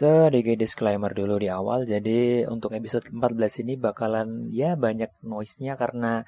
Sedikit 0.00 0.56
disclaimer 0.56 1.12
dulu 1.12 1.36
di 1.36 1.52
awal. 1.52 1.84
Jadi 1.84 2.48
untuk 2.48 2.72
episode 2.72 3.12
14 3.12 3.60
ini 3.60 3.76
bakalan 3.76 4.48
ya 4.48 4.72
banyak 4.72 5.12
noise-nya 5.20 5.76
karena 5.76 6.24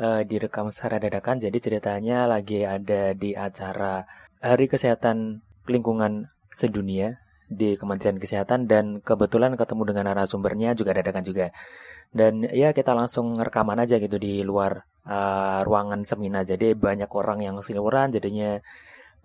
uh, 0.00 0.24
direkam 0.24 0.72
secara 0.72 0.96
dadakan. 0.96 1.36
Jadi 1.36 1.60
ceritanya 1.60 2.24
lagi 2.24 2.64
ada 2.64 3.12
di 3.12 3.36
acara 3.36 4.08
Hari 4.40 4.72
Kesehatan 4.72 5.44
Lingkungan 5.68 6.32
Sedunia 6.48 7.20
di 7.44 7.76
Kementerian 7.76 8.16
Kesehatan 8.16 8.64
dan 8.64 9.04
kebetulan 9.04 9.52
ketemu 9.52 9.92
dengan 9.92 10.16
narasumbernya 10.16 10.72
juga 10.72 10.96
dadakan 10.96 11.20
juga. 11.20 11.52
Dan 12.08 12.48
ya 12.48 12.72
kita 12.72 12.96
langsung 12.96 13.36
rekaman 13.36 13.84
aja 13.84 14.00
gitu 14.00 14.16
di 14.16 14.40
luar 14.40 14.80
uh, 15.04 15.60
ruangan 15.68 16.08
seminar. 16.08 16.48
Jadi 16.48 16.72
banyak 16.72 17.12
orang 17.12 17.44
yang 17.44 17.60
siluran 17.60 18.16
jadinya 18.16 18.64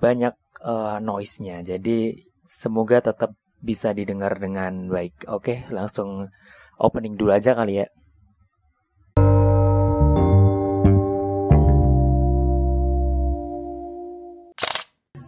banyak 0.04 0.36
uh, 0.68 1.00
noise-nya. 1.00 1.64
Jadi 1.64 2.28
semoga 2.44 3.00
tetap 3.00 3.32
bisa 3.66 3.90
didengar 3.98 4.38
dengan 4.38 4.86
baik. 4.86 5.26
Oke, 5.26 5.66
langsung 5.74 6.30
opening 6.78 7.18
dulu 7.18 7.34
aja 7.34 7.58
kali 7.58 7.82
ya. 7.82 7.90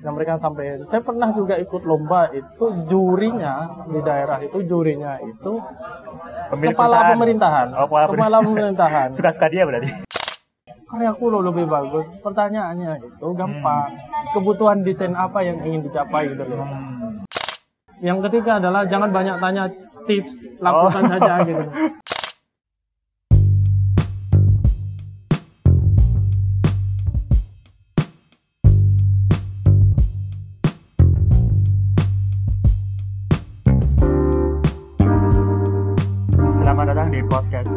yang 0.08 0.16
mereka 0.16 0.40
sampai 0.40 0.88
saya 0.88 1.04
pernah 1.04 1.36
juga 1.36 1.60
ikut 1.60 1.84
lomba 1.84 2.32
itu 2.32 2.66
jurinya 2.88 3.84
di 3.92 4.00
daerah 4.00 4.40
itu 4.40 4.64
jurinya 4.64 5.20
itu 5.20 5.60
Pemilik 6.48 6.72
kepala 6.72 7.12
pemerintahan. 7.12 7.68
oh, 7.76 7.92
kepala, 7.92 8.06
kepala 8.08 8.38
pemerintahan. 8.40 9.08
suka-suka 9.20 9.52
dia 9.52 9.68
berarti. 9.68 9.92
Karyaku 10.88 11.28
lo 11.28 11.44
lebih 11.44 11.68
bagus. 11.68 12.08
Pertanyaannya 12.24 13.04
itu 13.04 13.28
gampang. 13.36 13.92
Hmm. 13.92 14.32
kebutuhan 14.32 14.80
desain 14.80 15.12
apa 15.12 15.44
yang 15.44 15.60
ingin 15.68 15.92
dicapai 15.92 16.32
gitu 16.32 16.48
loh. 16.48 16.64
Hmm 16.64 16.97
yang 17.98 18.22
ketiga 18.30 18.62
adalah 18.62 18.86
jangan 18.86 19.10
banyak 19.10 19.36
tanya 19.42 19.64
tips, 20.06 20.34
lakukan 20.62 21.02
oh. 21.02 21.10
saja 21.10 21.34
gitu. 21.46 21.66
Selamat 36.54 36.94
datang 36.94 37.10
di 37.10 37.24
podcast 37.26 37.72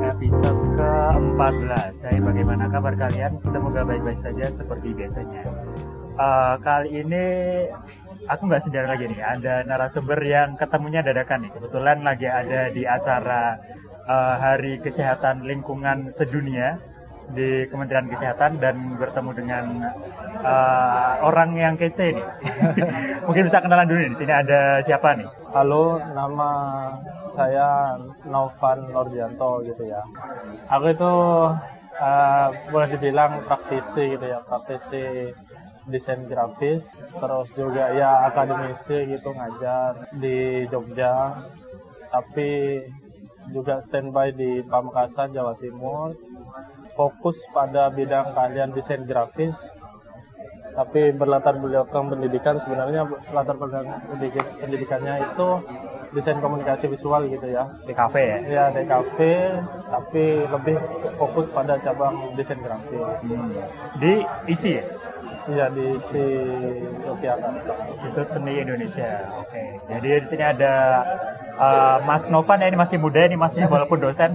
episode 0.00 0.60
ke-14 0.78 1.92
Saya 1.98 2.18
bagaimana 2.24 2.70
kabar 2.70 2.94
kalian? 2.94 3.34
Semoga 3.36 3.82
baik-baik 3.84 4.22
saja 4.22 4.48
seperti 4.48 4.96
biasanya 4.96 5.44
uh, 6.16 6.54
Kali 6.62 7.04
ini 7.04 7.26
aku 8.26 8.42
nggak 8.50 8.62
sendiri 8.62 8.86
lagi 8.86 9.04
nih. 9.08 9.22
Ada 9.22 9.54
narasumber 9.66 10.18
yang 10.22 10.58
ketemunya 10.58 11.00
dadakan 11.02 11.46
nih. 11.46 11.52
Kebetulan 11.54 11.98
lagi 12.02 12.26
ada 12.26 12.60
di 12.70 12.82
acara 12.82 13.58
uh, 14.06 14.34
Hari 14.38 14.82
Kesehatan 14.82 15.46
Lingkungan 15.46 16.10
Sedunia 16.10 16.78
di 17.26 17.66
Kementerian 17.66 18.06
Kesehatan 18.06 18.62
dan 18.62 18.94
bertemu 18.94 19.30
dengan 19.34 19.64
uh, 20.46 21.18
orang 21.26 21.58
yang 21.58 21.74
kece 21.74 22.14
nih. 22.14 22.26
Mungkin 23.26 23.50
bisa 23.50 23.58
kenalan 23.58 23.86
dulu 23.90 23.98
nih. 23.98 24.10
Di 24.14 24.18
sini 24.22 24.32
ada 24.34 24.60
siapa 24.86 25.18
nih? 25.18 25.26
Halo, 25.50 25.98
nama 26.14 26.50
saya 27.34 27.98
Novan 28.28 28.94
Nordianto 28.94 29.64
gitu 29.66 29.90
ya. 29.90 30.02
Aku 30.70 30.86
itu 30.94 31.12
uh, 31.98 32.48
boleh 32.70 32.88
dibilang 32.94 33.42
praktisi 33.42 34.14
gitu 34.14 34.26
ya, 34.26 34.38
praktisi 34.46 35.32
desain 35.86 36.26
grafis 36.26 36.98
terus 36.98 37.48
juga 37.54 37.94
ya 37.94 38.26
akademisi 38.26 39.06
gitu 39.06 39.30
ngajar 39.32 40.10
di 40.14 40.66
Jogja. 40.70 41.46
Tapi 42.10 42.82
juga 43.50 43.78
standby 43.78 44.34
di 44.34 44.62
Pamekasan 44.66 45.34
Jawa 45.34 45.54
Timur. 45.58 46.14
Fokus 46.96 47.44
pada 47.52 47.92
bidang 47.92 48.34
keahlian 48.34 48.72
desain 48.72 49.04
grafis. 49.06 49.58
Tapi 50.76 51.08
berlatar 51.16 51.56
belakang 51.56 52.12
pendidikan 52.12 52.60
sebenarnya 52.60 53.08
latar 53.32 53.56
belakang 53.56 53.96
pendidikannya 54.60 55.24
itu 55.24 55.48
desain 56.12 56.36
komunikasi 56.40 56.88
visual 56.88 57.28
gitu 57.32 57.48
ya. 57.48 57.64
Di 57.84 57.92
kafe 57.96 58.22
ya? 58.22 58.38
Ya 58.44 58.64
di 58.72 58.84
kafe 58.84 59.56
tapi 59.88 60.44
lebih 60.44 60.76
fokus 61.16 61.48
pada 61.48 61.80
cabang 61.80 62.36
desain 62.36 62.60
grafis. 62.60 63.32
Hmm. 63.32 63.52
di 63.96 64.20
isi 64.52 64.76
ya 64.76 64.84
Iya 65.46 65.66
di 65.70 65.86
si 66.02 66.22
Yogyakarta. 67.06 67.74
Institut 67.94 68.28
Seni 68.34 68.52
Indonesia. 68.58 69.10
Oke. 69.38 69.54
Okay. 69.54 69.68
Jadi 69.86 70.08
di 70.18 70.26
sini 70.26 70.44
ada 70.44 70.74
uh, 71.54 71.98
Mas 72.02 72.26
Novan 72.26 72.62
ya 72.62 72.66
ini 72.66 72.78
masih 72.78 72.98
muda 72.98 73.22
ini 73.22 73.38
masnya 73.38 73.70
walaupun 73.70 74.02
dosen 74.02 74.34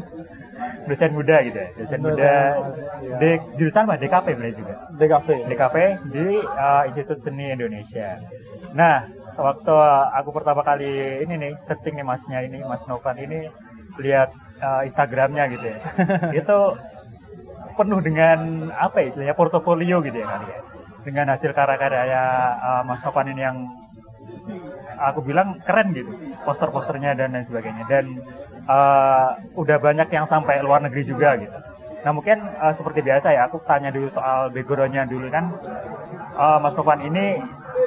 dosen 0.88 1.12
muda 1.12 1.44
gitu 1.44 1.58
ya. 1.60 1.70
Dosen, 1.76 2.00
muda 2.00 2.32
ya. 3.04 3.16
di 3.20 3.30
jurusan 3.60 3.92
apa? 3.92 4.00
DKP 4.00 4.28
berarti 4.40 4.56
juga. 4.56 4.76
DKP. 4.96 5.28
DKP 5.52 5.76
di 6.16 6.26
uh, 6.40 6.84
Institut 6.88 7.20
Seni 7.20 7.52
Indonesia. 7.52 8.16
Nah, 8.72 9.04
waktu 9.36 9.76
aku 10.16 10.30
pertama 10.32 10.64
kali 10.64 11.24
ini 11.28 11.34
nih 11.36 11.52
searching 11.60 12.00
nih 12.00 12.08
masnya 12.08 12.40
ini 12.40 12.64
Mas 12.64 12.88
Novan 12.88 13.20
ini 13.20 13.52
lihat 14.00 14.32
uh, 14.64 14.88
Instagramnya 14.88 15.52
gitu 15.52 15.66
ya. 15.76 15.78
itu 16.40 16.60
penuh 17.76 18.00
dengan 18.04 18.70
apa 18.76 19.04
ya 19.04 19.06
istilahnya 19.12 19.36
portofolio 19.36 20.04
gitu 20.04 20.18
ya 20.20 20.28
kali 20.28 20.48
ya 20.52 20.60
dengan 21.02 21.34
hasil 21.34 21.52
karya-karya 21.52 22.24
uh, 22.62 22.82
Mas 22.86 23.02
Topan 23.02 23.30
ini 23.32 23.42
yang 23.42 23.58
aku 24.98 25.26
bilang 25.26 25.58
keren 25.66 25.94
gitu. 25.94 26.12
Poster-posternya 26.46 27.18
dan 27.18 27.34
lain 27.34 27.46
sebagainya. 27.46 27.84
Dan 27.90 28.22
uh, 28.66 29.38
udah 29.58 29.78
banyak 29.82 30.10
yang 30.14 30.26
sampai 30.26 30.62
luar 30.62 30.82
negeri 30.86 31.04
juga 31.06 31.38
gitu. 31.38 31.58
Nah 32.02 32.12
mungkin 32.18 32.42
uh, 32.58 32.74
seperti 32.74 33.06
biasa 33.06 33.30
ya 33.34 33.46
aku 33.46 33.62
tanya 33.66 33.94
dulu 33.94 34.10
soal 34.10 34.50
backgroundnya 34.50 35.06
dulu 35.06 35.30
kan. 35.30 35.54
Uh, 36.38 36.58
Mas 36.62 36.74
Topan 36.74 37.02
ini 37.06 37.38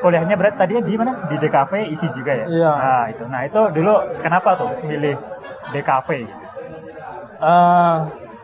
kuliahnya 0.02 0.38
berarti 0.38 0.56
tadinya 0.58 0.82
di 0.84 0.94
mana? 0.94 1.12
Di 1.26 1.36
DKV 1.38 1.72
isi 1.90 2.06
juga 2.14 2.32
ya? 2.34 2.46
Iya. 2.46 2.70
nah 2.70 3.04
itu. 3.10 3.24
Nah 3.26 3.40
itu 3.46 3.60
dulu 3.74 3.94
kenapa 4.22 4.54
tuh 4.58 4.70
milih 4.86 5.16
DKV 5.74 6.08
uh, 7.44 7.96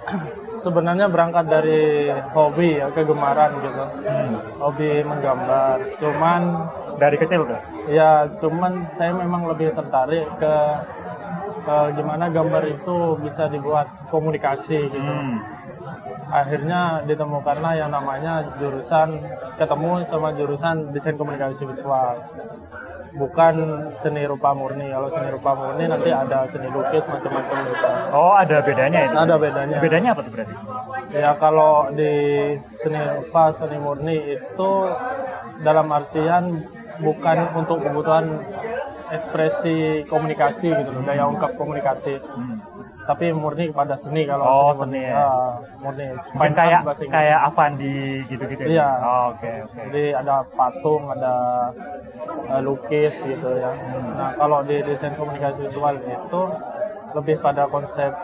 sebenarnya 0.65 1.07
berangkat 1.09 1.47
dari 1.49 2.09
hobi 2.33 2.81
ya 2.81 2.89
kegemaran 2.93 3.53
gitu. 3.61 3.85
Hmm. 4.05 4.35
hobi 4.61 5.05
menggambar. 5.05 6.01
Cuman 6.01 6.41
dari 7.01 7.17
kecil 7.17 7.49
kan 7.49 7.63
ya 7.89 8.29
cuman 8.39 8.85
saya 8.87 9.17
memang 9.17 9.49
lebih 9.49 9.73
tertarik 9.73 10.29
ke, 10.37 10.55
ke 11.65 11.77
gimana 11.97 12.29
gambar 12.29 12.69
itu 12.69 13.17
bisa 13.25 13.49
dibuat 13.49 13.89
komunikasi 14.13 14.79
gitu. 14.93 15.01
Hmm. 15.01 15.41
akhirnya 16.31 17.03
ditemukanlah 17.11 17.75
yang 17.75 17.91
namanya 17.91 18.55
jurusan 18.63 19.19
ketemu 19.59 20.07
sama 20.07 20.31
jurusan 20.31 20.95
desain 20.95 21.19
komunikasi 21.19 21.67
visual 21.67 22.23
bukan 23.15 23.87
seni 23.91 24.23
rupa 24.27 24.55
murni. 24.55 24.91
Kalau 24.91 25.09
seni 25.11 25.29
rupa 25.31 25.51
murni 25.55 25.85
nanti 25.91 26.11
ada 26.11 26.47
seni 26.47 26.69
lukis 26.71 27.05
macam-macam 27.07 27.57
gitu. 27.67 27.87
Oh, 28.15 28.35
ada 28.35 28.57
bedanya 28.63 28.99
itu? 29.07 29.17
Ada 29.17 29.35
bedanya. 29.37 29.77
Bedanya 29.83 30.09
apa 30.15 30.21
tuh 30.27 30.33
berarti? 30.35 30.55
Ya 31.11 31.31
kalau 31.35 31.91
di 31.91 32.13
seni 32.63 33.01
rupa, 33.01 33.51
seni 33.51 33.77
murni 33.79 34.17
itu 34.39 34.71
dalam 35.61 35.87
artian 35.91 36.65
bukan 37.03 37.39
untuk 37.57 37.83
kebutuhan 37.83 38.45
ekspresi 39.11 40.07
komunikasi 40.07 40.71
gitu 40.71 40.91
loh, 40.95 41.03
daya 41.03 41.27
ungkap 41.27 41.59
komunikatif. 41.59 42.23
Hmm 42.31 42.80
tapi 43.11 43.35
murni 43.35 43.75
kepada 43.75 43.99
seni 43.99 44.23
kalau 44.23 44.47
oh, 44.47 44.71
seni, 44.71 45.03
seni 45.03 45.11
ya. 45.11 45.27
Uh, 45.27 45.53
murni. 45.83 46.07
Fine 46.39 46.55
kayak 46.55 46.81
kayak 47.11 47.39
Avandi 47.51 48.23
gitu-gitu. 48.31 48.63
Ya? 48.63 48.71
Iya. 48.71 48.89
Oh, 49.03 49.35
oke 49.35 49.43
okay, 49.43 49.55
oke. 49.67 49.75
Okay. 49.75 49.83
Jadi 49.91 50.05
ada 50.15 50.35
patung, 50.55 51.03
ada 51.11 51.35
uh, 52.55 52.61
lukis 52.63 53.15
gitu 53.19 53.51
ya. 53.59 53.75
Hmm. 53.75 54.15
Nah, 54.15 54.31
kalau 54.39 54.63
di 54.63 54.79
desain 54.87 55.19
komunikasi 55.19 55.67
visual 55.67 55.99
itu 55.99 56.43
lebih 57.19 57.37
pada 57.43 57.67
konsep 57.67 58.15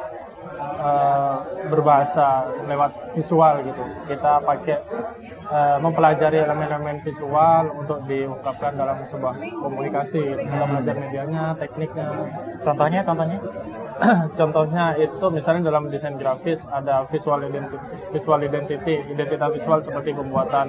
uh, 0.79 1.43
berbahasa 1.67 2.47
lewat 2.71 3.19
visual 3.19 3.67
gitu. 3.67 3.83
Kita 4.07 4.39
pakai 4.47 4.79
uh, 5.51 5.83
mempelajari 5.83 6.47
elemen-elemen 6.47 7.03
visual 7.03 7.75
untuk 7.75 8.07
diungkapkan 8.07 8.79
dalam 8.79 9.03
sebuah 9.11 9.35
komunikasi. 9.67 10.47
Kita 10.47 10.63
belajar 10.63 10.95
medianya, 10.95 11.59
tekniknya. 11.59 12.07
Contohnya, 12.63 13.03
contohnya? 13.03 13.43
contohnya 14.41 14.93
itu 15.01 15.27
misalnya 15.33 15.73
dalam 15.73 15.89
desain 15.89 16.21
grafis 16.21 16.61
ada 16.69 17.09
visual 17.09 17.41
identity, 17.41 17.77
visual 18.13 18.41
identity, 18.45 18.95
identitas 19.09 19.51
visual 19.57 19.81
seperti 19.81 20.13
pembuatan 20.13 20.69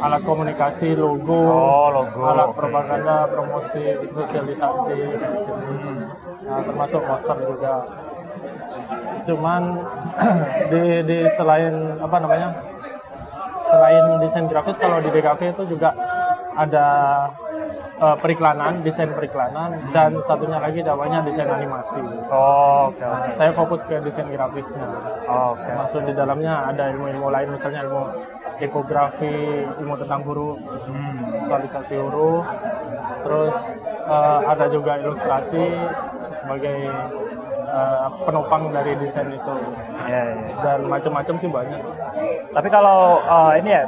alat 0.00 0.20
komunikasi, 0.20 0.92
logo, 0.92 1.32
oh, 1.32 1.88
logo 1.88 2.20
alat 2.28 2.52
okay. 2.52 2.58
propaganda, 2.60 3.16
promosi, 3.32 3.84
sosialisasi, 4.12 5.00
nah, 6.44 6.60
termasuk 6.60 7.00
poster 7.00 7.36
juga. 7.40 7.74
Cuman 9.24 9.62
di, 10.72 10.82
di 11.08 11.18
selain 11.32 11.96
apa 12.04 12.16
namanya 12.20 12.48
selain 13.72 14.04
desain 14.20 14.44
grafis 14.44 14.76
kalau 14.76 15.00
di 15.00 15.08
DKV 15.08 15.56
itu 15.56 15.64
juga 15.72 15.96
ada 16.52 16.86
eh, 18.02 18.16
periklanan, 18.18 18.82
desain 18.82 19.08
periklanan, 19.08 19.70
dan 19.94 20.18
satunya 20.22 20.58
lagi 20.58 20.82
namanya 20.82 21.22
desain 21.22 21.46
animasi. 21.46 22.02
Oh, 22.28 22.90
oke 22.90 22.98
oke. 22.98 23.28
Saya 23.34 23.54
fokus 23.54 23.80
ke 23.86 24.02
desain 24.02 24.26
grafisnya. 24.26 24.82
Oke. 25.24 25.70
Masuk 25.70 26.02
di 26.02 26.12
dalamnya 26.12 26.66
ada 26.66 26.90
ilmu-ilmu 26.90 27.30
lain, 27.30 27.48
misalnya 27.50 27.86
ilmu 27.86 28.02
tipografi, 28.58 29.34
ilmu 29.78 29.94
tentang 29.96 30.20
huruf, 30.22 30.58
Hmm. 30.86 31.30
visualisasi 31.42 31.94
huruf, 31.96 32.44
terus 33.22 33.54
eh, 34.02 34.40
ada 34.44 34.66
juga 34.66 34.98
ilustrasi 34.98 35.62
sebagai 36.42 36.78
eh, 37.72 38.06
penopang 38.22 38.68
dari 38.68 38.92
desain 38.98 39.30
itu 39.30 39.54
Ya, 40.04 40.22
ya. 40.34 40.36
dan 40.60 40.78
macam-macam 40.84 41.34
sih 41.38 41.48
banyak. 41.48 41.80
Tapi 42.50 42.68
kalau 42.68 43.22
eh, 43.22 43.52
ini 43.62 43.70
ya 43.72 43.84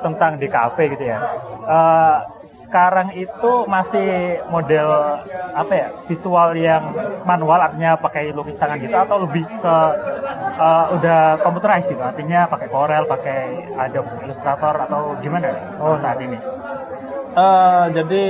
tentang 0.00 0.36
di 0.36 0.46
kafe 0.46 0.92
gitu 0.92 1.04
ya. 1.04 1.18
eh, 1.66 2.16
sekarang 2.58 3.12
itu 3.14 3.52
masih 3.66 4.38
model 4.48 4.88
apa 5.52 5.72
ya 5.72 5.88
visual 6.06 6.54
yang 6.54 6.94
manual 7.22 7.58
artinya 7.60 7.94
pakai 7.96 8.30
lukis 8.30 8.56
tangan 8.56 8.78
gitu 8.78 8.94
atau 8.94 9.26
lebih 9.26 9.44
ke 9.46 9.76
eh, 10.56 10.86
udah 10.94 11.20
computerized 11.40 11.90
gitu 11.90 12.00
artinya 12.00 12.46
pakai 12.46 12.68
Corel 12.68 13.04
pakai 13.04 13.38
Adobe 13.74 14.24
Illustrator 14.24 14.74
atau 14.80 15.14
gimana 15.20 15.50
oh 15.78 15.98
saat 15.98 16.18
ini 16.18 16.38
Eh, 17.34 17.84
jadi 17.90 18.24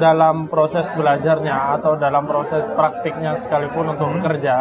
dalam 0.00 0.48
proses 0.48 0.88
belajarnya 0.92 1.76
atau 1.76 1.92
dalam 1.92 2.24
proses 2.24 2.64
praktiknya 2.72 3.36
sekalipun 3.36 3.92
untuk 3.92 4.08
bekerja 4.16 4.56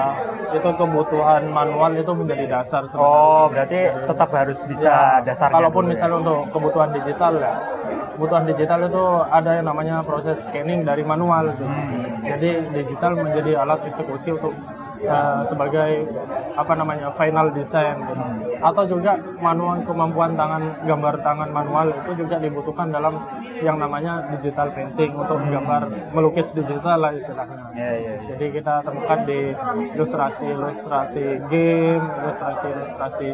itu 0.52 0.70
kebutuhan 0.72 1.48
manual 1.48 1.92
itu 1.94 2.12
menjadi 2.12 2.60
dasar 2.60 2.88
sebenarnya. 2.88 3.08
oh 3.08 3.46
berarti 3.48 3.80
tetap 4.04 4.30
harus 4.32 4.60
bisa 4.64 4.88
Ya, 4.88 5.24
dasarnya 5.24 5.56
Kalaupun 5.60 5.84
ya. 5.84 5.90
misalnya 5.92 6.16
untuk 6.20 6.40
kebutuhan 6.52 6.90
digital 6.92 7.34
ya, 7.40 7.54
kebutuhan 8.18 8.50
digital 8.50 8.90
itu 8.90 9.06
ada 9.30 9.62
yang 9.62 9.70
namanya 9.70 10.02
proses 10.02 10.42
scanning 10.42 10.82
dari 10.82 11.06
manual. 11.06 11.54
gitu. 11.54 11.70
Hmm. 11.70 12.26
Jadi 12.26 12.50
digital 12.74 13.14
menjadi 13.14 13.62
alat 13.62 13.86
eksekusi 13.86 14.34
untuk 14.34 14.58
eh, 15.06 15.42
sebagai 15.46 16.10
apa 16.58 16.74
namanya 16.74 17.14
final 17.14 17.54
design. 17.54 18.02
gitu. 18.02 18.18
Hmm. 18.18 18.42
Atau 18.58 18.90
juga 18.90 19.22
manual 19.38 19.86
kemampuan 19.86 20.34
tangan 20.34 20.82
gambar 20.82 21.22
tangan 21.22 21.50
manual 21.54 21.94
itu 21.94 22.26
juga 22.26 22.42
dibutuhkan 22.42 22.90
dalam 22.90 23.22
yang 23.62 23.78
namanya 23.78 24.26
digital 24.34 24.74
painting 24.74 25.14
untuk 25.14 25.38
gambar 25.38 26.10
melukis 26.10 26.50
digital 26.58 26.98
lah 26.98 27.14
istilahnya. 27.14 27.70
ya 27.78 27.92
ya 27.94 28.14
ya. 28.18 28.34
Jadi 28.34 28.46
kita 28.58 28.82
temukan 28.82 29.20
di 29.30 29.54
ilustrasi-ilustrasi 29.94 31.26
game, 31.54 32.02
ilustrasi-ilustrasi 32.02 33.28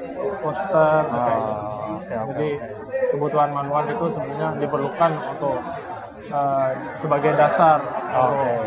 poster, 0.44 1.01
kayak 1.07 1.39
gitu. 1.39 1.63
Oh, 1.63 2.00
oke 2.03 2.13
oke 2.19 2.27
Jadi 2.35 2.50
kebutuhan 3.13 3.50
manual 3.54 3.86
itu 3.86 4.06
sebenarnya 4.10 4.57
diperlukan 4.57 5.12
untuk 5.30 5.57
eh, 6.27 6.69
sebagai 6.98 7.31
dasar 7.38 7.77
untuk 8.10 8.65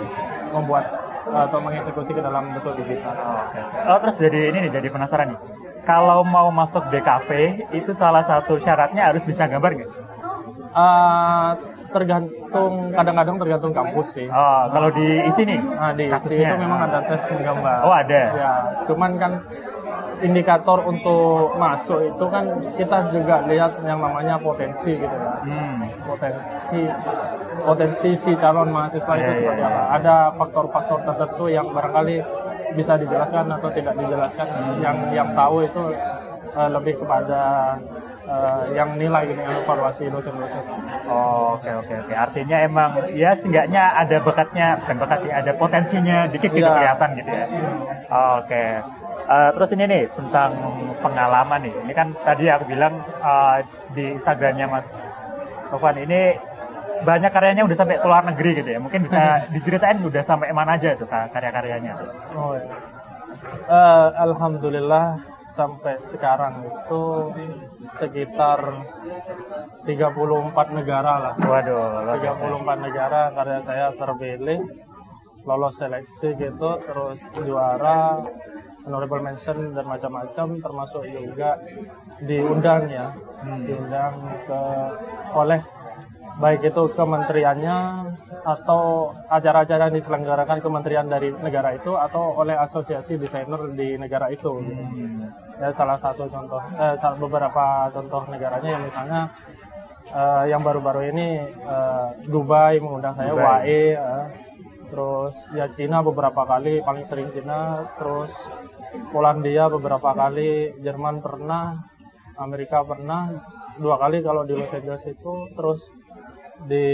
membuat 0.54 0.84
atau 1.26 1.58
mengeksekusi 1.58 2.14
ke 2.14 2.22
dalam 2.22 2.54
bentuk 2.54 2.78
digital. 2.78 3.10
Oh, 3.90 3.98
terus 3.98 4.14
jadi 4.14 4.54
ini 4.54 4.70
nih, 4.70 4.78
jadi 4.78 4.88
penasaran 4.94 5.34
nih. 5.34 5.38
Kalau 5.82 6.22
mau 6.22 6.50
masuk 6.54 6.86
DKV, 6.90 7.30
itu 7.74 7.90
salah 7.94 8.22
satu 8.22 8.58
syaratnya 8.62 9.10
harus 9.10 9.26
bisa 9.26 9.46
gambar 9.50 9.70
nggak? 9.74 9.90
Eh, 10.76 11.50
tergantung 11.90 12.92
kadang-kadang 12.92 13.36
tergantung 13.42 13.72
kampus 13.74 14.06
sih. 14.18 14.28
Oh, 14.30 14.62
kalau 14.70 14.90
di 14.94 15.06
isi 15.26 15.42
nih, 15.46 15.58
Nah, 15.62 15.92
di 15.98 16.04
isi 16.06 16.14
kasusnya. 16.14 16.48
itu 16.52 16.56
memang 16.62 16.80
ada 16.86 16.98
tes 17.06 17.22
menggambar. 17.32 17.78
Oh, 17.86 17.94
ada. 17.94 18.22
Ya, 18.34 18.52
cuman 18.86 19.10
kan 19.18 19.32
indikator 20.22 20.80
untuk 20.84 21.54
masuk 21.56 22.00
itu 22.08 22.24
kan 22.30 22.44
kita 22.76 22.98
juga 23.12 23.44
lihat 23.44 23.80
yang 23.84 24.00
namanya 24.00 24.40
potensi 24.40 24.96
gitu 24.96 25.12
ya. 25.12 25.32
Hmm. 25.44 25.92
Potensi 26.06 26.80
potensi 27.60 28.08
si 28.16 28.32
calon 28.36 28.70
mahasiswa 28.72 29.12
itu 29.12 29.20
Iya, 29.20 29.28
iya, 29.28 29.38
seperti 29.40 29.62
iya. 29.62 29.68
apa. 29.68 29.82
Ada 29.98 30.14
faktor-faktor 30.38 30.98
tertentu 31.04 31.44
yang 31.48 31.66
barangkali 31.68 32.16
bisa 32.74 32.96
dijelaskan 32.96 33.44
atau 33.50 33.68
tidak 33.72 33.94
dijelaskan. 33.96 34.46
Hmm. 34.46 34.76
Yang 34.80 34.96
yang 35.12 35.28
tahu 35.34 35.56
itu 35.64 35.82
eh, 36.56 36.68
lebih 36.72 36.94
kepada 37.00 37.40
eh, 38.26 38.62
yang 38.72 38.96
nilai 38.96 39.22
gitu, 39.28 39.40
yang 39.40 39.54
evaluasi 39.54 40.04
dosen-dosen. 40.08 40.64
Oh, 41.06 41.56
Oke 41.56 41.70
oke 41.72 41.94
oke. 42.04 42.12
Artinya 42.12 42.56
emang 42.64 42.90
ya 43.16 43.32
seenggaknya 43.32 43.96
ada 43.96 44.16
bakatnya, 44.20 44.76
bukan 44.84 44.96
bakat 45.00 45.18
sih, 45.24 45.32
ada 45.32 45.52
potensinya 45.56 46.28
dikit 46.28 46.50
gitu 46.52 46.64
Iya. 46.64 46.74
kelihatan 46.76 47.08
gitu 47.16 47.30
ya. 47.32 47.46
Oke. 48.40 48.64
Eh, 49.26 49.50
terus 49.58 49.70
ini 49.74 49.84
nih 49.90 50.02
tentang 50.14 50.54
pengalaman 51.02 51.60
nih. 51.66 51.74
Ini 51.82 51.92
kan 51.98 52.14
tadi 52.22 52.46
aku 52.46 52.64
bilang 52.70 52.94
eh, 53.02 53.58
di 53.90 54.14
Instagramnya 54.14 54.66
Mas 54.70 54.86
Tovan 55.66 55.98
ini 55.98 56.38
banyak 57.02 57.28
karyanya 57.28 57.66
udah 57.66 57.76
sampai 57.76 57.98
ke 57.98 58.06
luar 58.06 58.22
negeri 58.22 58.50
gitu 58.62 58.70
ya. 58.70 58.78
Mungkin 58.78 59.02
bisa 59.02 59.22
diceritain 59.54 59.98
udah 59.98 60.22
sampai 60.22 60.54
mana 60.54 60.78
aja 60.78 60.94
tuh 60.94 61.10
ka- 61.10 61.26
karya-karyanya. 61.34 61.92
Oh, 62.38 62.54
iya. 62.54 62.70
Eh, 63.66 64.08
Alhamdulillah 64.22 65.18
sampai 65.42 65.98
sekarang 66.06 66.62
itu 66.62 67.02
sekitar 67.98 68.62
34 69.82 70.66
negara 70.70 71.12
lah. 71.18 71.34
Waduh, 71.34 72.06
luar 72.06 72.18
biasa. 72.22 72.38
34 72.46 72.86
negara 72.86 73.20
karya 73.34 73.58
saya 73.66 73.86
terpilih 73.90 74.60
lolos 75.46 75.78
seleksi 75.78 76.34
gitu 76.34 76.70
terus 76.82 77.22
juara 77.38 78.18
honorable 78.86 79.20
mention 79.20 79.74
dan 79.74 79.84
macam-macam 79.84 80.46
termasuk 80.62 81.02
juga 81.04 81.58
diundang 82.22 82.86
ya 82.88 83.10
Hmm. 83.36 83.62
diundang 83.62 84.16
ke 84.48 84.60
oleh 85.36 85.60
baik 86.36 86.68
itu 86.68 86.82
kementeriannya 86.92 87.76
atau 88.44 89.08
acara-acara 89.28 89.88
yang 89.88 89.96
diselenggarakan 89.96 90.58
kementerian 90.60 91.06
dari 91.08 91.32
negara 91.32 91.72
itu 91.72 91.96
atau 91.96 92.36
oleh 92.36 92.52
asosiasi 92.56 93.16
desainer 93.16 93.72
di 93.72 93.96
negara 93.96 94.28
itu 94.28 94.50
gitu. 94.64 94.82
Hmm. 94.82 95.32
Ya, 95.56 95.72
salah 95.72 95.96
satu 95.96 96.28
contoh 96.28 96.60
eh, 96.76 96.94
beberapa 97.16 97.88
contoh 97.88 98.28
negaranya 98.28 98.76
yang 98.76 98.84
misalnya 98.84 99.20
eh, 100.12 100.44
yang 100.52 100.60
baru-baru 100.60 101.08
ini 101.10 101.28
eh, 101.48 102.06
Dubai 102.28 102.80
mengundang 102.84 103.16
saya 103.16 103.32
Dubai. 103.32 103.64
WAE 103.64 103.84
eh, 103.96 104.24
terus 104.86 105.34
ya 105.50 105.66
Cina 105.72 105.98
beberapa 105.98 106.46
kali 106.46 106.78
paling 106.84 107.02
sering 107.02 107.32
Cina 107.34 107.82
terus 107.98 108.30
Polandia 109.12 109.68
beberapa 109.68 110.12
kali 110.12 110.80
Jerman 110.80 111.20
pernah 111.20 111.76
Amerika 112.36 112.84
pernah. 112.84 113.32
Dua 113.76 114.00
kali 114.00 114.24
kalau 114.24 114.48
di 114.48 114.56
Los 114.56 114.72
Angeles 114.72 115.04
itu. 115.04 115.32
Terus 115.52 115.80
di 116.64 116.86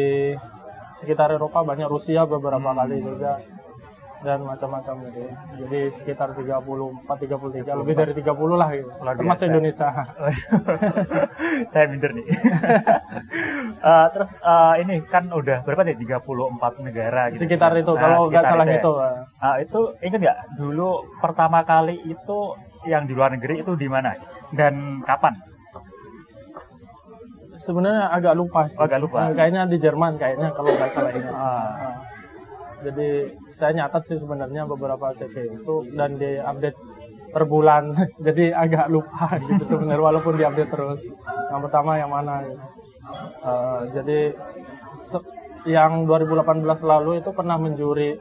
sekitar 0.98 1.34
Eropa 1.34 1.62
banyak 1.62 1.86
Rusia 1.86 2.26
beberapa 2.26 2.74
kali 2.74 3.00
juga 3.00 3.38
dan 4.22 4.38
macam-macam 4.42 4.94
gitu 5.10 5.18
ya. 5.26 5.32
Jadi 5.58 5.78
sekitar 5.92 6.28
34 6.32 7.04
33 7.04 7.80
lebih 7.82 7.94
dari 7.94 8.12
30 8.14 8.54
lah 8.54 8.68
gitu. 8.70 8.90
Termasuk. 8.94 9.46
Indonesia. 9.50 9.88
saya 11.72 11.84
minder 11.90 12.10
nih. 12.14 12.26
Eh, 13.82 14.06
terus 14.14 14.30
eh, 14.38 14.74
ini 14.86 15.02
kan 15.10 15.26
udah 15.26 15.66
berapa 15.66 15.82
nih 15.82 15.98
34 15.98 16.86
negara 16.86 17.34
gitu. 17.34 17.42
Sekitar 17.42 17.74
itu 17.74 17.90
Nah, 17.90 17.98
kalau 17.98 18.30
nggak 18.30 18.44
salah 18.46 18.62
ya. 18.62 18.78
itu. 18.78 18.92
Ah, 19.42 19.56
itu 19.58 19.80
ingat 19.98 20.20
nggak 20.22 20.38
dulu 20.54 21.02
pertama 21.18 21.66
kali 21.66 21.98
itu 22.06 22.38
yang 22.86 23.10
di 23.10 23.14
luar 23.18 23.34
negeri 23.34 23.58
itu 23.58 23.74
di 23.74 23.90
mana 23.90 24.14
dan 24.54 25.02
kapan? 25.02 25.34
Sebenarnya 27.58 28.06
agak 28.08 28.38
lupa 28.38 28.70
sih. 28.70 28.78
Agak 28.78 29.02
lupa. 29.02 29.28
Eh, 29.28 29.34
Kayaknya 29.34 29.62
di 29.66 29.78
Jerman 29.82 30.14
kayaknya 30.14 30.54
kalau 30.54 30.70
nggak 30.70 30.90
salah 30.94 31.10
ini. 31.10 31.26
Ah. 31.26 31.34
Ah. 31.34 31.94
Jadi 32.82 33.08
saya 33.54 33.72
nyatat 33.78 34.02
sih 34.10 34.18
sebenarnya 34.18 34.66
beberapa 34.66 35.14
CV 35.14 35.62
itu 35.62 35.74
dan 35.94 36.18
diupdate 36.18 36.78
per 37.32 37.44
bulan. 37.46 37.94
Jadi 38.26 38.50
agak 38.50 38.90
lupa 38.90 39.38
gitu 39.46 39.78
sebenarnya 39.78 40.02
walaupun 40.02 40.34
diupdate 40.36 40.70
terus. 40.70 41.00
Yang 41.48 41.60
pertama 41.70 41.96
yang 41.96 42.10
mana 42.10 42.42
gitu. 42.44 42.64
Eh, 43.42 43.80
jadi 43.94 44.18
yang 45.66 46.06
2018 46.06 46.62
lalu 46.82 47.22
itu 47.22 47.30
pernah 47.34 47.58
menjuri 47.58 48.18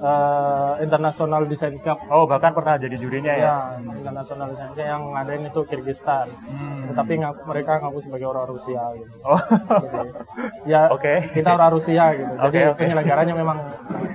eh, 0.00 0.72
International 0.80 1.42
Design 1.44 1.76
Cup 1.78 2.00
Oh 2.08 2.24
bahkan 2.24 2.50
pernah 2.50 2.74
jadi 2.74 2.96
jurinya 2.96 3.32
ya? 3.32 3.44
ya 3.44 3.56
International 3.92 4.46
Design 4.48 4.70
Cup 4.70 4.80
yang 4.82 5.02
ngadain 5.12 5.44
itu 5.44 5.60
Kyrgyzstan. 5.62 6.26
Hmm. 6.48 6.90
Tapi 6.90 7.12
ngaku- 7.16 7.44
mereka 7.46 7.78
ngaku 7.78 7.98
sebagai 8.00 8.26
orang 8.26 8.48
Rusia 8.48 8.82
gitu. 8.96 9.14
Oh. 9.22 9.40
Jadi, 9.84 10.08
ya 10.66 10.88
Oke. 10.94 11.14
kita 11.30 11.48
orang 11.52 11.70
Rusia 11.70 12.04
gitu. 12.16 12.32
Jadi 12.32 12.46
Oke, 12.48 12.60
oke. 12.66 12.78
penyelenggaranya 12.80 13.34
memang 13.34 13.58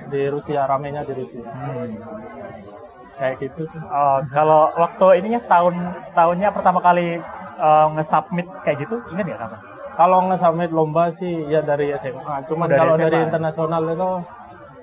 di 0.06 0.22
Rusia, 0.26 0.66
ramenya 0.66 1.02
di 1.02 1.14
Rusia. 1.14 1.46
Hmm. 1.46 1.94
Kayak 3.16 3.34
gitu 3.40 3.64
sih. 3.64 3.80
Oh, 3.80 4.20
kalau 4.28 4.68
waktu 4.76 5.24
ininya 5.24 5.40
tahun 5.48 5.74
tahunnya 6.12 6.48
pertama 6.52 6.84
kali 6.84 7.16
eh, 7.56 7.86
nge-submit 7.96 8.44
kayak 8.60 8.84
gitu, 8.84 9.00
ingat 9.14 9.24
nggak 9.24 9.40
kapan? 9.40 9.60
Kalau 9.96 10.18
nge-submit 10.28 10.68
lomba 10.68 11.08
sih 11.08 11.48
ya 11.48 11.64
dari 11.64 11.88
SMA. 11.96 12.44
Cuman 12.44 12.68
Dari 12.68 12.76
kalau 12.76 12.94
dari 13.00 13.16
internasional 13.16 13.82
itu 13.88 14.10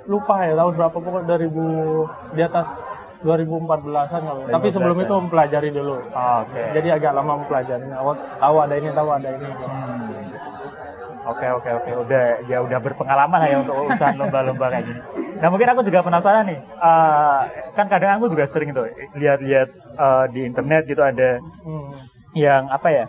lupa 0.05 0.36
ya 0.43 0.53
tahun 0.53 0.74
berapa 0.75 0.98
pokoknya 0.98 1.38
2000 1.39 2.36
di 2.36 2.41
atas 2.43 2.67
2014-an 3.24 4.22
kalau. 4.27 4.41
Tapi 4.51 4.67
2014 4.67 4.75
sebelum 4.75 4.98
ya. 5.00 5.03
itu 5.07 5.13
mempelajari 5.15 5.69
dulu. 5.72 5.95
Oh, 6.12 6.38
Oke. 6.43 6.63
Jadi 6.75 6.88
agak 6.91 7.12
lama 7.15 7.31
mempelajari. 7.39 7.86
Tahu 8.38 8.55
ada 8.60 8.75
ini, 8.75 8.89
tahu 8.91 9.10
ada 9.10 9.29
ini. 9.31 9.48
Hmm. 9.48 10.12
Oke 11.24 11.48
oke 11.48 11.69
oke 11.72 11.91
udah 12.03 12.24
ya 12.51 12.60
udah 12.60 12.79
berpengalaman 12.83 13.39
lah 13.39 13.48
ya 13.48 13.57
untuk 13.63 13.79
urusan 13.79 14.19
lomba-lomba 14.19 14.67
kayak 14.67 14.91
gini. 14.91 15.00
Nah 15.39 15.48
mungkin 15.48 15.72
aku 15.72 15.81
juga 15.88 16.03
penasaran 16.03 16.43
nih, 16.51 16.60
uh, 16.83 17.48
kan 17.72 17.88
kadang 17.88 18.19
aku 18.19 18.27
juga 18.27 18.43
sering 18.43 18.75
tuh 18.75 18.91
lihat-lihat 19.15 19.72
uh, 19.95 20.27
di 20.27 20.43
internet 20.43 20.83
gitu 20.83 21.00
ada 21.00 21.39
Hmm. 21.63 21.95
yang 22.36 22.67
apa 22.67 22.88
ya 22.91 23.05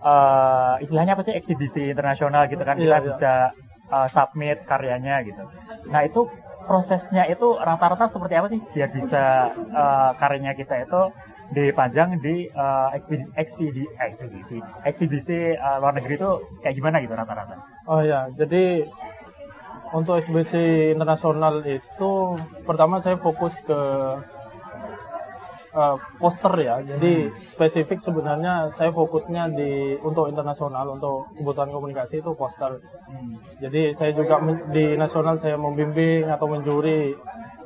uh, 0.00 0.80
istilahnya 0.80 1.12
apa 1.12 1.20
sih 1.20 1.36
eksibisi 1.36 1.92
internasional 1.92 2.48
gitu 2.48 2.64
kan 2.64 2.80
kita 2.80 2.88
Iya, 2.88 2.96
iya. 2.96 3.04
bisa 3.04 3.32
uh, 3.90 4.08
submit 4.08 4.64
karyanya 4.64 5.24
gitu. 5.24 5.42
Nah 5.88 6.04
itu 6.04 6.28
prosesnya 6.68 7.24
itu 7.24 7.56
rata-rata 7.56 8.04
seperti 8.08 8.34
apa 8.36 8.48
sih 8.52 8.60
biar 8.76 8.88
bisa 8.92 9.52
uh, 9.72 10.10
karyanya 10.20 10.52
kita 10.52 10.84
itu 10.84 11.02
dipajang 11.48 12.20
di 12.20 12.44
uh, 12.52 12.92
ekspedi, 12.92 13.24
ekspedi, 13.32 13.84
ekspedisi 13.96 14.60
eksibisi 14.84 15.56
uh, 15.56 15.80
luar 15.80 15.96
negeri 15.96 16.20
itu 16.20 16.30
kayak 16.60 16.76
gimana 16.76 17.00
gitu 17.00 17.16
rata-rata? 17.16 17.56
Oh 17.88 18.04
ya, 18.04 18.28
jadi 18.36 18.84
untuk 19.96 20.20
eksibisi 20.20 20.92
internasional 20.92 21.64
itu 21.64 22.10
pertama 22.68 23.00
saya 23.00 23.16
fokus 23.16 23.56
ke 23.64 23.80
eh, 25.78 25.96
poster 26.18 26.54
ya. 26.58 26.76
Jadi 26.82 27.30
spesifik 27.46 27.98
sebenarnya 28.02 28.66
saya 28.74 28.90
fokusnya 28.90 29.42
di 29.54 29.70
untuk 30.02 30.26
internasional 30.26 30.86
untuk 30.96 31.30
kebutuhan 31.38 31.70
komunikasi 31.70 32.18
itu 32.22 32.30
poster. 32.34 32.82
Jadi 33.62 33.94
saya 33.94 34.10
juga 34.14 34.42
di 34.74 34.98
nasional 34.98 35.38
saya 35.38 35.56
membimbing 35.56 36.26
atau 36.26 36.46
menjuri 36.50 37.14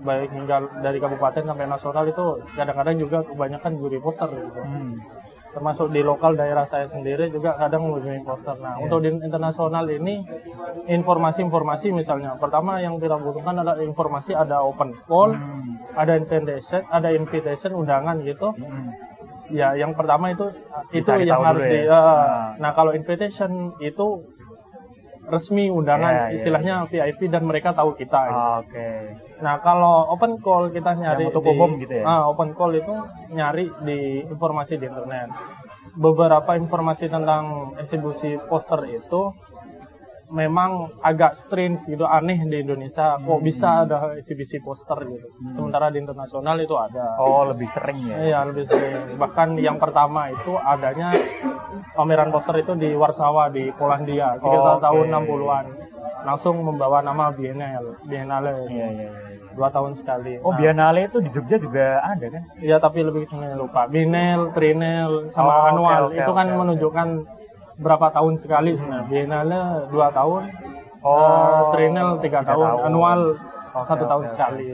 baik 0.02 0.30
hingga 0.34 0.82
dari 0.82 0.98
kabupaten 0.98 1.44
sampai 1.46 1.66
nasional 1.70 2.04
itu 2.10 2.24
kadang-kadang 2.58 2.96
juga 2.98 3.18
kebanyakan 3.22 3.72
juri 3.78 3.98
poster 4.02 4.28
gitu 4.34 4.60
Hmm. 4.62 4.98
Termasuk 5.52 5.88
di 5.88 6.00
lokal 6.00 6.32
daerah 6.32 6.64
saya 6.64 6.84
sendiri 6.84 7.28
juga 7.28 7.52
kadang 7.54 7.84
membimbing 7.84 8.24
poster. 8.24 8.56
Nah, 8.56 8.74
Iya. 8.74 8.82
untuk 8.82 8.98
di 8.98 9.08
internasional 9.12 9.84
ini 9.86 10.24
informasi-informasi 10.88 11.92
misalnya, 11.92 12.34
pertama 12.36 12.78
yang 12.78 12.96
kita 12.96 13.16
butuhkan 13.16 13.54
adalah 13.54 13.78
informasi 13.78 14.32
ada 14.34 14.60
open 14.60 14.96
call, 15.04 15.32
Hmm. 15.32 15.76
ada 15.94 16.16
invitation, 16.16 16.80
ada 16.88 17.08
invitation 17.10 17.72
undangan 17.74 18.16
gitu. 18.22 18.50
Hmm. 18.50 18.88
Ya, 19.48 19.76
yang 19.76 19.92
pertama 19.92 20.32
itu 20.32 20.48
itu 20.90 21.04
Dicari 21.04 21.28
yang 21.28 21.44
harus 21.44 21.60
dulu 21.60 21.70
di. 21.70 21.84
ya. 21.84 21.84
eh, 21.84 21.92
Ah. 21.92 22.46
Nah, 22.56 22.70
kalau 22.72 22.96
invitation 22.96 23.50
itu 23.78 24.06
resmi 25.24 25.68
undangan, 25.68 26.08
Ya, 26.10 26.24
ya, 26.24 26.34
istilahnya 26.34 26.74
VIP 26.84 27.28
dan 27.28 27.44
mereka 27.44 27.70
tahu 27.70 27.92
kita. 27.92 28.20
gitu. 28.26 28.40
Oke. 28.64 28.88
Nah, 29.42 29.58
kalau 29.58 30.06
open 30.08 30.38
call 30.38 30.70
kita 30.70 30.94
nyari 30.94 31.26
Yang 31.26 31.42
di- 31.42 31.82
gitu 31.82 31.94
ya? 31.98 32.04
Ah, 32.06 32.22
open 32.30 32.54
call 32.54 32.78
itu 32.78 32.94
nyari 33.30 33.66
di 33.82 33.98
informasi 34.22 34.78
di 34.78 34.86
internet. 34.86 35.28
Beberapa 35.92 36.54
informasi 36.54 37.10
tentang 37.10 37.74
eksibisi 37.76 38.38
poster 38.46 38.86
itu 38.88 39.34
memang 40.32 40.88
agak 41.04 41.36
strange 41.36 41.84
gitu, 41.84 42.08
aneh 42.08 42.40
di 42.46 42.64
Indonesia. 42.64 43.18
Kok 43.18 43.36
Hmm. 43.36 43.44
bisa 43.44 43.84
ada 43.84 44.16
eksibisi 44.16 44.62
poster 44.62 44.96
gitu. 45.04 45.26
Sementara 45.52 45.92
di 45.92 46.00
internasional 46.00 46.56
itu 46.56 46.72
ada. 46.72 47.18
Oh 47.18 47.44
lebih 47.44 47.68
sering 47.68 47.98
ya? 48.00 48.16
Iya, 48.16 48.38
lebih 48.48 48.64
sering. 48.64 49.18
Bahkan 49.18 49.60
yang 49.60 49.76
pertama 49.76 50.32
itu 50.32 50.56
adanya 50.56 51.12
pameran 51.92 52.32
poster 52.32 52.56
itu 52.56 52.72
di 52.72 52.94
Warsawa 52.94 53.50
di 53.50 53.68
Polandia 53.74 54.38
sekitar 54.38 54.78
Oke. 54.78 54.84
tahun 54.86 55.06
60-an. 55.10 55.66
Langsung 56.22 56.54
membawa 56.60 56.98
nama 57.00 57.30
Biennale, 57.30 57.98
Biennale. 58.02 58.66
Iya 58.66 58.86
iya. 58.88 58.88
iya. 58.90 59.08
dua 59.52 59.68
tahun 59.68 59.92
sekali. 59.92 60.40
Oh 60.40 60.48
Nah, 60.48 60.56
Biennale 60.56 61.06
itu 61.06 61.18
di 61.18 61.28
Jogja 61.28 61.56
juga 61.56 62.00
ada 62.00 62.24
kan? 62.26 62.42
Iya 62.56 62.76
tapi 62.78 63.02
lebih 63.02 63.22
sering 63.22 63.52
lupa. 63.52 63.84
Bienal, 63.84 64.48
trinal, 64.50 65.28
sama 65.28 65.52
Oh, 65.52 65.68
annual 65.68 66.02
oke, 66.08 66.16
itu 66.16 66.32
kan 66.32 66.46
oke. 66.48 66.56
menunjukkan 66.56 67.08
berapa 67.76 68.06
tahun 68.10 68.34
sekali 68.34 68.70
sebenarnya. 68.72 69.04
Biennale 69.04 69.60
dua 69.88 70.08
tahun, 70.08 70.42
Oh, 71.00 71.12
eh, 71.12 71.62
trinal 71.70 72.08
tiga 72.16 72.40
tiga 72.40 72.48
tahun, 72.48 72.64
tahun. 72.66 72.80
annual 72.86 73.20
Oke, 73.72 73.84
satu 73.84 74.04
tahun 74.06 74.24
oke, 74.24 74.30
sekali. 74.30 74.66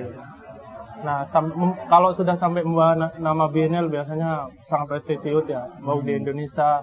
Nah, 0.99 1.23
sam- 1.23 1.55
mem- 1.55 1.79
kalau 1.87 2.11
sudah 2.11 2.35
sampai 2.35 2.61
membawa 2.61 2.95
na- 2.95 3.15
nama 3.17 3.47
Bienal 3.47 3.87
biasanya 3.87 4.47
sangat 4.63 4.87
prestisius 4.93 5.47
ya, 5.47 5.63
mau 5.79 5.99
di 5.99 6.11
Indonesia, 6.13 6.83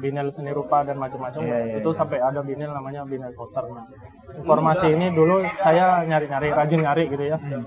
Bienal 0.00 0.26
seni 0.28 0.50
rupa 0.50 0.80
dan 0.80 0.96
macam-macam. 0.96 1.38
Hmm. 1.38 1.46
Iya, 1.46 1.58
iya, 1.62 1.74
itu 1.78 1.86
iya. 1.86 1.96
sampai 1.96 2.18
ada 2.18 2.40
Bienal 2.40 2.72
namanya 2.72 3.04
Bienal 3.04 3.30
poster. 3.32 3.62
Nah, 3.62 3.84
informasi 4.32 4.86
ini 4.90 5.06
dulu 5.10 5.44
saya 5.52 6.02
nyari-nyari, 6.02 6.48
rajin 6.50 6.80
nyari 6.80 7.04
gitu 7.06 7.24
ya 7.26 7.36
Hmm. 7.36 7.64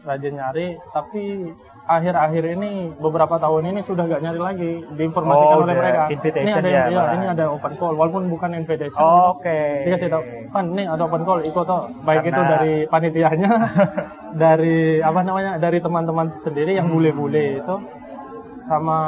rajin 0.00 0.32
nyari 0.32 0.66
tapi 0.88 1.52
akhir-akhir 1.84 2.44
ini 2.54 2.70
beberapa 2.96 3.36
tahun 3.36 3.68
ini 3.68 3.80
sudah 3.82 4.06
gak 4.06 4.22
nyari 4.22 4.40
lagi 4.40 4.70
diinformasikan 4.90 5.44
Oh, 5.50 5.60
oleh 5.60 5.66
udah 5.66 5.76
mereka 5.76 6.02
invitation 6.08 6.46
ini 6.46 6.52
ada 6.56 6.70
ya, 6.70 6.82
malah. 6.88 7.12
ini 7.12 7.24
ada 7.28 7.44
open 7.50 7.72
call 7.76 7.94
walaupun 7.94 8.22
bukan 8.26 8.50
invitation 8.54 8.96
Oh, 8.96 9.36
gitu. 9.36 9.44
Oke. 9.44 9.60
dikasih 9.84 10.08
tahu 10.08 10.22
kan 10.48 10.64
ini 10.70 10.82
ada 10.86 11.02
open 11.02 11.22
call 11.22 11.40
ikut 11.42 11.64
toh 11.66 11.82
baik 12.00 12.22
Karena- 12.22 12.32
itu 12.32 12.42
dari 12.48 12.74
panitianya 12.86 13.50
dari 14.42 14.76
apa 15.00 15.20
namanya 15.20 15.52
dari 15.58 15.78
teman-teman 15.78 16.26
sendiri 16.34 16.72
yang 16.72 16.86
Hmm. 16.86 16.96
bule-bule 16.96 17.60
itu 17.60 17.74
sama 18.60 18.98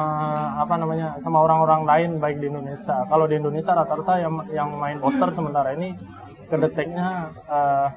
apa 0.56 0.75
namanya 0.80 1.14
sama 1.21 1.44
orang-orang 1.44 1.85
lain 1.85 2.11
baik 2.18 2.40
di 2.40 2.49
Indonesia 2.49 3.04
kalau 3.06 3.28
di 3.28 3.37
Indonesia 3.37 3.76
rata-rata 3.76 4.16
yang 4.18 4.35
yang 4.49 4.68
main 4.80 4.97
poster 4.97 5.28
sementara 5.30 5.76
ini 5.76 5.92
kedeteknya 6.49 7.09
eh, 7.49 7.88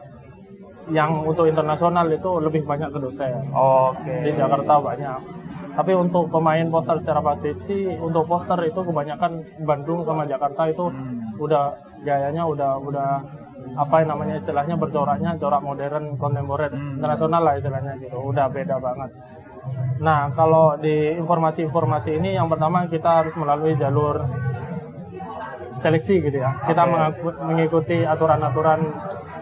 yang 0.94 1.26
untuk 1.26 1.50
internasional 1.50 2.06
itu 2.08 2.30
lebih 2.38 2.62
banyak 2.62 2.94
ke 2.94 3.00
dosen 3.02 3.42
Oke. 3.52 4.22
di 4.22 4.32
Jakarta 4.38 4.78
banyak. 4.78 5.20
Tapi 5.76 5.92
untuk 5.92 6.32
pemain 6.32 6.64
poster 6.72 7.02
secara 7.04 7.20
praktisi, 7.20 7.90
untuk 8.00 8.30
poster 8.30 8.56
itu 8.64 8.80
kebanyakan 8.80 9.44
Bandung 9.66 10.06
sama 10.06 10.24
Jakarta 10.24 10.70
itu 10.70 10.88
Hmm. 10.88 11.20
udah 11.42 11.74
gayanya 12.06 12.46
udah 12.48 12.80
udah 12.80 13.10
apa 13.76 13.96
yang 14.00 14.14
namanya 14.14 14.38
istilahnya 14.38 14.78
bercoraknya 14.78 15.36
corak 15.36 15.60
modern 15.60 16.16
kontemporer 16.16 16.70
Hmm. 16.72 17.02
internasional 17.02 17.42
lah 17.44 17.54
istilahnya 17.58 17.98
gitu 17.98 18.16
udah 18.22 18.46
beda 18.48 18.78
banget 18.78 19.10
nah 19.96 20.28
kalau 20.30 20.76
di 20.76 20.92
informasi-informasi 21.16 22.16
ini 22.16 22.36
yang 22.36 22.46
pertama 22.46 22.84
kita 22.86 23.24
harus 23.24 23.34
melalui 23.34 23.74
jalur 23.76 24.28
seleksi 25.76 26.20
gitu 26.22 26.38
ya 26.38 26.52
kita 26.64 26.84
mengaku- 26.84 27.40
mengikuti 27.42 27.98
aturan-aturan 28.02 28.80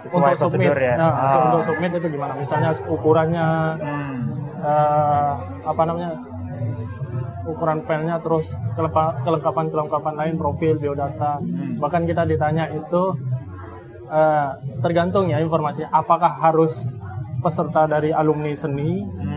untuk 0.04 0.36
submit 0.36 0.74
ya? 0.74 0.94
nah 0.96 1.12
Ah. 1.16 1.46
untuk 1.48 1.62
submit 1.64 1.92
itu 1.94 2.08
gimana 2.10 2.34
misalnya 2.34 2.74
ukurannya 2.86 3.48
Hmm. 3.78 4.18
eh, 4.60 5.32
apa 5.64 5.82
namanya 5.84 6.12
ukuran 7.44 7.84
filenya 7.84 8.18
terus 8.20 8.56
kelengkapan-kelengkapan 9.22 10.14
lain 10.16 10.36
profil 10.36 10.76
biodata 10.76 11.38
Hmm. 11.38 11.78
bahkan 11.78 12.04
kita 12.04 12.24
ditanya 12.24 12.70
itu 12.70 13.04
eh, 14.06 14.50
tergantung 14.80 15.26
ya 15.28 15.40
informasi 15.40 15.82
apakah 15.84 16.30
harus 16.36 16.94
peserta 17.40 17.86
dari 17.88 18.10
alumni 18.10 18.54
seni 18.54 19.02
Hmm. 19.02 19.33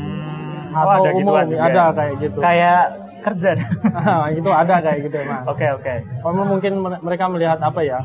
Atau 0.76 0.86
Oh, 0.86 0.96
ada 0.98 1.10
umum 1.10 1.20
gituan 1.22 1.46
juga 1.46 1.62
ada 1.62 1.72
ya? 1.80 1.86
kayak 1.90 2.14
gitu 2.18 2.38
Kayak 2.38 2.82
kerja. 3.18 3.50
itu 4.38 4.50
ada 4.52 4.74
kayak 4.78 4.98
gitu 5.02 5.16
emang 5.18 5.42
Oke 5.46 5.66
oke. 5.72 5.94
Karena 6.22 6.42
mungkin 6.44 6.72
mere- 6.78 7.00
mereka 7.00 7.24
melihat 7.26 7.58
apa 7.60 7.80
ya 7.80 7.98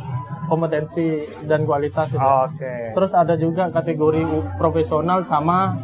kompetensi 0.48 1.08
dan 1.46 1.64
kualitas 1.64 2.10
itu. 2.10 2.20
Oke. 2.20 2.92
Terus 2.92 3.12
ada 3.14 3.36
juga 3.36 3.70
kategori 3.70 4.24
profesional 4.56 5.24
sama 5.24 5.78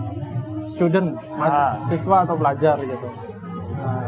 student, 0.68 1.16
mas 1.32 1.52
Ah. 1.52 1.80
siswa 1.84 2.24
atau 2.24 2.36
pelajar 2.36 2.76
gitu. 2.78 3.08
Nah, 3.74 4.04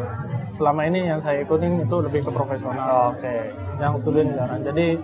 selama 0.52 0.84
ini 0.84 1.08
yang 1.08 1.20
saya 1.20 1.40
ikutin 1.40 1.80
itu 1.82 1.96
lebih 2.02 2.22
ke 2.22 2.32
profesional, 2.32 3.14
Oke. 3.14 3.56
yang 3.78 3.96
student 3.96 4.34
jarang. 4.34 4.60
Jadi 4.62 5.00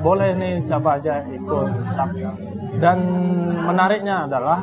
boleh 0.00 0.34
nih 0.34 0.58
siapa 0.58 0.96
aja 0.96 1.22
ikut. 1.24 1.70
Tapi- 1.94 2.26
Dan 2.72 2.98
menariknya 3.60 4.24
adalah 4.24 4.62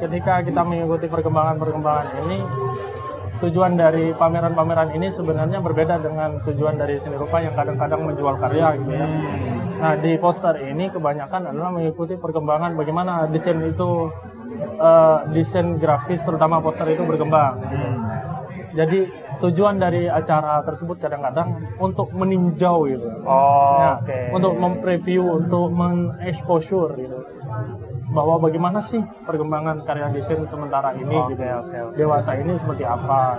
ketika 0.00 0.40
kita 0.40 0.60
mengikuti 0.64 1.06
perkembangan-perkembangan 1.06 2.06
ini, 2.24 2.38
tujuan 3.40 3.72
dari 3.76 4.12
pameran-pameran 4.12 4.92
ini 4.96 5.08
sebenarnya 5.08 5.64
berbeda 5.64 6.00
dengan 6.00 6.40
tujuan 6.44 6.76
dari 6.76 7.00
seni 7.00 7.16
rupa 7.16 7.40
yang 7.40 7.56
kadang-kadang 7.56 8.04
menjual 8.04 8.36
karya 8.36 8.76
gitu 8.76 8.92
ya. 8.92 9.06
Nah 9.80 9.94
di 9.96 10.12
poster 10.20 10.60
ini 10.60 10.92
kebanyakan 10.92 11.52
adalah 11.52 11.72
mengikuti 11.72 12.20
perkembangan 12.20 12.76
bagaimana 12.76 13.24
desain 13.32 13.56
itu 13.64 14.12
eh, 14.76 15.18
desain 15.32 15.80
grafis 15.80 16.20
terutama 16.20 16.60
poster 16.60 16.84
itu 16.92 17.00
berkembang. 17.04 17.56
Hmm. 17.64 17.96
Jadi 18.70 19.08
tujuan 19.40 19.80
dari 19.80 20.06
acara 20.06 20.62
tersebut 20.62 21.00
kadang-kadang 21.00 21.58
untuk 21.80 22.12
meninjau 22.12 22.86
gitu. 22.86 23.08
Oh, 23.24 23.80
Ya, 23.80 23.92
Oke. 23.98 24.20
Untuk 24.36 24.54
mempreview, 24.60 25.24
untuk 25.42 25.72
mengeksposur 25.74 26.94
gitu. 26.94 27.18
Bahwa 28.10 28.42
bagaimana 28.42 28.82
sih 28.82 28.98
perkembangan 29.22 29.86
karya 29.86 30.10
desain 30.10 30.42
sementara 30.44 30.90
ini 30.92 31.14
Oke, 31.14 31.34
gitu. 31.34 31.42
oke, 31.46 31.76
oke. 31.86 31.94
Dewasa 31.94 32.34
ini 32.34 32.58
seperti 32.58 32.82
apa. 32.82 33.38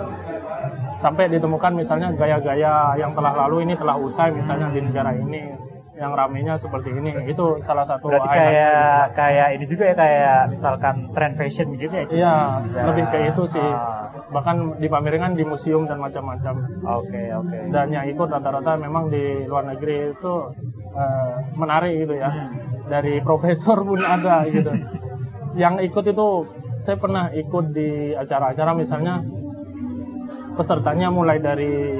Sampai 0.95 1.27
ditemukan 1.27 1.75
misalnya 1.75 2.13
gaya-gaya 2.13 2.95
yang 2.95 3.11
telah 3.11 3.33
lalu 3.35 3.67
ini 3.67 3.73
telah 3.75 3.97
usai 3.97 4.31
misalnya 4.31 4.69
di 4.69 4.79
negara 4.79 5.11
ini 5.11 5.51
yang 5.93 6.15
ramenya 6.15 6.55
seperti 6.55 6.89
ini. 6.89 7.11
Itu 7.27 7.59
salah 7.61 7.83
satu 7.83 8.09
Berarti 8.09 8.29
kayak 8.31 9.13
kayak 9.13 9.47
ini 9.53 9.65
juga 9.67 9.83
ya 9.85 9.95
kayak 9.95 10.39
misalkan 10.49 10.95
trend 11.11 11.35
fashion 11.35 11.67
gitu 11.75 11.91
ya? 11.91 12.05
Iya, 12.07 12.35
Bisa- 12.63 12.85
lebih 12.87 13.03
kayak 13.11 13.27
itu 13.35 13.43
sih. 13.51 13.61
Ah, 13.61 14.07
Bahkan 14.31 14.79
dipamerkan 14.79 15.35
di 15.35 15.43
museum 15.43 15.83
dan 15.83 15.99
macam-macam. 15.99 16.55
Oke 16.87 17.35
oke. 17.35 17.57
dan 17.67 17.91
yang 17.91 18.07
ikut 18.07 18.31
rata-rata 18.31 18.79
memang 18.79 19.11
di 19.11 19.43
luar 19.43 19.67
negeri 19.67 20.15
itu 20.15 20.33
eh, 20.91 21.33
menarik 21.55 21.99
gitu 21.99 22.15
ya 22.15 22.31
Hmm. 22.31 22.51
Dari 22.91 23.23
profesor 23.23 23.79
pun 23.79 24.03
ada 24.03 24.43
gitu 24.45 24.75
yang 25.55 25.79
ikut 25.79 26.03
itu 26.05 26.27
saya 26.75 26.95
pernah 26.95 27.31
ikut 27.31 27.71
di 27.71 28.11
acara-acara 28.11 28.71
misalnya 28.75 29.23
pesertanya 30.51 31.07
mulai 31.07 31.39
dari 31.39 31.95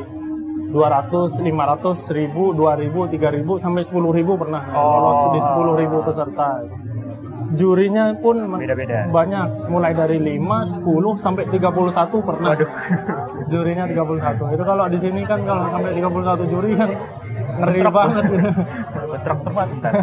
200, 0.72 1.44
500, 1.44 2.00
1000, 2.08 2.56
2000, 2.56 3.12
3000 3.12 3.60
sampai 3.60 3.84
10000 3.84 4.40
pernah 4.40 4.64
Oh. 4.72 4.88
lolos 4.96 5.22
di 5.30 5.40
10000 5.44 6.00
peserta. 6.02 6.50
Jurinya 7.52 8.16
pun 8.16 8.48
Beda-beda. 8.56 9.12
banyak 9.12 9.68
mulai 9.68 9.92
dari 9.92 10.16
5, 10.16 10.64
10 10.64 11.20
sampai 11.20 11.44
31 11.52 12.24
pernah. 12.24 12.56
Waduh. 12.56 12.72
Jurinya 13.52 13.84
31. 13.84 14.56
Itu 14.56 14.64
kalau 14.64 14.88
di 14.88 15.00
sini 15.04 15.28
kan 15.28 15.44
kalau 15.44 15.68
sampai 15.68 15.92
31 15.92 16.48
juri 16.48 16.72
kan 16.80 16.90
ngeri 17.60 17.80
banget 17.84 18.24
Bentrok 19.22 19.40
sempat 19.46 19.70
bentar. 19.78 19.94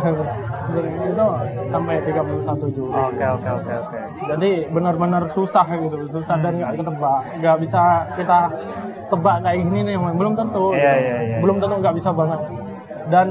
Itu 1.11 1.27
sampai 1.67 1.95
31 2.07 2.71
juri. 2.71 2.93
Oke 2.95 3.25
oke 3.27 3.49
oke 3.51 3.73
oke. 3.83 3.99
Jadi 4.31 4.51
benar-benar 4.71 5.27
susah 5.27 5.67
gitu, 5.75 6.07
susah 6.07 6.39
dan 6.39 6.55
nggak 6.55 6.79
ketebak, 6.79 7.21
nggak 7.43 7.57
bisa 7.59 7.83
kita 8.15 8.39
tebak 9.11 9.37
kayak 9.43 9.59
gini 9.59 9.81
nih, 9.83 9.97
belum 9.99 10.33
tentu, 10.39 10.71
Iya, 10.71 10.79
gitu. 10.79 11.03
iya, 11.03 11.17
iya. 11.19 11.37
belum 11.43 11.57
tentu 11.59 11.75
nggak 11.83 11.97
bisa 11.99 12.11
banget. 12.15 12.41
Dan 13.11 13.29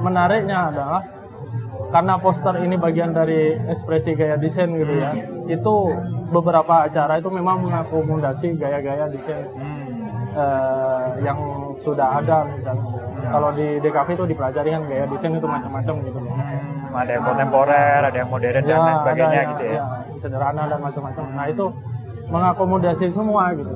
menariknya 0.00 0.72
adalah 0.72 1.02
karena 1.92 2.14
poster 2.16 2.56
ini 2.64 2.80
bagian 2.80 3.12
dari 3.12 3.60
ekspresi 3.68 4.16
gaya 4.16 4.40
desain 4.40 4.72
gitu 4.72 4.96
ya, 4.96 5.12
itu 5.46 5.74
beberapa 6.32 6.88
acara 6.88 7.20
itu 7.20 7.28
memang 7.28 7.60
mengakomodasi 7.60 8.56
gaya-gaya 8.56 9.06
desain 9.06 9.44
Hmm. 9.52 9.85
Eh, 10.36 11.04
yang 11.24 11.38
sudah 11.74 12.20
ada 12.20 12.44
misalnya. 12.46 12.84
Kalau 13.26 13.50
di 13.56 13.80
DKV 13.80 14.08
itu 14.12 14.24
dipelajari 14.28 14.68
kan 14.70 14.82
gaya 14.86 15.04
desain 15.08 15.32
itu 15.32 15.48
macam-macam 15.48 15.94
gitu 16.04 16.18
loh. 16.20 16.34
Hmm, 16.36 16.92
ada 16.94 17.10
yang 17.10 17.24
kontemporer, 17.24 18.00
ada 18.04 18.16
yang 18.16 18.30
modern 18.30 18.62
dan 18.62 18.78
lain 18.78 18.96
sebagainya 19.00 19.26
ada 19.26 19.36
yang- 19.36 19.50
gitu 19.52 19.64
ya. 19.64 19.74
ya, 19.74 19.84
sederhana 20.20 20.62
dan 20.68 20.78
macam-macam. 20.78 21.24
Nah 21.34 21.46
itu 21.48 21.64
mengakomodasi 22.26 23.06
semua 23.10 23.54
gitu. 23.54 23.72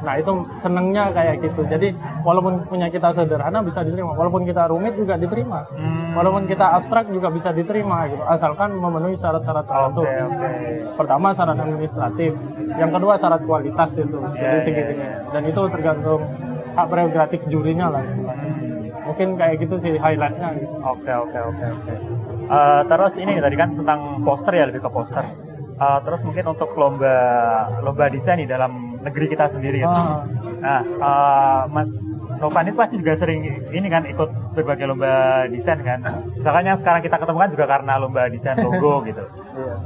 Nah 0.00 0.16
itu 0.16 0.32
senengnya 0.56 1.12
kayak 1.12 1.44
gitu. 1.44 1.60
Jadi 1.68 1.92
walaupun 2.24 2.64
punya 2.64 2.88
kita 2.88 3.12
sederhana 3.12 3.60
bisa 3.60 3.84
diterima, 3.84 4.16
walaupun 4.16 4.48
kita 4.48 4.64
rumit 4.66 4.96
juga 4.96 5.20
diterima, 5.20 5.68
Hmm. 5.70 6.16
walaupun 6.16 6.48
kita 6.48 6.66
abstrak 6.74 7.12
juga 7.12 7.28
bisa 7.28 7.52
diterima 7.52 8.08
gitu. 8.08 8.24
Asalkan 8.24 8.74
memenuhi 8.74 9.14
syarat-syarat 9.14 9.68
tertentu. 9.68 10.02
Oke 10.02 10.16
oke. 10.24 10.48
Pertama 10.96 11.36
syarat 11.36 11.56
administratif, 11.56 12.32
yang 12.74 12.90
kedua 12.90 13.14
syarat 13.14 13.44
kualitas 13.44 13.90
itu 13.94 14.18
dari 14.34 14.40
iya, 14.40 14.64
segi-segi. 14.64 15.02
iya. 15.04 15.14
Dan 15.28 15.42
itu 15.44 15.60
tergantung 15.68 16.20
hak 16.70 16.86
prerogatif 16.88 17.40
jurinya 17.46 17.92
lah 17.92 18.00
istilahnya. 18.02 18.52
Mungkin 19.00 19.28
kayak 19.36 19.54
gitu 19.60 19.74
sih 19.80 19.94
highlightnya. 19.98 20.48
Gitu. 20.56 20.74
Oke 20.80 21.12
oke 21.12 21.38
oke 21.38 21.64
oke. 21.66 21.92
Eh, 22.50 22.82
terus 22.88 23.12
ini 23.20 23.38
tadi 23.38 23.54
kan 23.54 23.70
tentang 23.76 24.24
poster 24.24 24.52
ya 24.54 24.64
lebih 24.66 24.82
ke 24.82 24.90
poster. 24.90 25.22
Eh, 25.80 25.98
terus 26.04 26.20
mungkin 26.24 26.44
untuk 26.50 26.72
lomba 26.74 27.14
lomba 27.80 28.10
desain 28.10 28.38
di 28.38 28.46
dalam 28.46 28.89
negeri 29.00 29.26
kita 29.32 29.48
sendiri. 29.48 29.82
gitu. 29.82 29.90
Ah. 29.90 30.24
Nah, 30.60 30.80
eh, 30.84 31.60
Mas 31.72 31.90
Novan 32.40 32.68
itu 32.68 32.76
pasti 32.76 32.96
juga 33.00 33.16
sering 33.16 33.40
ini 33.72 33.88
kan 33.88 34.04
ikut 34.04 34.28
berbagai 34.56 34.88
lomba 34.88 35.44
desain 35.48 35.80
kan. 35.80 36.04
Misalkan 36.36 36.64
yang 36.68 36.76
sekarang 36.76 37.00
kita 37.04 37.16
ketemu 37.20 37.38
kan 37.40 37.50
juga 37.52 37.66
karena 37.68 37.92
lomba 38.00 38.28
desain 38.28 38.56
logo 38.60 39.00
gitu. 39.08 39.24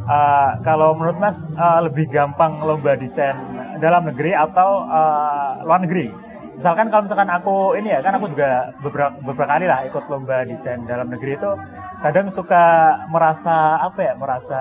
Eh, 0.06 0.50
kalau 0.66 0.94
menurut 0.98 1.18
Mas 1.18 1.38
eh, 1.50 1.80
lebih 1.86 2.10
gampang 2.10 2.58
lomba 2.62 2.94
desain 2.98 3.34
dalam 3.78 4.06
negeri 4.06 4.34
atau 4.34 4.86
eh, 4.86 5.50
luar 5.66 5.80
negeri? 5.82 6.10
Misalkan 6.54 6.86
kalau 6.86 7.02
misalkan 7.02 7.26
aku 7.26 7.74
ini 7.74 7.90
ya 7.90 7.98
kan 7.98 8.14
aku 8.14 8.30
juga 8.30 8.70
beberapa 8.78 9.10
beberapa 9.26 9.58
kali 9.58 9.66
lah 9.66 9.82
ikut 9.90 10.06
lomba 10.06 10.46
desain 10.46 10.86
dalam 10.86 11.10
negeri 11.10 11.34
itu 11.34 11.50
kadang 11.98 12.30
suka 12.30 12.94
merasa 13.10 13.82
apa 13.82 13.98
ya 13.98 14.14
merasa 14.14 14.60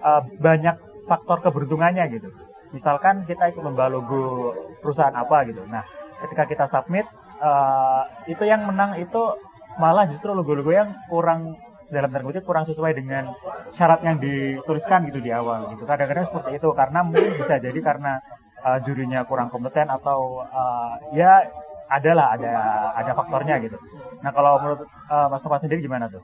eh, 0.00 0.22
banyak 0.40 0.76
faktor 1.08 1.40
keberuntungannya 1.44 2.04
gitu. 2.12 2.28
Misalkan 2.70 3.26
kita 3.26 3.50
ikut 3.50 3.62
lomba 3.62 3.90
logo 3.90 4.54
perusahaan 4.78 5.14
apa 5.14 5.46
gitu. 5.50 5.62
Nah, 5.66 5.82
ketika 6.22 6.46
kita 6.46 6.64
submit 6.70 7.06
eh, 7.42 8.02
itu 8.30 8.44
yang 8.46 8.66
menang 8.66 8.98
itu 8.98 9.22
malah 9.78 10.06
justru 10.06 10.30
logo-logo 10.34 10.70
yang 10.70 10.92
kurang 11.08 11.56
dalam 11.90 12.06
tanda 12.10 12.22
kutip 12.22 12.46
kurang 12.46 12.62
sesuai 12.62 12.94
dengan 12.94 13.34
syarat 13.74 14.00
yang 14.06 14.22
dituliskan 14.22 15.06
gitu 15.10 15.18
di 15.18 15.34
awal 15.34 15.74
gitu. 15.74 15.82
Kadang-kadang 15.82 16.26
seperti 16.26 16.62
itu 16.62 16.68
karena 16.70 17.02
mungkin 17.02 17.34
bisa 17.34 17.58
jadi 17.58 17.80
karena 17.82 18.22
uh, 18.62 18.78
jurinya 18.78 19.26
kurang 19.26 19.50
kompeten 19.50 19.90
atau 19.90 20.46
uh, 20.46 20.94
ya 21.10 21.42
adalah 21.90 22.38
ada 22.38 22.54
ada 22.94 23.12
faktornya 23.18 23.58
gitu. 23.58 23.74
Nah 24.22 24.30
kalau 24.30 24.62
menurut 24.62 24.86
uh, 25.10 25.26
Mas 25.26 25.42
Nova 25.42 25.58
sendiri 25.58 25.82
gimana 25.82 26.06
tuh? 26.06 26.22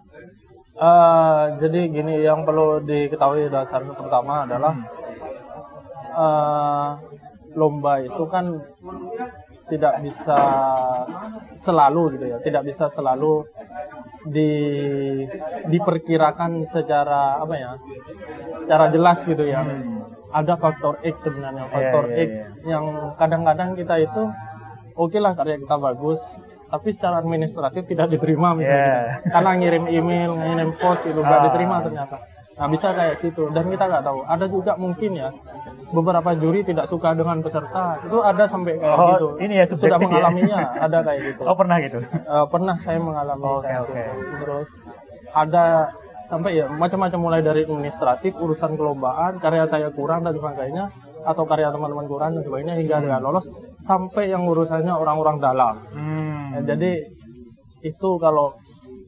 Eh, 0.76 1.44
jadi 1.56 1.88
gini 1.88 2.20
yang 2.20 2.44
perlu 2.44 2.85
diketahui 2.85 3.48
dasarnya 3.48 3.96
pertama 3.96 4.44
adalah 4.44 4.76
eh, 6.16 6.90
lomba 7.57 7.92
itu 8.00 8.24
kan 8.29 8.44
tidak 9.66 9.98
bisa 10.05 10.38
selalu 11.59 12.16
gitu 12.16 12.24
ya, 12.31 12.38
tidak 12.38 12.62
bisa 12.64 12.87
selalu 12.87 13.42
di 14.26 14.50
diperkirakan 15.66 16.62
secara 16.66 17.42
apa 17.42 17.55
ya, 17.57 17.72
secara 18.62 18.90
jelas 18.90 19.22
gitu 19.24 19.42
ya. 19.42 19.62
Ada 20.26 20.59
faktor 20.59 21.00
X 21.00 21.26
sebenarnya, 21.26 21.70
faktor 21.70 22.12
iya, 22.12 22.18
X 22.26 22.29
iya. 22.29 22.46
yang 22.76 22.85
kadang-kadang 23.16 23.72
kita 23.74 23.94
itu 24.02 24.22
oke 24.98 25.16
lah 25.16 25.33
karya 25.33 25.57
kita 25.57 25.76
bagus, 25.79 26.20
tapi 26.66 26.90
secara 26.92 27.22
administratif 27.22 27.87
tidak 27.87 28.11
diterima 28.11 28.52
misalnya 28.52 28.85
Iya. 28.85 28.98
gitu. 29.22 29.31
karena 29.33 29.50
ngirim 29.57 29.85
email, 29.88 30.31
ngirim 30.35 30.70
post 30.76 31.07
itu 31.07 31.20
nggak 31.22 31.40
Ah. 31.40 31.44
diterima 31.48 31.76
ternyata. 31.81 32.16
Nah 32.57 32.66
bisa 32.66 32.88
kayak 32.90 33.21
gitu 33.21 33.53
dan 33.53 33.69
kita 33.69 33.85
nggak 33.85 34.01
tahu. 34.03 34.19
Ada 34.25 34.45
juga 34.47 34.73
mungkin 34.75 35.11
ya 35.12 35.29
beberapa 35.87 36.33
juri 36.35 36.61
tidak 36.61 36.88
suka 36.88 37.12
dengan 37.12 37.38
peserta 37.38 38.01
itu 38.01 38.19
ada 38.19 38.45
sampai 38.45 38.75
kayak 38.75 38.97
Oh, 38.97 39.09
gitu. 39.12 39.29
ini 39.38 39.55
ya 39.55 39.64
sudah 39.64 39.87
ya? 39.92 39.99
mengalaminya 40.01 40.59
ada 40.75 40.99
kayak 41.01 41.21
gitu. 41.27 41.42
oh 41.45 41.55
pernah 41.55 41.77
gitu 41.79 41.99
Eh, 42.03 42.47
pernah 42.49 42.75
saya 42.75 42.99
mengalami 42.99 43.45
Oke, 43.45 43.62
kayak 43.62 43.81
oke. 43.85 43.92
gitu. 43.95 44.35
Terus 44.40 44.66
ada 45.31 45.64
sampai 46.27 46.51
ya 46.57 46.66
macam-macam 46.66 47.21
mulai 47.21 47.40
dari 47.40 47.62
administratif, 47.62 48.35
urusan 48.35 48.73
kelombaan, 48.73 49.37
karya 49.37 49.69
saya 49.69 49.92
kurang 49.92 50.25
dan 50.25 50.33
sebagainya 50.33 50.88
atau 51.23 51.45
karya 51.45 51.69
teman-teman 51.69 52.07
kurang 52.07 52.31
dan 52.35 52.42
sebagainya 52.42 52.75
hingga 52.75 52.97
dengan 52.99 53.21
lolos 53.21 53.45
sampai 53.79 54.33
yang 54.33 54.42
urusannya 54.42 54.90
orang-orang 54.90 55.37
dalam. 55.38 55.75
hmm. 55.92 56.45
Ya, 56.57 56.61
jadi 56.73 57.05
itu 57.83 58.11
kalau 58.16 58.57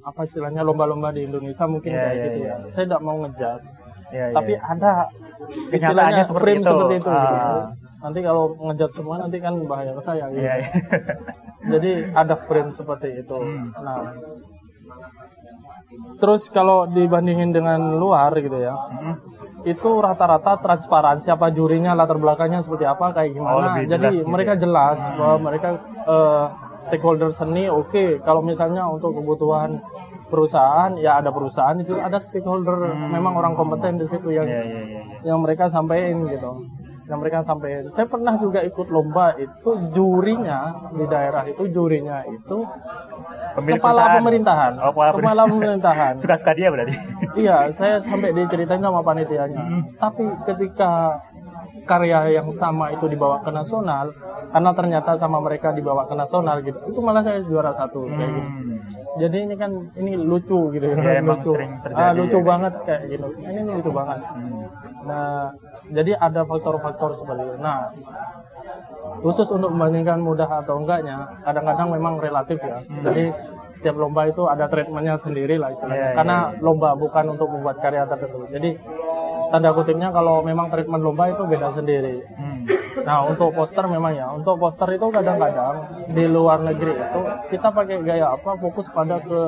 apa 0.08 0.20
istilahnya 0.22 0.62
lomba-lomba 0.62 1.08
di 1.10 1.22
Indonesia 1.22 1.64
mungkin 1.64 1.90
Iya, 1.90 2.00
kayak 2.00 2.12
iya, 2.12 2.24
gitu 2.24 2.38
iya. 2.38 2.54
ya. 2.54 2.70
Saya 2.70 2.84
tidak 2.86 3.02
mau 3.02 3.16
ngejudge, 3.18 3.66
Iya, 4.08 4.24
iya. 4.24 4.24
tapi 4.32 4.52
ada 4.54 4.92
Kenyataannya 5.38 5.76
istilahnya 5.76 6.22
seperti 6.24 6.44
frame 6.44 6.58
itu. 6.58 6.68
seperti 6.68 6.94
itu. 6.94 7.08
gitu. 7.08 7.28
Ah. 7.36 7.64
Nanti 7.98 8.18
kalau 8.20 8.44
ngejudge 8.56 8.94
semua 8.94 9.14
nanti 9.18 9.36
kan 9.38 9.54
bahaya 9.62 9.92
ke 9.92 10.02
saya. 10.02 10.24
Gitu. 10.28 10.40
Iya, 10.40 10.54
iya. 10.56 10.70
Jadi 11.72 11.90
ada 12.12 12.34
frame 12.36 12.70
seperti 12.70 13.08
itu. 13.18 13.36
Hmm. 13.36 13.64
Nah, 13.76 14.00
terus 16.18 16.48
kalau 16.48 16.86
dibandingin 16.86 17.50
dengan 17.50 17.96
luar 17.96 18.32
gitu 18.36 18.56
ya, 18.56 18.74
Hmm. 18.74 19.14
itu 19.64 19.90
rata-rata 19.98 20.56
transparan 20.56 21.18
siapa 21.18 21.50
jurinya, 21.50 21.92
latar 21.92 22.16
belakangnya 22.16 22.60
seperti 22.60 22.84
apa, 22.84 23.10
kayak 23.10 23.30
Oh, 23.30 23.34
gimana. 23.36 23.64
lebih 23.74 23.84
Jadi 23.86 23.98
jelas 23.98 24.12
gitu 24.16 24.28
mereka 24.28 24.52
ya. 24.52 24.60
jelas 24.60 24.98
bahwa 25.12 25.36
mereka 25.42 25.68
eh, 26.06 26.44
stakeholder 26.80 27.30
seni 27.30 27.66
oke. 27.66 28.20
Kalau 28.20 28.40
misalnya 28.40 28.86
untuk 28.86 29.12
kebutuhan 29.12 29.78
perusahaan 30.26 30.92
ya 30.94 31.18
ada 31.18 31.32
perusahaan 31.32 31.72
di 31.72 31.82
situ 31.82 31.96
ada 31.96 32.16
stakeholder 32.16 32.76
memang 33.08 33.32
orang 33.32 33.54
kompeten 33.54 33.96
di 33.96 34.04
situ 34.04 34.28
yang 34.28 34.44
Hmm. 34.44 34.52
Iya, 34.52 34.62
iya, 34.62 34.80
iya. 34.84 35.02
yang 35.24 35.40
mereka 35.40 35.66
sampaikan 35.66 36.28
gitu 36.28 36.52
yang 37.08 37.18
mereka 37.18 37.40
sampaikan 37.40 37.88
saya 37.88 38.04
pernah 38.04 38.36
juga 38.36 38.60
ikut 38.60 38.92
lomba 38.92 39.32
itu 39.34 39.70
jurinya 39.90 40.60
di 40.92 41.08
daerah 41.08 41.48
itu 41.48 41.64
jurinya 41.66 42.20
itu 42.24 42.60
Pemilik 43.56 43.80
kepala 43.80 44.20
pemerintahan 44.20 44.72
Oh, 44.78 44.92
kepala 44.92 45.10
kepala 45.16 45.42
pemerintahan 45.48 46.12
Suka-suka 46.20 46.52
dia 46.52 46.68
berarti. 46.68 46.92
iya 47.34 47.72
saya 47.72 47.96
sampai 47.96 48.30
diceritain 48.30 48.78
sama 48.78 49.00
panitianya 49.00 49.56
Hmm. 49.58 49.82
tapi 49.96 50.28
ketika 50.44 51.16
karya 51.84 52.40
yang 52.40 52.48
sama 52.56 52.90
itu 52.90 53.04
dibawa 53.06 53.42
ke 53.44 53.50
nasional 53.52 54.10
karena 54.48 54.70
ternyata 54.72 55.10
sama 55.20 55.38
mereka 55.44 55.70
dibawa 55.76 56.08
ke 56.08 56.14
nasional 56.16 56.64
gitu. 56.64 56.78
Itu 56.88 57.00
malah 57.04 57.20
saya 57.20 57.44
juara 57.44 57.70
satu 57.76 58.08
kayak 58.08 58.30
gitu. 58.32 58.48
Hmm. 58.48 58.76
jadi 59.18 59.50
ini 59.50 59.54
kan 59.58 59.70
ini 59.98 60.14
lucu 60.14 60.70
gitu 60.70 60.84
Ya, 60.94 61.18
emang 61.18 61.42
lucu. 61.42 61.50
sering 61.50 61.72
terjadi 61.82 62.06
ah, 62.06 62.12
lucu 62.14 62.38
ya. 62.38 62.44
banget 62.46 62.74
kayak 62.86 63.02
gitu. 63.12 63.26
Ini 63.44 63.60
lucu 63.66 63.90
banget. 63.92 64.18
Hmm. 64.24 64.64
nah 65.08 65.50
jadi 65.88 66.12
ada 66.20 66.44
faktor-faktor 66.44 67.16
seperti 67.16 67.42
itu 67.48 67.56
nah 67.64 67.88
khusus 69.24 69.48
untuk 69.50 69.72
membandingkan 69.74 70.20
mudah 70.22 70.46
atau 70.62 70.78
enggaknya 70.78 71.26
kadang-kadang 71.42 71.88
memang 71.90 72.14
relatif 72.22 72.58
ya. 72.62 72.78
Jadi 73.02 73.34
setiap 73.74 73.96
lomba 73.98 74.26
itu 74.30 74.46
ada 74.46 74.70
treatmentnya 74.70 75.18
sendiri 75.18 75.58
lah 75.58 75.74
istilahnya. 75.74 75.98
Iya, 75.98 76.08
iya, 76.12 76.16
karena 76.16 76.36
lomba 76.62 76.94
bukan 76.94 77.34
untuk 77.34 77.48
membuat 77.50 77.82
karya 77.82 78.06
tertentu. 78.06 78.46
Jadi 78.48 78.70
tanda 79.48 79.70
kutipnya 79.72 80.08
kalau 80.12 80.44
memang 80.44 80.68
treatment 80.68 81.02
lomba 81.02 81.32
itu 81.32 81.42
beda 81.44 81.72
sendiri. 81.72 82.24
Hmm. 82.36 82.64
Nah 83.04 83.24
untuk 83.30 83.54
poster 83.54 83.84
memang 83.86 84.12
ya, 84.14 84.26
untuk 84.34 84.58
poster 84.58 84.88
itu 84.92 85.06
kadang-kadang 85.08 86.06
di 86.10 86.24
luar 86.26 86.60
negeri 86.60 86.98
itu 86.98 87.20
kita 87.54 87.68
pakai 87.70 88.02
gaya 88.02 88.34
apa 88.34 88.58
fokus 88.58 88.90
pada 88.90 89.22
ke 89.22 89.40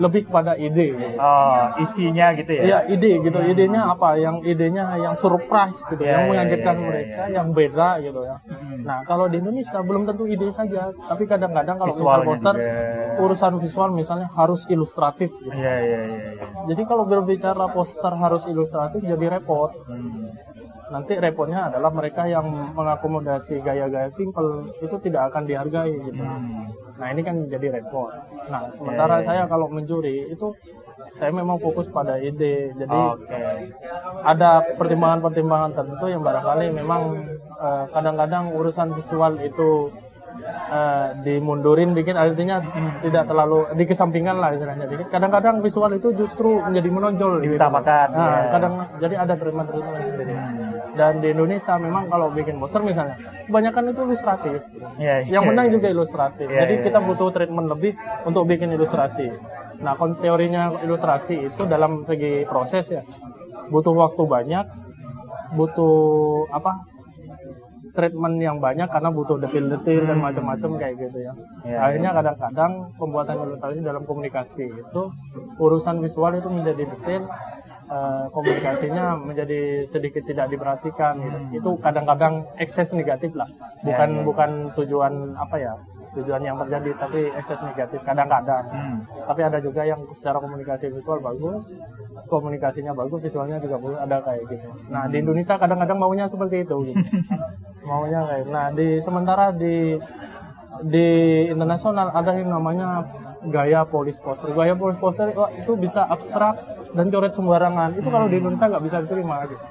lebih 0.00 0.28
kepada 0.28 0.56
ide. 0.56 0.96
Oh, 1.16 1.76
isinya 1.82 2.32
gitu 2.34 2.52
ya? 2.56 2.62
Iya 2.62 2.78
ide 2.90 3.10
gitu, 3.20 3.38
idenya 3.38 3.92
apa? 3.92 4.16
Yang 4.18 4.36
idenya 4.48 4.84
yang 4.98 5.14
surprise 5.14 5.82
gitu, 5.86 6.02
Iya, 6.02 6.12
yang 6.12 6.22
iya, 6.22 6.30
mengagetkan 6.32 6.74
iya, 6.74 6.80
iya, 6.80 6.88
mereka, 6.88 7.22
iya. 7.22 7.34
yang 7.36 7.48
beda 7.52 7.88
gitu 8.02 8.20
ya. 8.24 8.36
Hmm. 8.48 8.80
Nah 8.82 8.98
kalau 9.04 9.26
di 9.30 9.36
Indonesia 9.38 9.78
belum 9.80 10.02
tentu 10.08 10.24
ide 10.26 10.48
saja, 10.50 10.90
tapi 10.92 11.24
kadang-kadang 11.28 11.76
kalau 11.78 11.92
misal 11.94 12.20
poster 12.24 12.54
juga. 12.56 13.05
Urusan 13.18 13.58
visual 13.60 13.90
misalnya 13.92 14.28
harus 14.32 14.64
ilustratif. 14.68 15.32
Gitu. 15.40 15.52
Iya, 15.52 15.74
iya, 15.82 16.00
iya. 16.06 16.28
iya. 16.36 16.46
Jadi 16.68 16.82
kalau 16.84 17.04
berbicara 17.08 17.68
poster 17.72 18.12
harus 18.14 18.44
ilustratif 18.48 19.00
jadi 19.02 19.40
repot. 19.40 19.72
Hmm. 19.88 20.32
Nanti 20.86 21.18
repotnya 21.18 21.66
adalah 21.66 21.90
mereka 21.90 22.30
yang 22.30 22.46
mengakomodasi 22.76 23.58
gaya-gaya 23.58 24.06
simple 24.06 24.70
itu 24.78 24.96
tidak 25.02 25.34
akan 25.34 25.42
dihargai 25.44 25.90
gitu. 25.90 26.22
Hmm. 26.22 26.70
Nah 26.96 27.06
ini 27.10 27.20
kan 27.26 27.50
jadi 27.50 27.80
repot. 27.80 28.12
Nah 28.48 28.70
sementara 28.70 29.20
ya, 29.20 29.22
ya. 29.22 29.26
saya 29.26 29.42
kalau 29.50 29.66
menjuri 29.66 30.30
itu 30.30 30.54
saya 31.16 31.32
memang 31.32 31.58
fokus 31.58 31.90
pada 31.90 32.20
ide. 32.20 32.70
Jadi 32.76 32.94
Oke. 32.94 33.42
ada 34.22 34.62
pertimbangan-pertimbangan 34.76 35.72
tertentu 35.74 36.06
yang 36.06 36.22
barangkali 36.22 36.66
memang 36.70 37.02
eh, 37.56 37.84
kadang-kadang 37.90 38.54
urusan 38.54 38.94
visual 38.94 39.40
itu 39.42 39.90
eh, 40.48 41.06
dimundurin 41.20 41.92
dikit 41.92 42.14
artinya 42.14 42.62
tidak 43.00 43.24
terlalu 43.26 43.70
dikesampingkan 43.74 44.36
lah 44.36 44.50
istilahnya 44.52 44.86
dikit. 44.86 45.06
Kadang-kadang 45.08 45.60
visual 45.60 45.90
itu 45.92 46.10
justru 46.12 46.58
menjadi 46.58 46.88
menonjol 46.88 47.32
gitu. 47.40 47.54
Diutamakan, 47.54 48.08
Nah, 48.10 48.26
ya. 48.26 48.42
kadang 48.50 48.72
jadi 48.98 49.14
ada 49.16 49.34
treatment-treatment 49.34 50.04
sendiri. 50.04 50.34
Hmm. 50.34 50.54
Dan 50.96 51.12
di 51.20 51.28
Indonesia 51.28 51.76
memang 51.76 52.08
kalau 52.08 52.32
bikin 52.32 52.56
poster 52.56 52.80
misalnya, 52.80 53.20
kebanyakan 53.44 53.92
itu 53.92 54.00
ilustratif. 54.02 54.60
gitu. 54.66 54.86
Iya, 54.96 55.28
Yang 55.28 55.42
menang 55.44 55.66
iya. 55.68 55.74
juga 55.76 55.86
ilustratif. 55.92 56.46
Iya, 56.48 56.60
Jadi 56.64 56.74
iya, 56.74 56.84
kita 56.84 56.98
iya. 56.98 57.06
butuh 57.06 57.28
treatment 57.30 57.68
lebih 57.68 57.92
untuk 58.24 58.42
bikin 58.48 58.72
ilustrasi. 58.72 59.28
Nah, 59.76 59.92
kon- 59.92 60.16
teorinya 60.16 60.72
ilustrasi 60.80 61.52
itu 61.52 61.62
dalam 61.68 62.00
segi 62.02 62.48
proses 62.48 62.88
ya, 62.88 63.04
butuh 63.68 63.92
waktu 63.92 64.22
banyak, 64.24 64.64
butuh 65.52 65.96
apa? 66.50 66.95
Treatment 67.96 68.36
yang 68.38 68.60
banyak 68.60 68.84
karena 68.86 69.08
butuh 69.08 69.40
detil-detil 69.40 70.04
dan 70.04 70.20
macam-macam 70.20 70.70
kayak 70.76 70.94
gitu 71.00 71.18
ya. 71.24 71.32
Iya, 71.64 71.78
Akhirnya 71.80 72.10
kadang-kadang 72.12 72.72
pembuatan 73.00 73.36
ilustrasi 73.40 73.80
dalam 73.80 74.04
komunikasi 74.04 74.68
itu 74.68 75.02
urusan 75.56 76.04
visual 76.04 76.36
itu 76.36 76.48
menjadi 76.52 76.84
detail, 76.84 77.24
eh, 77.88 78.24
komunikasinya 78.30 79.16
menjadi 79.16 79.88
sedikit 79.88 80.22
tidak 80.28 80.52
diperhatikan 80.52 81.16
gitu. 81.24 81.38
Hmm. 81.40 81.56
Itu 81.56 81.70
kadang-kadang 81.80 82.44
ekses 82.60 82.92
negatif 82.92 83.32
lah. 83.32 83.48
Iya, 83.48 83.88
Bukan 83.88 84.10
iya. 84.12 84.22
bukan 84.22 84.50
tujuan 84.76 85.12
apa 85.34 85.56
ya? 85.56 85.74
Tujuan 86.16 86.40
yang 86.40 86.56
terjadi 86.64 86.90
tapi 86.96 87.28
ekses 87.36 87.60
negatif 87.60 88.00
kadang-kadang. 88.00 88.64
Hmm. 88.72 88.96
Tapi 89.28 89.40
ada 89.44 89.58
juga 89.60 89.84
yang 89.84 90.00
secara 90.16 90.40
komunikasi 90.40 90.88
visual 90.88 91.20
bagus, 91.20 91.68
komunikasinya 92.26 92.96
bagus, 92.96 93.20
visualnya 93.20 93.60
juga 93.60 93.76
bagus, 93.76 93.98
ada 94.00 94.16
kayak 94.24 94.42
gitu. 94.48 94.68
Nah 94.88 95.04
di 95.12 95.16
Indonesia 95.20 95.54
kadang-kadang 95.60 95.98
maunya 96.00 96.24
seperti 96.24 96.64
itu. 96.64 96.76
Gitu. 96.88 96.96
maunya 97.88 98.24
kayak. 98.24 98.46
Nah 98.48 98.66
di 98.72 98.96
sementara 99.04 99.52
di 99.52 100.00
di 100.84 101.08
internasional 101.48 102.12
ada 102.12 102.32
yang 102.36 102.52
namanya 102.52 103.04
gaya 103.48 103.84
polis 103.86 104.18
poster. 104.18 104.50
Gaya 104.52 104.74
polis 104.74 104.98
poster 104.98 105.30
wah, 105.36 105.52
itu 105.52 105.72
bisa 105.76 106.04
abstrak 106.08 106.56
dan 106.92 107.12
coret 107.12 107.32
sembarangan. 107.32 107.94
Itu 107.96 108.08
kalau 108.08 108.26
di 108.26 108.40
Indonesia 108.40 108.66
nggak 108.66 108.84
bisa 108.84 108.96
diterima 109.04 109.44
gitu. 109.46 109.64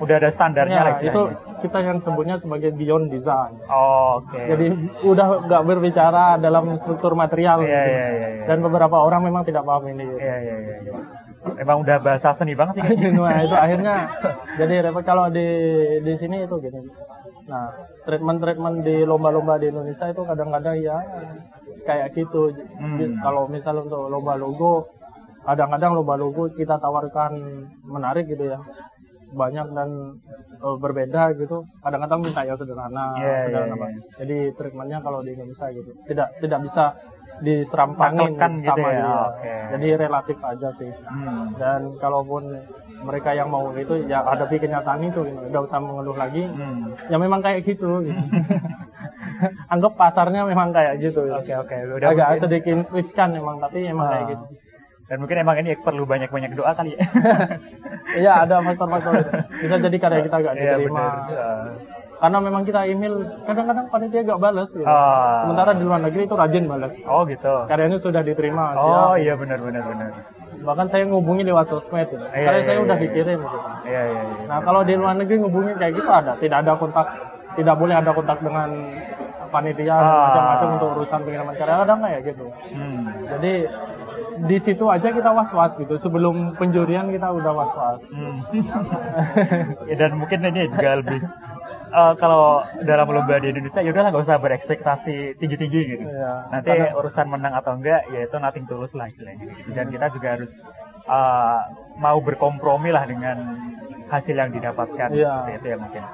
Udah 0.00 0.16
ada 0.16 0.30
standarnya 0.32 0.80
lah 0.80 0.94
Ya, 0.96 1.12
itu 1.12 1.22
istilahnya. 1.28 1.49
Kita 1.60 1.78
yang 1.84 1.98
sebutnya 2.00 2.36
sebagai 2.40 2.72
beyond 2.72 3.12
design. 3.12 3.54
Oh, 3.68 4.24
Oke. 4.24 4.40
Jadi 4.40 4.66
udah 5.04 5.44
nggak 5.46 5.62
berbicara 5.68 6.40
dalam 6.40 6.72
struktur 6.80 7.12
material 7.12 7.60
Iya, 7.60 7.68
gitu. 7.68 7.76
iya, 7.76 8.06
iya, 8.08 8.28
iya. 8.40 8.44
Dan 8.48 8.58
beberapa 8.64 8.96
orang 8.96 9.28
memang 9.28 9.44
tidak 9.44 9.68
paham 9.68 9.84
ini. 9.92 10.08
Gitu. 10.08 10.18
Iya, 10.18 10.36
iya, 10.40 10.56
iya. 10.56 10.76
iya. 10.82 10.94
Emang 11.56 11.80
udah 11.84 11.96
bahasa 12.04 12.36
seni 12.36 12.52
banget 12.52 12.84
sih 12.84 13.08
nah 13.16 13.40
itu 13.40 13.56
akhirnya 13.56 14.12
jadi 14.60 14.84
repot 14.84 15.00
kalau 15.00 15.32
di 15.32 15.48
di 16.04 16.12
sini 16.12 16.44
itu 16.44 16.56
gini. 16.60 16.84
Nah 17.48 17.72
treatment 18.04 18.44
treatment 18.44 18.84
di 18.84 19.08
lomba-lomba 19.08 19.56
di 19.56 19.72
Indonesia 19.72 20.04
itu 20.12 20.20
kadang-kadang 20.20 20.76
ya 20.84 21.00
kayak 21.88 22.12
gitu. 22.12 22.52
Hmm. 22.76 23.16
Kalau 23.24 23.48
misal 23.48 23.80
untuk 23.80 24.12
lomba 24.12 24.36
logo, 24.36 24.84
kadang-kadang 25.48 25.96
lomba 25.96 26.20
logo 26.20 26.52
kita 26.52 26.76
tawarkan 26.76 27.40
menarik 27.88 28.28
gitu 28.28 28.44
ya 28.56 28.60
banyak 29.32 29.66
dan 29.70 29.88
eh, 30.56 30.76
berbeda 30.76 31.22
gitu 31.34 31.62
kadang-kadang 31.80 32.20
minta 32.20 32.42
yang 32.42 32.54
sederhana 32.54 33.14
Iya, 33.14 33.36
sederhana 33.42 33.66
iya, 33.68 33.76
banget. 33.76 34.02
jadi 34.16 34.36
treatmentnya 34.52 34.98
kalau 34.98 35.20
di 35.20 35.30
Indonesia 35.32 35.66
gitu 35.70 35.90
tidak 36.04 36.28
tidak 36.38 36.60
bisa 36.60 36.84
diserampangin 37.40 38.36
gitu 38.36 38.68
sama 38.68 38.84
ya, 38.86 39.00
dia. 39.00 39.16
oke. 39.24 39.54
jadi 39.72 39.88
relatif 39.98 40.38
aja 40.40 40.68
sih 40.70 40.92
Hmm. 41.02 41.56
dan 41.56 41.80
kalaupun 41.96 42.52
mereka 43.00 43.32
yang 43.32 43.48
mau 43.48 43.72
itu 43.72 43.96
ya 44.04 44.20
hadapi 44.22 44.58
kenyataan 44.58 45.00
itu 45.02 45.24
gitu. 45.24 45.40
udah 45.48 45.60
usah 45.62 45.78
mengeluh 45.78 46.14
lagi 46.14 46.44
Hmm. 46.44 46.92
ya 47.06 47.16
memang 47.16 47.40
kayak 47.40 47.64
gitu, 47.64 48.02
gitu. 48.02 48.20
anggap 49.72 49.92
pasarnya 49.94 50.44
memang 50.44 50.68
kayak 50.68 51.00
gitu 51.00 51.24
Oke, 51.32 51.52
oke. 51.54 51.76
Udah 51.94 52.08
agak 52.10 52.26
mungkin- 52.28 52.42
sedikit 52.42 52.78
riskan 52.90 53.28
memang 53.32 53.56
tapi 53.58 53.86
emang 53.86 54.06
kayak 54.06 54.20
Ah. 54.22 54.30
gitu 54.30 54.44
Dan 55.10 55.18
mungkin 55.18 55.42
emang 55.42 55.58
ini 55.58 55.74
perlu 55.74 56.06
banyak-banyak 56.06 56.54
doa 56.54 56.70
kali 56.70 56.94
ya. 56.94 57.02
iya 58.22 58.32
ada 58.46 58.62
faktor-faktor 58.62 59.26
bisa 59.58 59.74
jadi 59.82 59.96
karya 59.98 60.20
kita 60.22 60.36
gak 60.38 60.54
Iya, 60.54 60.78
diterima. 60.78 61.02
Ah. 61.02 61.66
karena 62.20 62.38
memang 62.38 62.62
kita 62.62 62.80
email 62.86 63.14
kadang-kadang 63.42 63.86
panitia 63.90 64.22
gak 64.22 64.38
balas 64.38 64.70
gitu. 64.70 64.86
Ah. 64.86 65.42
sementara 65.42 65.74
di 65.74 65.82
luar 65.82 65.98
negeri 65.98 66.30
itu 66.30 66.34
rajin 66.38 66.64
balas 66.70 66.94
Oh, 67.06 67.26
gitu. 67.26 67.66
karyanya 67.66 67.98
sudah 67.98 68.22
diterima 68.22 68.78
Oh, 68.78 69.14
siap. 69.14 69.18
iya 69.18 69.34
benar 69.34 69.58
benar 69.58 69.82
bahkan 70.60 70.86
saya 70.86 71.08
ngubungi 71.08 71.42
lewat 71.42 71.72
sosmed 71.72 72.06
gitu. 72.06 72.20
Iya, 72.20 72.44
karya 72.44 72.60
iya, 72.60 72.66
saya 72.66 72.76
iya, 72.76 72.84
udah 72.84 72.96
iya. 72.96 73.02
dikirim 73.02 73.38
gitu. 73.40 73.58
Iya, 73.88 74.02
iya, 74.04 74.20
iya. 74.20 74.44
Nah 74.46 74.58
kalau 74.60 74.80
di 74.84 74.94
luar 74.94 75.14
negeri 75.16 75.36
ngubungin 75.40 75.74
kayak 75.74 75.92
gitu 75.96 76.10
ada, 76.12 76.32
tidak 76.36 76.58
ada 76.60 76.72
kontak, 76.76 77.06
tidak 77.56 77.74
boleh 77.80 77.94
ada 77.96 78.10
kontak 78.12 78.38
dengan 78.44 78.68
panitia 79.48 79.94
Ah. 79.96 80.04
macam-macam 80.28 80.68
untuk 80.76 80.88
urusan 81.00 81.20
pengiriman 81.24 81.54
karya 81.56 81.76
ada 81.80 81.94
kayak 81.96 82.20
gitu. 82.28 82.46
Hmm. 82.70 83.02
Jadi 83.26 83.52
di 84.40 84.56
situ 84.56 84.84
aja 84.86 85.08
kita 85.08 85.30
was-was 85.30 85.76
gitu. 85.76 85.94
Sebelum 85.96 86.54
penjurian 86.54 87.08
kita 87.08 87.28
udah 87.28 87.52
was-was. 87.52 88.00
Hmm. 88.08 88.40
ya, 89.90 89.94
dan 89.98 90.16
mungkin 90.16 90.40
ini 90.44 90.70
juga 90.70 91.00
lebih 91.00 91.20
eh, 91.90 92.12
kalau 92.16 92.62
dalam 92.82 93.10
lomba 93.10 93.36
di 93.38 93.50
Indonesia 93.50 93.82
ya 93.82 93.90
udahlah 93.90 94.10
nggak 94.14 94.24
usah 94.24 94.38
berekspektasi 94.38 95.36
tinggi-tinggi 95.36 95.80
gitu. 95.90 96.04
Iya. 96.06 96.32
Nanti 96.48 96.68
Karena- 96.70 96.94
urusan 96.96 97.26
menang 97.28 97.54
atau 97.56 97.72
enggak 97.76 98.06
ya 98.08 98.20
itu 98.24 98.36
nothing 98.36 98.64
tulus 98.64 98.92
lah 98.94 99.10
istilahnya. 99.10 99.44
gitu. 99.44 99.70
Dan 99.74 99.90
kita 99.90 100.06
juga 100.14 100.28
harus 100.38 100.52
eh, 101.04 101.60
mau 101.98 102.18
berkompromi 102.22 102.90
lah 102.90 103.04
dengan 103.04 103.36
hasil 104.10 104.34
yang 104.34 104.50
didapatkan 104.50 105.08
Iya. 105.10 105.26
seperti 105.26 105.52
itu 105.58 105.66
ya 105.68 105.78
mungkin. 105.78 106.04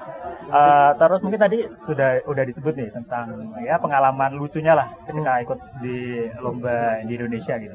Eh, 0.47 0.91
terus 0.95 1.21
mungkin 1.27 1.41
tadi 1.43 1.59
sudah 1.83 2.23
udah 2.23 2.45
disebut 2.47 2.75
nih 2.79 2.89
tentang 2.95 3.27
ya 3.61 3.83
pengalaman 3.83 4.39
lucunya 4.39 4.79
lah 4.79 4.87
ketika 5.03 5.43
ikut 5.43 5.59
di 5.83 6.23
lomba 6.39 7.03
di 7.03 7.13
Indonesia 7.19 7.59
gitu. 7.59 7.75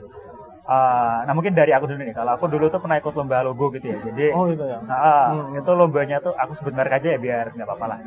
Eh, 0.71 1.17
nah 1.27 1.33
mungkin 1.35 1.51
dari 1.51 1.75
aku 1.75 1.83
dulu 1.83 1.99
nih. 1.99 2.15
Kalau 2.15 2.31
aku 2.39 2.45
dulu 2.47 2.71
tuh 2.71 2.79
pernah 2.79 2.95
ikut 2.95 3.11
lomba 3.11 3.43
logo 3.43 3.67
gitu 3.75 3.91
ya. 3.91 3.97
Jadi 4.07 4.25
Oh 4.31 4.47
itu 4.47 4.63
ya. 4.63 4.79
Nah, 4.87 5.35
Hmm. 5.35 5.59
itu 5.59 5.71
lombanya 5.75 6.23
tuh 6.23 6.31
aku 6.31 6.55
sebut 6.55 6.71
merek 6.71 7.03
aja 7.03 7.07
ya 7.15 7.19
biar 7.19 7.45
nggak 7.51 7.67
apa-apa 7.67 7.85
lah. 7.91 7.99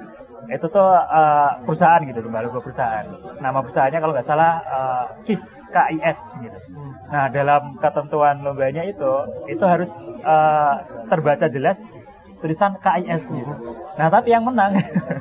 Itu 0.49 0.67
tuh 0.73 0.89
uh, 0.97 1.61
perusahaan 1.69 2.01
gitu, 2.09 2.25
lomba 2.25 2.41
logo 2.41 2.65
perusahaan. 2.65 3.05
Nama 3.37 3.59
perusahaannya 3.61 4.01
kalau 4.01 4.13
nggak 4.17 4.29
salah 4.29 4.53
uh, 4.65 5.05
KIS, 5.29 5.45
KIS 5.69 6.21
gitu. 6.41 6.59
Hmm. 6.73 6.93
Nah, 7.13 7.27
dalam 7.29 7.77
ketentuan 7.77 8.41
lombanya 8.41 8.83
itu, 8.89 9.13
itu 9.53 9.65
harus 9.69 9.93
uh, 10.25 10.81
terbaca 11.13 11.45
jelas 11.53 11.93
tulisan 12.41 12.81
KIS 12.81 13.25
gitu. 13.29 13.55
Nah, 14.01 14.09
tapi 14.09 14.33
yang 14.33 14.45
menang, 14.49 14.73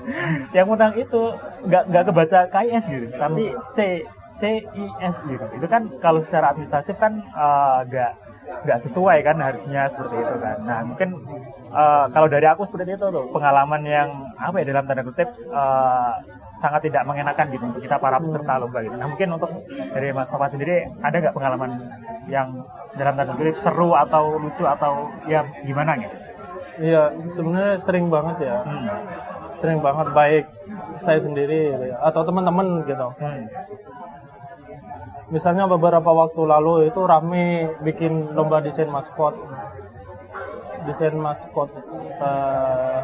yang 0.55 0.67
menang 0.71 0.95
itu 0.95 1.21
nggak 1.67 1.83
nggak 1.91 2.03
kebaca 2.07 2.39
KIS 2.55 2.83
gitu, 2.87 3.07
tapi 3.19 3.43
C 3.75 3.79
CIS 4.39 5.17
gitu. 5.29 5.45
Itu 5.57 5.67
kan 5.69 5.89
kalau 6.01 6.19
secara 6.21 6.53
administratif 6.53 6.97
kan 6.97 7.21
uh, 7.33 7.85
nggak 7.85 8.11
nggak 8.63 8.79
sesuai 8.85 9.17
kan 9.23 9.37
harusnya 9.39 9.87
seperti 9.89 10.15
itu 10.19 10.35
kan. 10.39 10.57
Nah 10.63 10.79
mungkin 10.85 11.09
uh, 11.71 12.05
kalau 12.11 12.27
dari 12.27 12.47
aku 12.47 12.63
seperti 12.67 12.95
itu 12.95 13.05
tuh 13.09 13.25
pengalaman 13.31 13.81
yang 13.83 14.09
apa 14.39 14.61
ya 14.61 14.65
dalam 14.71 14.85
tanda 14.85 15.03
kutip 15.03 15.29
uh, 15.51 16.15
sangat 16.61 16.87
tidak 16.87 17.03
mengenakan 17.03 17.51
gitu 17.51 17.63
untuk 17.67 17.81
kita 17.83 17.99
para 17.99 18.19
peserta 18.19 18.61
lomba 18.61 18.79
gitu. 18.83 18.95
Nah 18.95 19.07
mungkin 19.09 19.35
untuk 19.35 19.51
dari 19.91 20.15
Mas 20.15 20.29
Nova 20.31 20.47
sendiri 20.47 20.87
ada 21.01 21.15
nggak 21.19 21.35
pengalaman 21.35 21.71
yang 22.31 22.47
dalam 22.95 23.13
tanda 23.19 23.33
kutip 23.35 23.57
seru 23.59 23.95
atau 23.95 24.37
lucu 24.39 24.63
atau 24.63 25.11
ya 25.27 25.43
gimana 25.65 25.99
gitu? 25.99 26.15
Iya 26.81 27.13
sebenarnya 27.29 27.75
sering 27.77 28.07
banget 28.09 28.47
ya. 28.47 28.57
Hmm. 28.63 28.87
Sering 29.53 29.79
banget 29.85 30.07
baik 30.11 30.45
saya 30.97 31.19
sendiri 31.21 31.91
atau 32.01 32.21
teman-teman 32.25 32.81
gitu. 32.87 33.07
Hmm. 33.21 33.43
Misalnya 35.29 35.65
beberapa 35.65 36.09
waktu 36.09 36.41
lalu 36.43 36.87
itu 36.87 36.99
rame 36.99 37.45
bikin 37.81 38.33
lomba 38.33 38.59
desain 38.59 38.87
maskot. 38.87 39.35
desain 40.83 41.15
maskot 41.15 41.71
eh, 42.19 42.99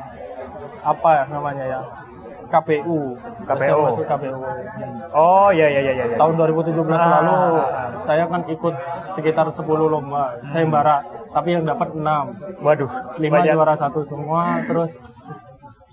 apa 0.84 1.10
ya 1.16 1.24
namanya 1.32 1.64
ya 1.64 1.80
KPU 2.52 3.16
KPU. 3.48 3.80
Maskot 3.80 4.04
KPU 4.04 4.36
Oh 5.16 5.48
iya 5.48 5.72
iya 5.72 5.80
iya 5.80 5.94
iya. 5.96 6.18
tahun 6.20 6.36
2017 6.36 6.76
Ah, 6.92 7.24
lalu 7.24 7.32
ah, 7.32 7.56
ah. 7.56 7.90
saya 7.96 8.28
kan 8.28 8.44
ikut 8.44 8.76
sekitar 9.10 9.48
10 9.48 9.64
lomba 9.64 10.36
sayembara 10.52 11.08
tapi 11.32 11.56
yang 11.56 11.64
dapat 11.64 11.96
6 11.96 12.04
Waduh, 12.60 12.92
5 13.16 13.24
banyak. 13.24 13.48
juara 13.48 13.76
satu 13.80 14.04
semua 14.04 14.60
terus 14.68 15.00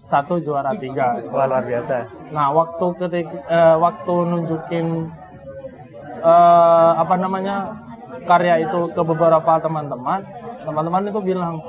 satu 0.02 0.42
juara 0.42 0.74
tiga 0.74 1.22
Wah, 1.30 1.46
luar 1.46 1.62
biasa. 1.62 2.02
Nah, 2.30 2.50
waktu 2.50 2.86
ketik 2.98 3.26
eh, 3.46 3.76
waktu 3.76 4.14
nunjukin 4.26 4.86
eh, 6.26 6.90
apa 6.98 7.14
namanya 7.14 7.56
karya 8.26 8.66
itu 8.66 8.90
ke 8.90 9.02
beberapa 9.06 9.52
teman-teman, 9.62 10.20
teman-teman 10.66 11.02
itu 11.06 11.20
bilang 11.22 11.62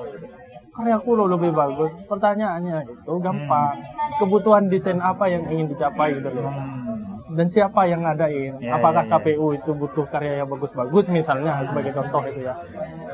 karyaku 0.78 1.10
lo 1.18 1.26
lebih 1.30 1.52
bagus. 1.54 1.92
Pertanyaannya 2.06 2.86
itu 2.86 3.14
gampang. 3.22 3.78
Kebutuhan 4.22 4.70
desain 4.70 5.02
apa 5.02 5.30
yang 5.30 5.46
ingin 5.50 5.74
dicapai 5.74 6.18
gitu 6.18 6.30
loh. 6.34 6.50
Hmm. 6.50 7.36
Dan 7.38 7.46
siapa 7.52 7.86
yang 7.86 8.02
ngadain? 8.02 8.58
Ya, 8.64 8.80
Apakah 8.80 9.06
ya, 9.06 9.14
ya. 9.14 9.20
KPU 9.20 9.48
itu 9.54 9.72
butuh 9.76 10.06
karya 10.10 10.42
yang 10.42 10.50
bagus-bagus 10.50 11.06
misalnya 11.12 11.62
sebagai 11.66 11.94
contoh 11.94 12.24
itu 12.26 12.50
ya. 12.50 12.56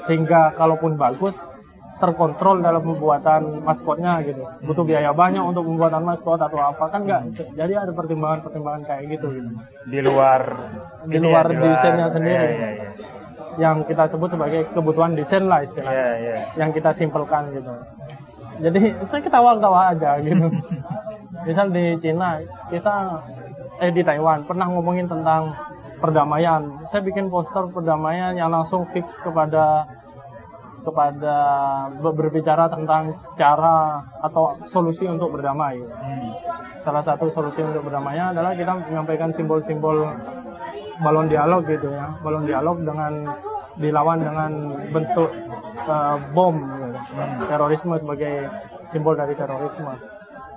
Sehingga 0.05 0.53
kalaupun 0.55 0.95
bagus 0.95 1.35
terkontrol 2.03 2.59
dalam 2.59 2.83
pembuatan 2.83 3.63
maskotnya 3.63 4.19
gitu. 4.27 4.43
Butuh 4.67 4.83
biaya 4.83 5.15
banyak 5.15 5.39
untuk 5.39 5.63
pembuatan 5.63 6.03
maskot 6.03 6.35
atau 6.35 6.59
apa 6.59 6.91
kan 6.91 7.07
enggak. 7.07 7.31
Jadi 7.55 7.73
ada 7.79 7.95
pertimbangan-pertimbangan 7.95 8.83
kayak 8.83 9.15
gitu. 9.15 9.31
gitu. 9.31 9.49
Di 9.87 9.99
luar 10.03 10.41
Di 11.07 11.15
ini 11.15 11.23
luar 11.23 11.47
ya, 11.47 11.59
desainnya 11.63 12.07
sendiri. 12.11 12.35
Iya, 12.35 12.69
iya, 12.75 12.89
Yang 13.55 13.77
kita 13.87 14.03
sebut 14.11 14.29
sebagai 14.35 14.67
kebutuhan 14.75 15.15
desain 15.15 15.47
lah 15.47 15.63
istilahnya. 15.63 15.95
Iya, 15.95 16.11
iya. 16.19 16.35
Yang 16.59 16.69
kita 16.83 16.91
simpelkan 16.91 17.55
gitu. 17.55 17.71
Jadi 18.59 18.81
saya 19.07 19.21
ketawa-ketawa 19.23 19.79
aja 19.95 20.11
gitu. 20.19 20.47
Misal 21.47 21.71
di 21.71 21.95
Cina 22.03 22.43
kita 22.67 23.23
eh 23.79 23.91
di 23.95 24.03
Taiwan 24.03 24.43
pernah 24.43 24.67
ngomongin 24.67 25.07
tentang 25.07 25.55
perdamaian. 26.03 26.83
Saya 26.91 26.99
bikin 26.99 27.31
poster 27.31 27.63
perdamaian 27.71 28.35
yang 28.35 28.51
langsung 28.51 28.83
fix 28.91 29.15
kepada 29.23 29.87
kepada 30.83 31.35
ber- 31.97 32.15
berbicara 32.15 32.67
tentang 32.67 33.15
cara 33.39 34.03
atau 34.19 34.59
solusi 34.67 35.07
untuk 35.07 35.33
berdamai. 35.33 35.79
Hmm. 35.79 36.31
Salah 36.83 37.01
satu 37.01 37.31
solusi 37.31 37.63
untuk 37.63 37.87
berdamainya 37.87 38.35
adalah 38.35 38.51
kita 38.53 38.75
menyampaikan 38.75 39.31
simbol-simbol 39.31 40.03
balon 40.99 41.27
dialog 41.31 41.63
gitu 41.65 41.89
ya, 41.89 42.11
balon 42.21 42.45
dialog 42.45 42.77
dengan 42.83 43.31
dilawan 43.79 44.21
dengan 44.21 44.51
bentuk 44.93 45.31
eh, 45.87 46.17
bom 46.35 46.55
gitu. 46.59 46.87
terorisme 47.49 47.95
sebagai 47.97 48.51
simbol 48.85 49.17
dari 49.17 49.33
terorisme. 49.33 49.95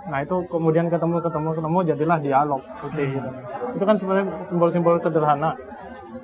Nah 0.06 0.22
itu 0.22 0.36
kemudian 0.46 0.86
ketemu 0.86 1.18
ketemu 1.18 1.48
ketemu 1.56 1.78
jadilah 1.94 2.18
dialog 2.20 2.62
putih 2.78 3.16
gitu. 3.16 3.30
Itu 3.74 3.84
kan 3.88 3.96
sebenarnya 3.98 4.26
simbol-simbol 4.44 5.00
sederhana 5.00 5.56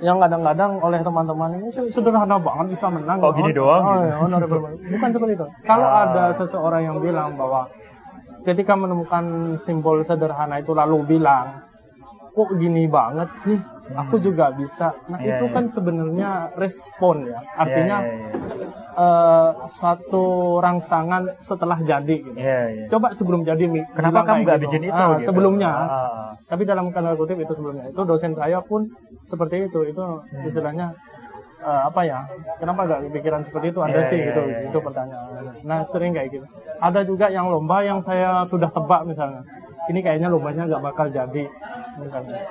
yang 0.01 0.17
kadang-kadang 0.17 0.79
oleh 0.79 1.01
teman-teman 1.01 1.51
ini 1.55 1.69
se- 1.69 1.91
sederhana 1.91 2.39
banget 2.39 2.73
bisa 2.73 2.87
menang. 2.87 3.19
Oh, 3.19 3.31
gini 3.31 3.51
doang 3.51 3.83
Oh, 3.83 3.93
gitu. 3.93 4.07
ya, 4.07 4.17
honorable. 4.17 4.61
Bukan 4.79 5.09
seperti 5.11 5.33
itu. 5.35 5.47
Kalau 5.63 5.85
Ah. 5.85 6.03
ada 6.07 6.25
seseorang 6.33 6.83
yang 6.83 6.97
bilang 6.99 7.35
bahwa 7.35 7.69
ketika 8.43 8.73
menemukan 8.73 9.25
simbol 9.57 10.01
sederhana 10.01 10.59
itu 10.59 10.73
lalu 10.73 11.19
bilang, 11.19 11.61
kok 12.31 12.51
gini 12.55 12.87
banget 12.87 13.29
sih? 13.31 13.59
Aku 13.85 14.17
juga 14.17 14.55
bisa. 14.55 14.95
Nah 15.07 15.19
Iya, 15.19 15.37
itu 15.37 15.45
iya. 15.47 15.53
kan 15.53 15.65
sebenarnya 15.67 16.31
respon 16.55 17.27
ya. 17.27 17.39
Artinya 17.53 17.97
Iya, 17.99 18.15
iya, 18.15 18.31
eh, 18.95 19.51
satu 19.67 20.25
rangsangan 20.59 21.35
setelah 21.37 21.77
jadi. 21.77 22.17
Gitu. 22.17 22.33
iya. 22.35 22.47
Iya, 22.47 22.63
iya. 22.73 22.85
Coba 22.89 23.11
sebelum 23.11 23.43
jadi 23.43 23.65
Mi, 23.67 23.83
Kenapa 23.91 24.23
kamu 24.23 24.47
nggak 24.47 24.59
gitu. 24.59 24.65
bikin 24.69 24.83
itu? 24.87 24.95
Ah, 24.95 25.19
gitu? 25.19 25.27
Sebelumnya. 25.29 25.71
Ah. 25.71 26.31
Tapi 26.47 26.63
dalam 26.63 26.89
tanda 26.91 27.13
kutip 27.13 27.37
itu 27.37 27.53
sebelumnya. 27.53 27.85
Itu 27.87 28.03
dosen 28.03 28.33
saya 28.33 28.61
pun 28.61 28.87
seperti 29.23 29.67
itu. 29.67 29.81
Itu 29.85 30.03
Hmm. 30.03 30.47
istilahnya 30.47 30.87
eh, 31.63 31.83
apa 31.87 32.03
ya? 32.03 32.27
Kenapa 32.59 32.83
gak 32.85 33.07
kepikiran 33.07 33.39
seperti 33.41 33.71
itu? 33.71 33.79
Ada 33.79 33.95
Iya, 33.97 34.11
sih 34.11 34.19
iya, 34.19 34.27
gitu. 34.29 34.43
iya, 34.45 34.59
Itu 34.67 34.79
pertanyaan. 34.79 35.31
Nah 35.63 35.87
sering 35.87 36.11
kayak 36.11 36.29
gitu. 36.33 36.47
Ada 36.77 37.01
juga 37.03 37.31
yang 37.31 37.47
lomba 37.47 37.83
yang 37.83 37.99
saya 37.99 38.43
sudah 38.43 38.67
tebak 38.67 39.07
misalnya. 39.07 39.47
Ini 39.87 39.99
kayaknya 40.01 40.27
lombanya 40.27 40.67
nggak 40.67 40.83
bakal 40.83 41.07
jadi. 41.07 41.47
Misalnya. 41.97 42.43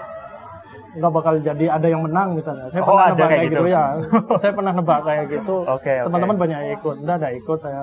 Nggak 0.92 1.12
bakal 1.12 1.34
jadi 1.40 1.66
ada 1.70 1.88
yang 1.88 2.02
menang 2.04 2.36
misalnya. 2.36 2.68
Saya 2.68 2.82
Oh, 2.82 2.92
pernah 2.92 3.08
nebak 3.08 3.18
kayak 3.18 3.32
kayak 3.32 3.44
gitu, 3.48 3.62
gitu. 3.62 3.72
ya. 3.72 3.84
saya 4.42 4.52
pernah 4.52 4.74
nebak 4.74 5.00
kayak 5.02 5.26
gitu. 5.30 5.56
Oke, 5.64 5.94
oke. 5.94 6.06
Teman-teman 6.06 6.36
banyak 6.38 6.58
yang 6.58 6.72
ikut. 6.76 6.96
Udah 7.00 7.16
ada 7.16 7.30
ikut 7.32 7.58
saya 7.58 7.82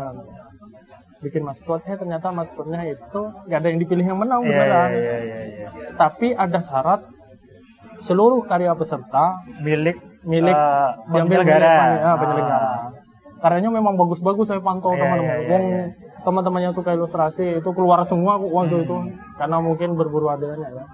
bikin 1.19 1.43
maskot. 1.43 1.81
Eh 1.85 1.97
ternyata 1.97 2.29
maskotnya 2.31 2.81
itu 2.85 3.21
nggak 3.45 3.59
ada 3.59 3.69
yang 3.69 3.79
dipilih 3.79 4.05
yang 4.07 4.19
menang 4.19 4.41
beneran 4.41 4.91
iya, 4.93 4.99
iya, 4.99 5.17
iya, 5.19 5.39
iya. 5.43 5.69
tapi 5.95 6.31
ada 6.31 6.59
syarat 6.59 7.03
seluruh 7.99 8.47
karya 8.47 8.71
peserta 8.73 9.43
Milik 9.59 9.99
milik 10.23 10.55
eh, 10.55 10.89
diambil 11.11 11.43
penyelenggara. 11.43 11.75
milik 11.75 12.01
ah, 12.01 12.17
penyelenggara. 12.17 12.71
Karyanya 13.39 13.71
memang 13.73 13.95
bagus-bagus 13.95 14.47
saya 14.47 14.59
pantau 14.59 14.91
Iya, 14.93 14.99
teman-teman. 15.01 15.27
iya, 15.27 15.35
iya, 15.37 15.49
Wong 15.49 15.65
iya. 15.69 15.85
teman-teman 16.21 16.61
yang 16.61 16.75
suka 16.75 16.91
ilustrasi 16.93 17.59
itu 17.59 17.71
keluar 17.73 18.03
semua 18.03 18.35
waktu 18.35 18.77
Hmm. 18.77 18.85
itu 18.85 18.97
karena 19.35 19.57
mungkin 19.59 19.89
berburu 19.95 20.27
adanya 20.29 20.69
ya. 20.69 20.85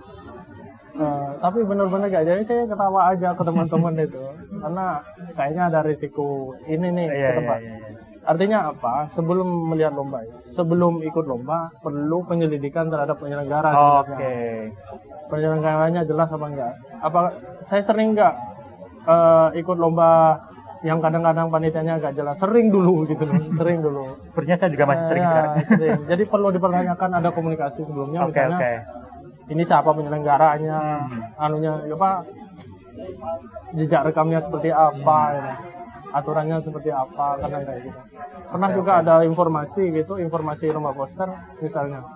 Eh, 0.94 1.28
tapi 1.42 1.58
benar-benar 1.60 2.06
gak 2.06 2.22
jadi 2.22 2.38
saya 2.40 2.62
ketawa 2.64 3.10
aja 3.10 3.34
ke 3.34 3.42
teman-teman 3.42 3.98
itu 3.98 4.22
karena 4.54 5.02
kayaknya 5.34 5.62
ada 5.66 5.80
risiko 5.82 6.26
ini 6.64 6.86
nih 6.88 7.06
Iya, 7.10 7.26
ke 7.26 7.32
tempat. 7.36 7.58
iya, 7.58 7.74
iya. 7.74 7.98
Artinya 8.24 8.58
apa? 8.70 8.94
Sebelum 9.04 9.44
melihat 9.68 9.90
lomba, 9.90 10.22
sebelum 10.46 11.02
ikut 11.02 11.26
lomba 11.26 11.66
perlu 11.82 12.22
penyelidikan 12.24 12.86
terhadap 12.86 13.18
penyelenggara 13.18 13.74
sebenarnya 13.74 14.16
Oke. 14.16 14.34
penyelenggaranya 15.28 16.02
jelas 16.04 16.30
apa 16.30 16.46
enggak? 16.46 16.72
Apa 17.00 17.18
saya 17.58 17.82
sering 17.82 18.14
enggak 18.14 18.38
eh, 19.04 19.48
ikut 19.58 19.74
lomba 19.74 20.38
yang 20.80 21.00
kadang-kadang 21.00 21.48
panitianya 21.48 21.98
agak 21.98 22.14
jelas. 22.14 22.38
Sering 22.38 22.70
dulu 22.70 23.02
gitu 23.04 23.24
loh, 23.24 23.40
sering 23.58 23.82
dulu. 23.82 24.14
Sepertinya 24.24 24.56
saya 24.56 24.70
juga 24.70 24.84
masih 24.86 25.04
sering 25.04 25.24
Ya, 25.24 25.28
sekarang. 25.28 25.54
sering. 25.66 25.98
Jadi 26.06 26.22
perlu 26.24 26.48
dipertanyakan 26.50 27.10
ada 27.18 27.28
komunikasi 27.28 27.82
sebelumnya 27.82 28.22
Oke, 28.22 28.30
misalnya 28.30 28.58
oke. 28.62 28.72
Ini 29.46 29.62
siapa 29.62 29.90
penyelenggaranya, 29.90 30.78
Hmm. 31.04 31.20
anunya 31.36 31.72
apa 31.90 32.24
jejak 33.74 34.06
rekamnya 34.06 34.38
seperti 34.38 34.70
apa 34.70 35.18
Hmm. 35.30 35.36
ya. 35.40 35.54
aturannya 36.14 36.62
seperti 36.62 36.94
apa 36.94 37.42
karena 37.42 37.58
kayak 37.66 37.90
gitu. 37.90 37.98
Pernah 38.46 38.70
juga 38.70 39.02
ada 39.02 39.26
informasi 39.26 39.90
gitu, 39.90 40.14
informasi 40.14 40.70
lomba 40.70 40.94
poster 40.94 41.26
misalnya. 41.58 42.06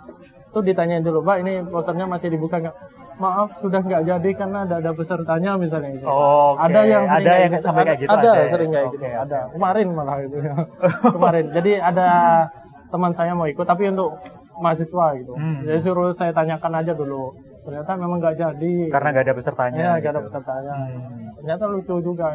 Tuh 0.55 0.62
ditanyain 0.62 1.03
dulu, 1.03 1.19
Mbak 1.19 1.37
ini 1.43 1.53
posternya 1.67 2.07
masih 2.07 2.31
dibuka 2.31 2.62
nggak? 2.62 2.77
Maaf 3.19 3.59
sudah 3.59 3.83
nggak 3.83 4.07
jadi 4.07 4.31
karena 4.38 4.62
ada 4.62 4.79
ada 4.79 4.95
pesertanya 4.95 5.59
misalnya 5.59 5.99
gitu. 5.99 6.07
Oke. 6.07 6.62
Ada 6.62 6.81
yang 6.87 7.05
sering 7.11 7.27
ada 7.27 7.33
yang 7.35 7.51
gitu. 7.51 7.64
sampai 7.67 7.83
kayak 7.83 7.99
gitu. 7.99 8.11
Ada, 8.14 8.31
ya? 8.31 8.47
sering 8.47 8.71
kayak 8.71 8.87
Oke, 8.87 8.95
gitu. 8.95 9.07
Ada. 9.19 9.38
Kemarin 9.51 9.87
malah 9.91 10.17
itu. 10.23 10.37
Kemarin. 11.19 11.45
Jadi 11.51 11.73
ada 11.83 12.09
teman 12.95 13.11
saya 13.11 13.33
mau 13.35 13.51
ikut 13.51 13.67
tapi 13.67 13.91
untuk 13.91 14.14
mahasiswa 14.59 15.07
gitu. 15.18 15.33
Hmm. 15.35 15.62
Jadi 15.64 15.79
suruh 15.83 16.11
saya 16.12 16.31
tanyakan 16.35 16.73
aja 16.83 16.92
dulu. 16.94 17.35
Ternyata 17.64 17.90
memang 17.97 18.18
nggak 18.23 18.37
jadi. 18.37 18.75
Karena 18.92 19.09
nggak 19.14 19.25
ada 19.29 19.35
pesertanya. 19.37 19.79
ya, 19.79 19.90
nggak 19.99 20.12
ada 20.12 20.21
gitu. 20.21 20.27
pesertanya. 20.31 20.73
Hmm. 20.75 21.27
Ternyata 21.42 21.64
lucu 21.71 21.94
juga. 22.03 22.29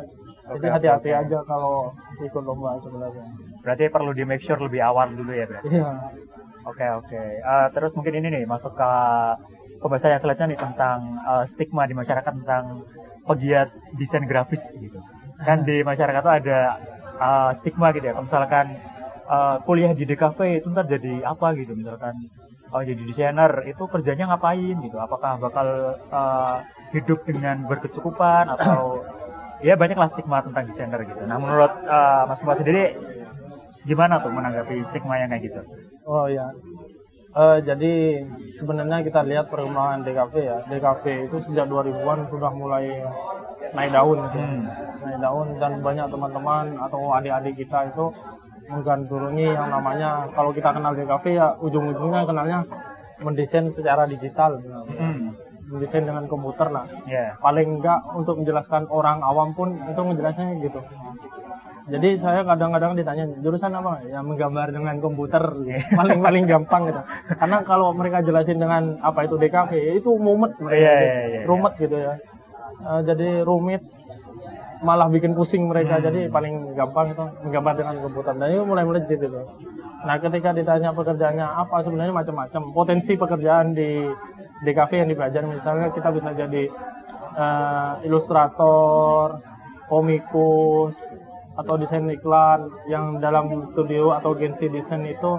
Oke, 0.44 0.60
Jadi 0.60 0.68
hati-hati 0.76 1.10
oke. 1.16 1.22
aja 1.24 1.40
kalau 1.48 1.88
ikut 2.20 2.44
lomba 2.44 2.76
sebenarnya. 2.76 3.24
Berarti 3.64 3.88
perlu 3.88 4.12
di 4.12 4.28
make 4.28 4.44
sure 4.44 4.60
lebih 4.60 4.84
awal 4.84 5.08
dulu 5.16 5.32
ya, 5.32 5.48
berarti. 5.48 5.72
Iya. 5.72 5.88
Oke 6.68 6.84
oke. 7.00 7.24
Eh, 7.40 7.68
terus 7.72 7.96
mungkin 7.96 8.20
ini 8.20 8.28
nih 8.28 8.44
masuk 8.44 8.76
ke 8.76 8.92
pembahasan 9.80 10.16
yang 10.16 10.22
selanjutnya 10.24 10.48
nih 10.52 10.60
tentang 10.60 11.00
eh, 11.24 11.46
stigma 11.48 11.88
di 11.88 11.96
masyarakat 11.96 12.34
tentang 12.44 12.84
pegiat 13.24 13.72
desain 13.96 14.28
grafis 14.28 14.64
gitu. 14.76 15.00
Kan 15.48 15.64
di 15.64 15.80
masyarakat 15.80 16.20
tuh 16.20 16.34
ada 16.44 16.60
eh, 17.24 17.52
stigma 17.56 17.96
gitu 17.96 18.04
ya. 18.04 18.12
Kalau 18.12 18.28
misalkan 18.28 18.66
eh, 19.34 19.56
kuliah 19.66 19.92
di 19.98 20.04
DKV 20.06 20.40
itu 20.62 20.68
ntar 20.70 20.86
jadi 20.86 21.14
apa 21.26 21.58
gitu. 21.58 21.74
Misalkan 21.74 22.14
oh, 22.70 22.82
jadi 22.82 23.02
desainer 23.02 23.52
itu 23.66 23.84
kerjanya 23.90 24.26
ngapain 24.34 24.76
gitu. 24.78 24.98
Apakah 25.02 25.42
bakal 25.42 25.68
eh, 25.98 26.58
hidup 26.94 27.26
dengan 27.26 27.66
berkecukupan 27.66 28.54
atau 28.54 29.02
ya 29.68 29.74
banyaklah 29.74 30.10
stigma 30.12 30.46
tentang 30.46 30.70
desainer 30.70 31.02
gitu. 31.08 31.24
Nah 31.26 31.38
menurut 31.42 31.74
eh, 31.84 32.22
Mas 32.30 32.40
Muhammad 32.46 32.60
sendiri 32.62 32.86
gimana 33.84 34.24
tuh 34.24 34.32
menanggapi 34.32 34.86
stigma 34.94 35.20
yang 35.20 35.34
kayak 35.34 35.44
gitu? 35.50 35.62
Oh 36.06 36.30
ya. 36.30 36.54
Eh, 37.34 37.60
jadi 37.66 38.22
sebenarnya 38.46 39.02
kita 39.02 39.26
lihat 39.26 39.50
perkembangan 39.50 40.06
DKV 40.06 40.34
ya. 40.38 40.58
DKV 40.70 41.04
itu 41.26 41.38
sejak 41.42 41.66
2000-an 41.66 42.30
sudah 42.30 42.52
mulai 42.54 43.02
naik 43.74 43.90
daun 43.90 44.22
gitu. 44.30 44.38
Hmm. 44.38 44.70
Naik 45.02 45.18
daun 45.18 45.48
dan 45.58 45.82
banyak 45.82 46.08
teman-teman 46.14 46.78
atau 46.78 47.02
adik-adik 47.18 47.66
kita 47.66 47.90
itu 47.90 48.06
menggandrungi 48.70 49.48
yang 49.56 49.68
namanya 49.68 50.28
kalau 50.32 50.56
kita 50.56 50.72
kenal 50.72 50.96
DKV 50.96 51.26
ya 51.36 51.48
ujung-ujungnya 51.60 52.22
kenalnya 52.24 52.60
mendesain 53.24 53.68
secara 53.72 54.08
digital. 54.08 54.60
Hmm. 54.96 55.36
Mendesain 55.68 56.06
dengan 56.06 56.28
komputer 56.28 56.70
lah. 56.70 56.86
Ya. 57.08 57.34
Paling 57.40 57.82
enggak 57.82 58.00
untuk 58.14 58.44
menjelaskan 58.44 58.86
orang 58.92 59.24
awam 59.24 59.56
pun 59.56 59.74
itu 59.74 60.02
menjelasnya 60.02 60.60
gitu. 60.62 60.80
Jadi 61.84 62.16
saya 62.16 62.48
kadang-kadang 62.48 62.96
ditanya 62.96 63.28
jurusan 63.44 63.76
apa? 63.76 64.00
Ya 64.08 64.24
menggambar 64.24 64.72
dengan 64.72 64.96
komputer 65.04 65.44
paling 66.00 66.20
paling 66.24 66.44
gampang 66.48 66.88
gitu. 66.88 67.02
Karena 67.36 67.58
kalau 67.68 67.92
mereka 67.92 68.24
jelasin 68.24 68.60
dengan 68.60 68.96
apa 69.04 69.28
itu 69.28 69.36
DKV 69.36 70.00
itu 70.00 70.12
mumet 70.16 70.56
mereka, 70.64 70.80
Iya, 70.80 70.96
iya, 71.00 71.22
iya, 71.28 71.42
rumit 71.44 71.74
gitu 71.76 71.98
ya. 72.00 72.16
Eh, 72.84 73.02
jadi 73.08 73.30
rumit 73.44 73.84
malah 74.84 75.08
bikin 75.08 75.32
pusing 75.34 75.66
mereka. 75.66 75.98
Hmm. 75.98 76.06
Jadi 76.12 76.22
paling 76.28 76.76
gampang 76.76 77.16
itu 77.16 77.24
menggambar 77.48 77.74
dengan 77.80 77.96
komputer. 78.04 78.34
Dan 78.36 78.48
itu 78.52 78.64
mulai 78.68 78.84
melejit 78.84 79.20
itu. 79.20 79.42
Nah 80.04 80.16
ketika 80.20 80.52
ditanya 80.52 80.92
pekerjaannya 80.92 81.48
apa 81.48 81.80
sebenarnya 81.82 82.14
macam-macam. 82.14 82.62
Potensi 82.76 83.16
pekerjaan 83.16 83.72
di 83.72 84.06
DKV 84.68 84.92
yang 85.08 85.10
dipelajari 85.10 85.48
misalnya 85.48 85.88
kita 85.96 86.10
bisa 86.12 86.30
jadi 86.36 86.64
eh, 87.40 87.94
ilustrator, 88.06 89.40
komikus, 89.88 91.00
atau 91.54 91.78
desain 91.78 92.06
iklan 92.10 92.66
yang 92.90 93.22
dalam 93.22 93.62
studio 93.70 94.10
atau 94.10 94.34
agensi 94.34 94.74
desain 94.74 95.06
itu 95.06 95.38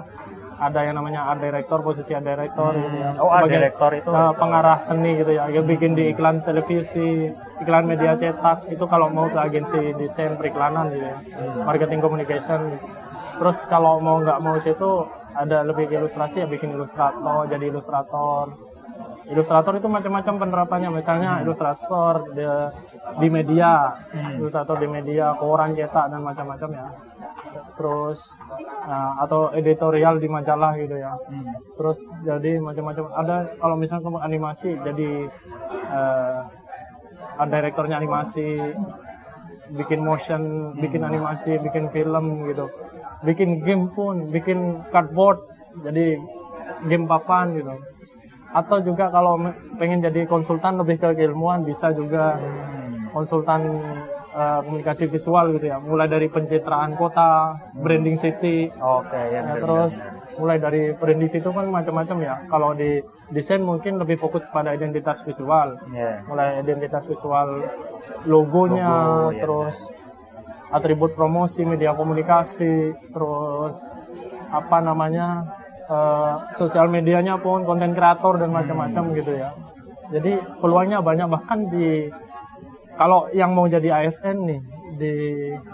ada 0.55 0.79
yang 0.87 0.95
namanya 0.95 1.27
art 1.27 1.43
director, 1.43 1.83
posisi 1.83 2.15
art 2.15 2.23
director 2.23 2.71
gitu 2.79 2.95
ya. 2.95 3.11
Oh, 3.19 3.27
art 3.27 3.47
Sebagai, 3.47 3.55
director 3.59 3.91
itu 3.95 4.09
eh, 4.11 4.33
pengarah 4.39 4.77
seni 4.79 5.11
gitu 5.19 5.31
ya. 5.35 5.43
Yang 5.51 5.65
bikin 5.75 5.91
di 5.99 6.03
iklan 6.15 6.39
televisi, 6.47 7.31
iklan 7.59 7.83
media 7.87 8.15
cetak 8.15 8.71
itu 8.71 8.85
kalau 8.87 9.11
mau 9.11 9.27
ke 9.27 9.39
agensi 9.39 9.91
desain 9.99 10.39
periklanan 10.39 10.95
gitu 10.95 11.05
ya. 11.05 11.17
Marketing 11.67 11.99
communication. 11.99 12.79
Terus 13.35 13.57
kalau 13.67 13.99
mau 13.99 14.23
nggak 14.23 14.39
mau 14.39 14.55
situ 14.63 15.03
ada 15.35 15.67
lebih 15.67 15.91
ke 15.91 15.99
ilustrasi 15.99 16.43
ya 16.43 16.47
bikin 16.47 16.71
ilustrator, 16.71 17.51
jadi 17.51 17.67
ilustrator. 17.67 18.55
Ilustrator 19.25 19.73
itu 19.81 19.89
macam-macam 19.89 20.33
penerapannya, 20.37 20.89
misalnya 20.93 21.41
ilustrator 21.41 22.29
di, 22.31 22.45
di 23.19 23.27
media, 23.27 23.91
ilustrator 24.37 24.77
di 24.79 24.87
media, 24.87 25.33
koran 25.35 25.75
cetak 25.75 26.13
dan 26.13 26.21
macam-macam 26.23 26.69
ya. 26.71 26.87
Terus 27.75 28.19
nah, 28.87 29.19
atau 29.23 29.51
editorial 29.51 30.19
di 30.19 30.27
majalah 30.31 30.75
gitu 30.79 30.95
ya. 30.95 31.15
Terus 31.75 31.97
jadi 32.23 32.59
macam-macam. 32.59 33.05
Ada 33.15 33.35
kalau 33.59 33.75
misalnya 33.75 34.03
kamu 34.05 34.19
animasi, 34.21 34.69
jadi 34.83 35.09
eh, 35.91 36.39
ada 37.35 37.51
direktornya 37.51 37.99
animasi, 37.99 38.59
bikin 39.73 39.99
motion, 40.05 40.73
bikin 40.77 41.01
animasi, 41.03 41.57
bikin 41.59 41.89
film 41.89 42.47
gitu, 42.47 42.69
bikin 43.25 43.65
game 43.65 43.91
pun, 43.91 44.29
bikin 44.29 44.85
cardboard, 44.93 45.41
jadi 45.83 46.21
game 46.87 47.05
papan 47.09 47.57
gitu. 47.57 47.73
Atau 48.55 48.79
juga 48.87 49.11
kalau 49.11 49.35
pengen 49.75 49.99
jadi 49.99 50.23
konsultan 50.23 50.79
lebih 50.79 50.95
ke 51.01 51.11
keilmuan 51.17 51.67
bisa 51.67 51.91
juga 51.91 52.39
konsultan 53.11 53.83
eh, 54.35 54.59
komunikasi 54.67 55.07
visual 55.07 55.55
gitu 55.55 55.71
ya, 55.71 55.79
mulai 55.79 56.11
dari 56.11 56.27
pencitraan 56.27 56.99
kota, 56.99 57.55
branding 57.71 58.19
city, 58.19 58.67
Oke, 58.75 59.15
ya, 59.15 59.39
Ya, 59.39 59.41
benar, 59.47 59.63
terus 59.63 59.93
mulai 60.35 60.57
dari 60.59 60.91
branding 60.91 61.31
situ 61.31 61.49
kan 61.55 61.71
macam-macam 61.71 62.17
ya. 62.19 62.35
Kalau 62.51 62.75
di 62.75 62.99
desain 63.31 63.63
mungkin 63.63 63.97
lebih 63.97 64.19
fokus 64.19 64.43
pada 64.51 64.75
identitas 64.75 65.23
visual. 65.23 65.79
Ya. 65.95 66.21
Mulai 66.27 66.59
identitas 66.61 67.07
visual 67.07 67.63
logonya, 68.27 68.91
Logo, 68.91 69.31
ya. 69.31 69.39
terus 69.41 69.75
atribut 70.75 71.15
promosi, 71.15 71.63
media 71.63 71.95
komunikasi, 71.95 72.91
terus 73.15 73.75
apa 74.51 74.77
namanya 74.83 75.47
eh, 75.87 76.33
sosial 76.59 76.91
medianya 76.91 77.39
pun 77.39 77.63
konten 77.63 77.95
kreator 77.95 78.35
dan 78.35 78.51
macam-macam 78.51 79.03
gitu 79.15 79.31
ya. 79.31 79.55
Jadi 80.11 80.37
peluangnya 80.61 81.01
banyak 81.01 81.27
bahkan 81.31 81.65
di 81.71 82.11
kalau 82.95 83.27
yang 83.35 83.51
mau 83.51 83.67
jadi 83.67 84.03
ASN 84.03 84.37
nih 84.47 84.61
di 84.95 85.13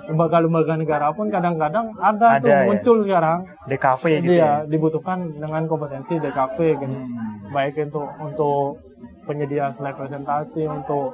lembaga-lembaga 0.09 0.73
negara 0.73 1.13
pun 1.13 1.29
kadang-kadang 1.29 1.93
ada, 2.01 2.37
Ada, 2.37 2.41
tuh 2.41 2.49
ya. 2.49 2.61
muncul 2.65 2.97
sekarang 3.05 3.39
DKV 3.69 4.03
gitu 4.17 4.25
dia 4.33 4.41
ya. 4.41 4.51
dibutuhkan 4.65 5.17
dengan 5.37 5.69
kompetensi 5.69 6.17
DKV 6.17 6.57
gitu. 6.81 6.97
Hmm. 6.97 7.53
Baik 7.53 7.77
untuk 7.85 8.07
untuk 8.17 8.81
penyedia 9.29 9.69
slide 9.69 9.93
presentasi 9.93 10.65
untuk 10.65 11.13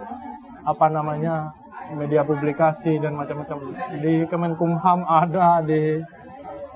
apa 0.63 0.87
namanya 0.87 1.51
media 1.95 2.23
publikasi 2.23 2.99
dan 2.99 3.15
macam-macam 3.15 3.75
di 3.99 4.23
Kemenkumham 4.27 5.03
ada 5.07 5.63
di 5.63 5.99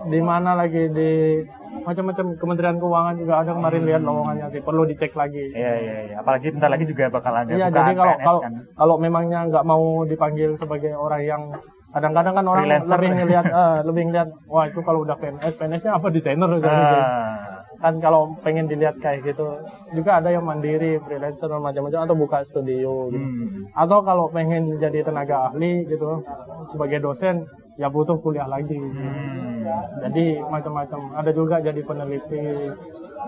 di 0.08 0.20
mana 0.20 0.56
lagi 0.56 0.88
di 0.92 1.44
macam-macam 1.72 2.26
Kementerian 2.38 2.78
Keuangan 2.78 3.16
juga 3.18 3.34
ada 3.42 3.52
kemarin 3.56 3.82
lihat 3.88 4.02
lowongannya 4.04 4.48
sih 4.52 4.62
perlu 4.62 4.84
dicek 4.86 5.16
lagi. 5.16 5.50
Iya, 5.56 5.74
iya, 5.80 5.96
iya. 6.12 6.16
Apalagi 6.20 6.52
bentar 6.54 6.70
lagi 6.70 6.86
juga 6.86 7.10
bakal 7.10 7.34
ada 7.34 7.52
Iya, 7.52 7.68
jadi 7.72 7.92
kalau 7.96 8.14
PNS 8.16 8.26
kalau 8.28 8.40
kan. 8.44 8.54
kalau 8.76 8.96
memangnya 9.00 9.40
nggak 9.50 9.66
mau 9.66 10.04
dipanggil 10.06 10.54
sebagai 10.60 10.94
orang 10.94 11.22
yang 11.24 11.44
kadang-kadang 11.92 12.34
kan 12.40 12.46
orang 12.48 12.64
Freelancer. 12.68 12.96
lebih 12.96 13.10
ngelihat 13.20 13.46
eh, 13.60 13.78
lebih 13.84 14.04
ngelihat 14.12 14.30
wah 14.48 14.66
itu 14.68 14.80
kalau 14.84 15.00
udah 15.04 15.16
PNS 15.20 15.54
PNS-nya 15.60 15.92
apa 15.98 16.08
desainer 16.12 16.50
misalnya 16.50 16.84
gitu. 16.84 17.00
Kan 17.82 17.98
kalau 17.98 18.38
pengen 18.46 18.70
dilihat 18.70 19.02
kayak 19.02 19.26
gitu 19.26 19.58
juga 19.98 20.22
ada 20.22 20.30
yang 20.30 20.46
mandiri 20.46 21.02
freelancer 21.02 21.50
macam-macam 21.50 22.06
atau 22.06 22.14
buka 22.14 22.46
studio 22.46 23.10
gitu. 23.10 23.26
hmm. 23.26 23.74
Atau 23.74 24.06
kalau 24.06 24.30
pengen 24.30 24.78
jadi 24.78 25.02
tenaga 25.02 25.50
ahli 25.50 25.90
gitu 25.90 26.22
sebagai 26.70 27.02
dosen 27.02 27.42
ya 27.76 27.88
butuh 27.88 28.18
kuliah 28.20 28.48
lagi. 28.48 28.76
Hmm. 28.76 29.64
Jadi 30.02 30.40
macam-macam. 30.42 31.00
Ada 31.16 31.32
juga 31.32 31.60
jadi 31.60 31.82
peneliti 31.82 32.42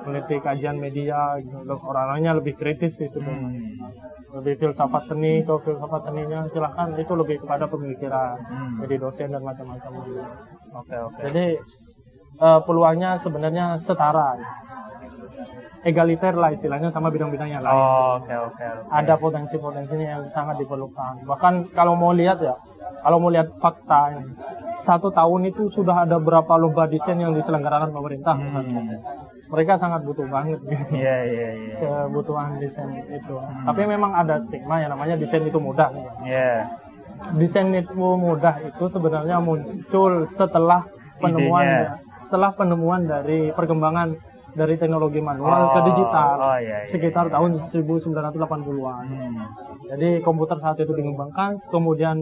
peneliti 0.03 0.36
kajian 0.41 0.77
media 0.77 1.38
gitu. 1.38 1.58
Orang-orangnya 1.63 2.36
lebih 2.36 2.56
kritis 2.56 2.97
sih 2.97 3.08
sebenarnya 3.08 3.49
Hmm. 3.53 4.01
lebih 4.34 4.58
filsafat 4.58 5.06
seni 5.06 5.45
atau 5.45 5.62
filsafat 5.62 6.10
seninya 6.10 6.41
silahkan 6.49 6.89
itu 6.97 7.13
lebih 7.13 7.38
kepada 7.38 7.69
pemikiran 7.69 8.34
Hmm. 8.41 8.82
jadi 8.82 8.95
dosen 8.97 9.29
dan 9.29 9.45
macam-macam 9.45 9.91
Oke, 10.73 10.97
oke. 10.97 11.21
jadi 11.29 11.62
eh, 12.41 12.60
peluangnya 12.65 13.13
sebenarnya 13.13 13.77
setara 13.77 14.34
egaliter 15.84 16.34
lah 16.34 16.49
istilahnya 16.49 16.89
sama 16.89 17.12
bidang-bidang 17.12 17.51
yang 17.51 17.62
lain 17.62 17.75
Oh, 17.75 18.17
Oke, 18.17 18.34
oke. 18.34 18.58
oke. 18.58 18.89
ada 18.89 19.13
potensi-potensinya 19.13 20.08
yang 20.17 20.23
sangat 20.32 20.58
diperlukan 20.58 21.27
bahkan 21.27 21.67
kalau 21.69 21.93
mau 21.93 22.10
lihat 22.10 22.41
ya 22.41 22.56
kalau 23.03 23.17
mau 23.17 23.27
lihat 23.27 23.51
fakta 23.57 24.15
ini, 24.15 24.31
satu 24.75 25.07
tahun 25.09 25.45
itu 25.45 25.67
sudah 25.67 26.03
ada 26.03 26.17
berapa 26.17 26.55
lomba 26.55 26.87
desain 26.87 27.15
yang 27.15 27.31
diselenggarakan 27.31 27.91
pemerintah 27.91 28.33
Hmm. 28.33 28.89
mereka 29.45 29.77
sangat 29.77 30.01
butuh 30.01 30.25
banget 30.25 30.57
gitu 30.63 30.97
Iya, 30.97 31.17
iya, 31.23 31.47
iya. 31.53 31.75
kebutuhan 31.77 32.57
desain 32.57 32.89
itu 32.89 33.35
tapi 33.37 33.81
memang 33.85 34.09
ada 34.11 34.39
stigma 34.39 34.79
yang 34.79 34.89
namanya 34.89 35.13
desain 35.13 35.43
itu 35.43 35.59
mudah 35.59 35.93
Iya. 36.23 36.73
desain 37.33 37.69
itu 37.69 37.93
mudah 38.17 38.57
itu 38.63 38.83
sebenarnya 38.87 39.37
muncul 39.37 40.25
setelah 40.25 40.87
penemuan 41.15 41.61
Idenya. 41.61 41.93
setelah 42.17 42.49
penemuan 42.51 43.01
dari 43.03 43.51
perkembangan 43.51 44.17
dari 44.53 44.77
teknologi 44.77 45.17
manual 45.17 45.73
ke 45.73 45.79
Oh, 45.81 45.85
digital 45.89 46.29
oh, 46.37 46.57
iya, 46.61 46.85
iya, 46.85 46.89
sekitar 46.89 47.29
tahun 47.29 47.57
1980-an. 47.73 49.05
Hmm. 49.09 49.45
Jadi 49.89 50.21
komputer 50.21 50.57
saat 50.61 50.77
itu 50.79 50.93
dikembangkan, 50.93 51.57
kemudian 51.73 52.21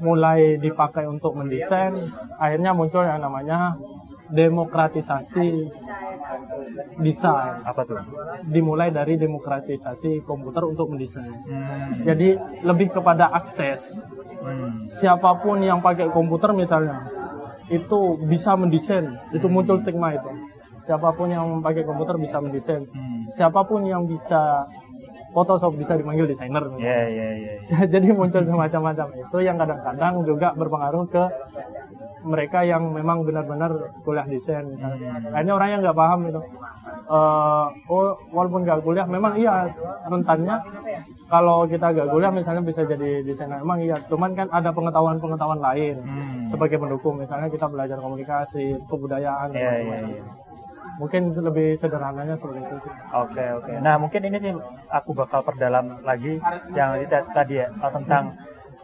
mulai 0.00 0.58
dipakai 0.62 1.10
untuk 1.10 1.34
mendesain, 1.34 1.94
akhirnya 2.38 2.70
muncul 2.70 3.02
yang 3.02 3.18
namanya 3.18 3.74
demokratisasi 4.30 5.70
desain. 7.02 7.54
Apa 7.62 7.82
tuh? 7.86 8.00
Dimulai 8.46 8.90
dari 8.90 9.18
demokratisasi 9.18 10.22
komputer 10.26 10.66
untuk 10.66 10.90
mendesain. 10.94 11.30
Hmm. 11.30 12.02
Jadi 12.06 12.34
lebih 12.62 12.94
kepada 12.94 13.30
akses 13.30 14.06
Hmm. 14.46 14.86
siapa 14.86 15.42
pun 15.42 15.58
yang 15.58 15.82
pakai 15.82 16.06
komputer 16.14 16.54
misalnya 16.54 17.02
itu 17.66 18.14
bisa 18.30 18.54
mendesain 18.54 19.18
itu 19.34 19.46
muncul 19.50 19.82
stigma 19.82 20.14
itu 20.14 20.30
siapa 20.78 21.08
pun 21.10 21.26
yang 21.26 21.60
pakai 21.60 21.82
komputer 21.82 22.16
bisa 22.16 22.36
mendesain 22.38 22.84
Hmm. 22.86 23.22
siapa 23.26 23.62
pun 23.62 23.82
yang 23.82 24.04
bisa 24.04 24.64
Photoshop 25.28 25.76
bisa 25.76 25.92
dipanggil 25.94 26.24
desainer 26.24 26.64
Iya, 26.74 27.00
iya, 27.06 27.28
iya. 27.36 27.52
jadi 27.92 28.08
muncul 28.10 28.40
semacam-macam 28.40 29.06
itu 29.14 29.38
yang 29.38 29.56
kadang-kadang 29.56 30.24
juga 30.24 30.48
berpengaruh 30.52 31.04
ke 31.06 31.24
mereka 32.22 32.64
yang 32.64 32.90
memang 32.90 33.22
benar-benar 33.22 33.70
kuliah 34.00 34.24
desain 34.24 34.64
misalnya 34.66 35.12
Hmm. 35.14 35.30
akhirnya 35.30 35.54
orang 35.54 35.68
yang 35.70 35.80
nggak 35.82 35.96
paham 35.96 36.20
itu 36.26 36.42
Eh, 37.06 37.66
oh 37.86 38.18
walaupun 38.30 38.62
nggak 38.62 38.82
kuliah 38.82 39.06
memang 39.06 39.34
iya 39.34 39.62
rentannya 40.04 40.58
kalau 41.26 41.62
kita 41.64 41.90
nggak 41.92 42.08
kuliah 42.08 42.30
misalnya 42.30 42.62
bisa 42.62 42.82
jadi 42.82 43.22
desainer 43.22 43.58
memang 43.58 43.78
iya 43.80 43.94
cuman 44.02 44.34
kan 44.34 44.50
ada 44.50 44.70
pengetahuan-pengetahuan 44.70 45.60
lain 45.60 46.02
Hmm. 46.02 46.42
sebagai 46.46 46.78
pendukung 46.78 47.14
misalnya 47.16 47.46
kita 47.46 47.66
belajar 47.66 47.94
komunikasi 47.96 48.74
kebudayaan 48.84 49.50
dan 49.50 49.54
Iya, 49.54 49.70
iya, 49.76 49.86
macam-macam. 50.02 50.24
Mungkin 50.96 51.36
lebih 51.36 51.76
sederhananya 51.76 52.34
seperti 52.40 52.60
itu 52.64 52.76
sih 52.84 52.92
Oke 53.12 53.44
oke. 53.58 53.72
Nah 53.84 53.94
mungkin 54.00 54.20
ini 54.24 54.36
sih 54.40 54.52
aku 54.88 55.12
bakal 55.12 55.44
perdalam 55.44 56.00
lagi 56.02 56.40
yang 56.72 56.96
tadi 57.32 57.54
ya 57.60 57.68
eh, 57.68 57.92
tentang 57.92 58.36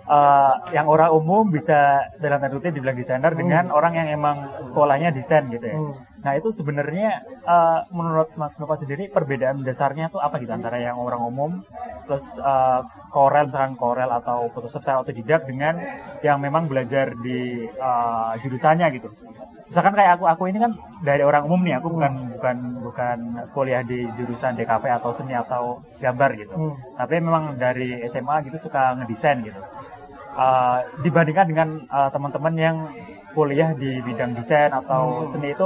uh, 0.08 0.54
yang 0.74 0.86
orang 0.90 1.10
umum 1.14 1.48
bisa 1.50 2.02
dalam 2.18 2.42
tanda 2.42 2.54
kutip 2.56 2.74
dibilang 2.74 2.98
desainer 2.98 3.32
dengan 3.34 3.70
Hmm. 3.70 3.76
orang 3.78 3.92
yang 3.98 4.08
emang 4.10 4.36
sekolahnya 4.62 5.14
desain 5.14 5.46
gitu 5.50 5.66
ya. 5.66 5.78
Hmm. 5.78 5.94
Nah 6.22 6.32
itu 6.38 6.54
sebenarnya 6.54 7.22
uh, 7.46 7.82
menurut 7.90 8.30
Mas 8.38 8.54
Nova 8.58 8.78
sendiri 8.78 9.10
perbedaan 9.10 9.66
dasarnya 9.66 10.10
tuh 10.10 10.22
apa 10.22 10.38
gitu 10.38 10.54
antara 10.54 10.78
yang 10.78 10.98
orang 10.98 11.22
umum 11.26 11.50
plus 12.06 12.22
uh, 12.38 12.86
Corel 13.10 13.50
misalkan 13.50 13.74
Corel 13.78 14.10
atau 14.10 14.46
Photoshop 14.54 14.82
secara 14.82 15.02
otodidak 15.02 15.46
dengan 15.46 15.78
yang 16.22 16.38
memang 16.38 16.70
belajar 16.70 17.14
di 17.18 17.66
uh, 17.78 18.34
jurusannya 18.42 18.86
gitu. 18.98 19.10
Misalkan 19.72 19.96
kayak 19.96 20.20
aku 20.20 20.28
aku 20.28 20.42
ini 20.52 20.60
kan 20.60 20.76
dari 21.00 21.24
orang 21.24 21.48
umum 21.48 21.64
nih, 21.64 21.80
aku 21.80 21.96
bukan 21.96 22.36
bukan 22.36 22.56
bukan 22.84 23.18
kuliah 23.56 23.80
di 23.80 24.04
jurusan 24.20 24.52
DKV 24.52 24.84
atau 25.00 25.16
seni 25.16 25.32
atau 25.32 25.80
gambar 25.96 26.30
gitu. 26.36 26.52
Hmm. 26.52 26.76
Tapi 27.00 27.24
memang 27.24 27.56
dari 27.56 28.04
SMA 28.04 28.44
gitu 28.52 28.68
suka 28.68 28.92
ngedesain 29.00 29.40
gitu. 29.40 29.56
Uh, 30.36 30.84
dibandingkan 31.00 31.48
dengan 31.48 31.68
uh, 31.88 32.12
teman-teman 32.12 32.52
yang 32.52 32.76
kuliah 33.32 33.72
di 33.72 33.96
bidang 34.04 34.36
desain 34.36 34.68
atau 34.68 35.24
Hmm. 35.24 35.28
seni 35.32 35.56
itu 35.56 35.64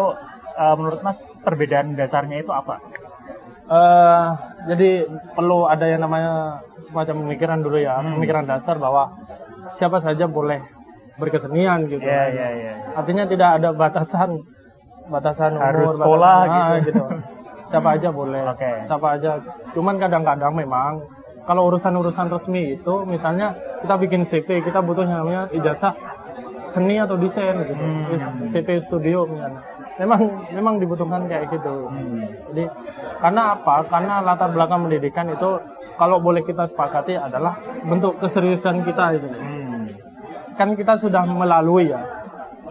uh, 0.54 0.74
menurut 0.78 1.02
Mas 1.02 1.18
perbedaan 1.42 1.98
dasarnya 1.98 2.46
itu 2.46 2.54
apa? 2.54 2.78
Eh, 3.66 4.26
jadi 4.70 5.10
perlu 5.34 5.66
ada 5.66 5.82
yang 5.90 5.98
namanya 6.06 6.62
semacam 6.78 7.26
pemikiran 7.26 7.58
dulu 7.58 7.82
ya, 7.82 7.98
Hmm. 7.98 8.14
pemikiran 8.14 8.46
dasar 8.46 8.78
bahwa 8.78 9.10
siapa 9.74 9.98
saja 9.98 10.30
boleh 10.30 10.62
berkesenian 11.16 11.88
gitu. 11.88 12.04
Iya 12.04 12.24
iya 12.32 12.48
iya. 12.52 12.72
Artinya 12.96 13.24
tidak 13.24 13.48
ada 13.60 13.68
batasan 13.72 14.40
batasan 15.06 15.56
umur, 15.56 15.64
Harus 15.64 15.82
batasan- 15.92 15.98
sekolah 16.00 16.36
ah, 16.44 16.70
gitu. 16.82 17.04
Siapa 17.66 17.88
aja 17.98 18.08
boleh. 18.14 18.42
Oke. 18.46 18.70
Siapa 18.86 19.06
aja. 19.18 19.30
Cuman 19.74 19.98
kadang-kadang 19.98 20.54
memang 20.54 21.02
kalau 21.46 21.66
urusan-urusan 21.70 22.30
resmi 22.30 22.78
itu 22.78 22.94
misalnya 23.06 23.54
kita 23.82 23.94
bikin 23.98 24.22
CV, 24.22 24.62
kita 24.62 24.78
butuh 24.82 25.02
namanya 25.06 25.50
ijazah 25.50 25.94
seni 26.66 26.98
atau 26.98 27.14
desain 27.18 27.54
gitu. 27.62 27.74
Hmm. 27.74 28.46
CV 28.46 28.68
studio 28.82 29.26
misalnya. 29.26 29.62
Memang 29.96 30.20
memang 30.52 30.74
dibutuhkan 30.76 31.24
kayak 31.26 31.48
gitu. 31.50 31.88
Hmm. 31.90 32.22
Jadi 32.52 32.64
karena 33.22 33.56
apa? 33.56 33.82
Karena 33.86 34.14
latar 34.22 34.50
belakang 34.52 34.86
pendidikan 34.86 35.26
itu 35.30 35.58
kalau 35.96 36.20
boleh 36.20 36.44
kita 36.44 36.68
sepakati 36.68 37.16
adalah 37.16 37.56
bentuk 37.82 38.20
keseriusan 38.20 38.84
kita 38.84 39.16
itu. 39.16 39.26
Hmm. 39.30 39.55
Kan 40.56 40.72
kita 40.72 40.96
sudah 40.96 41.22
melalui 41.24 41.88
ya 41.88 42.00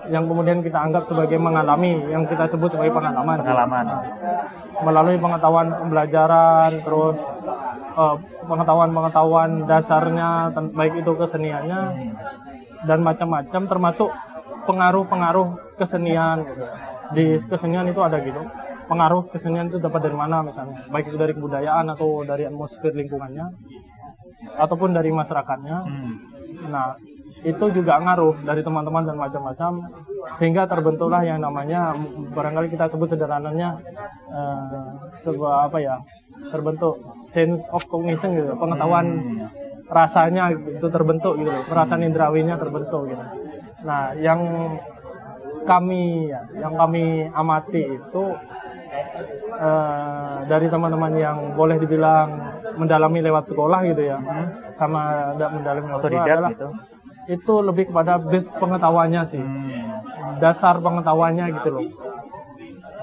yang 0.05 0.29
kemudian 0.29 0.61
kita 0.61 0.77
anggap 0.77 1.01
sebagai 1.01 1.38
mengalami 1.38 1.97
yang 2.09 2.29
kita 2.29 2.45
sebut 2.45 2.69
sebagai 2.69 2.93
pengalaman. 2.93 3.41
Pengalaman. 3.41 3.86
Melalui 4.81 5.17
pengetahuan 5.17 5.67
pembelajaran 5.71 6.71
terus 6.81 7.17
eh, 7.95 8.15
pengetahuan-pengetahuan 8.43 9.65
dasarnya 9.65 10.51
ten- 10.51 10.73
baik 10.73 10.99
itu 10.99 11.11
keseniannya 11.15 11.79
Hmm. 11.86 12.11
dan 12.86 12.99
macam-macam 13.01 13.61
termasuk 13.65 14.09
pengaruh-pengaruh 14.65 15.77
kesenian 15.77 16.43
gitu. 16.43 16.65
di 17.13 17.25
kesenian 17.39 17.86
itu 17.86 18.01
ada 18.01 18.17
gitu 18.17 18.41
pengaruh 18.86 19.29
kesenian 19.29 19.69
itu 19.69 19.77
dapat 19.77 20.09
dari 20.09 20.17
mana 20.17 20.41
misalnya 20.41 20.86
baik 20.89 21.07
itu 21.07 21.17
dari 21.17 21.33
kebudayaan 21.33 21.86
atau 21.88 22.25
dari 22.25 22.45
atmosfer 22.45 22.89
lingkungannya 22.91 23.45
ataupun 24.57 24.89
dari 24.91 25.09
masyarakatnya 25.09 25.77
Hmm. 25.86 26.13
nah 26.69 26.97
itu 27.46 27.66
juga 27.70 28.02
ngaruh 28.02 28.41
dari 28.41 28.66
teman-teman 28.66 29.06
dan 29.06 29.18
macam-macam 29.22 29.72
sehingga 30.34 30.66
terbentuklah 30.66 31.22
yang 31.22 31.38
namanya 31.38 31.93
barangkali 32.34 32.74
kita 32.74 32.89
sebut 32.89 33.14
sederhananya 33.14 33.78
eh, 34.34 34.86
sebuah 35.14 35.70
apa 35.70 35.78
ya 35.78 35.96
terbentuk 36.50 36.98
sense 37.22 37.70
of 37.70 37.86
cognition 37.86 38.34
gitu 38.34 38.58
pengetahuan 38.58 39.06
Hmm. 39.16 39.46
rasanya 39.86 40.50
itu 40.50 40.88
terbentuk 40.89 41.38
gitu 41.38 41.54
perasaan 41.70 42.02
indrawinya 42.02 42.58
terbentuk 42.58 43.06
gitu 43.06 43.22
nah 43.86 44.18
yang 44.18 44.41
kami 45.70 46.34
ya, 46.34 46.41
yang 46.58 46.74
kami 46.74 47.30
amati 47.30 47.86
itu 47.86 48.24
eh, 49.62 50.38
dari 50.50 50.68
teman-teman 50.68 51.14
yang 51.14 51.38
boleh 51.54 51.78
dibilang 51.78 52.30
mendalami 52.76 53.22
lewat 53.22 53.46
sekolah 53.46 53.80
gitu 53.86 54.02
ya 54.04 54.18
sama 54.74 55.32
ada 55.38 55.46
mendalami 55.54 55.86
lewat 55.93 56.02
sekolah 56.02 56.26
adalah 56.26 56.52
gitu. 56.52 56.70
Itu 57.28 57.53
lebih 57.59 57.89
kepada 57.89 58.17
base 58.17 58.53
pengetahuannya 58.53 59.21
sih 59.23 59.41
Hmm. 59.41 60.38
dasar 60.38 60.78
pengetahuannya 60.78 61.45
gitu 61.53 61.69
loh 61.71 61.86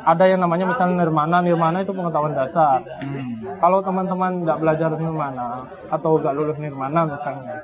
ada 0.02 0.24
yang 0.26 0.38
namanya 0.38 0.66
misalnya 0.66 1.00
nirmana 1.00 1.38
nirmana 1.38 1.80
itu 1.80 1.90
pengetahuan 1.90 2.32
dasar 2.32 2.82
Hmm. 3.00 3.42
kalau 3.58 3.78
teman-teman 3.80 4.42
nggak 4.42 4.58
belajar 4.58 4.90
nirmana 4.92 5.62
atau 5.88 6.18
nggak 6.18 6.34
lulus 6.34 6.58
nirmana 6.58 7.06
misalnya 7.08 7.56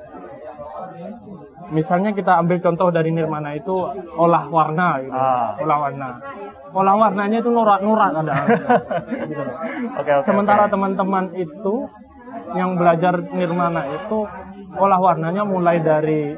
misalnya 1.68 2.10
kita 2.10 2.32
ambil 2.38 2.58
contoh 2.58 2.88
dari 2.88 3.10
nirmana 3.10 3.52
itu 3.52 3.74
olah 4.16 4.48
warna 4.48 4.98
gitu 4.98 5.12
Ah. 5.12 5.52
olah 5.58 5.78
warna 5.80 6.08
olah 6.68 6.94
warnanya 6.96 7.38
itu 7.38 7.50
norak-norak 7.50 8.10
ada 8.14 8.34
gitu. 9.28 9.42
Oke 9.96 10.10
oke. 10.16 10.24
sementara 10.24 10.64
oke. 10.64 10.72
teman-teman 10.72 11.28
itu 11.34 11.74
yang 12.54 12.72
belajar 12.74 13.20
nirmana 13.30 13.84
itu 13.84 14.24
olah 14.76 15.00
warnanya 15.00 15.42
mulai 15.48 15.80
dari 15.80 16.36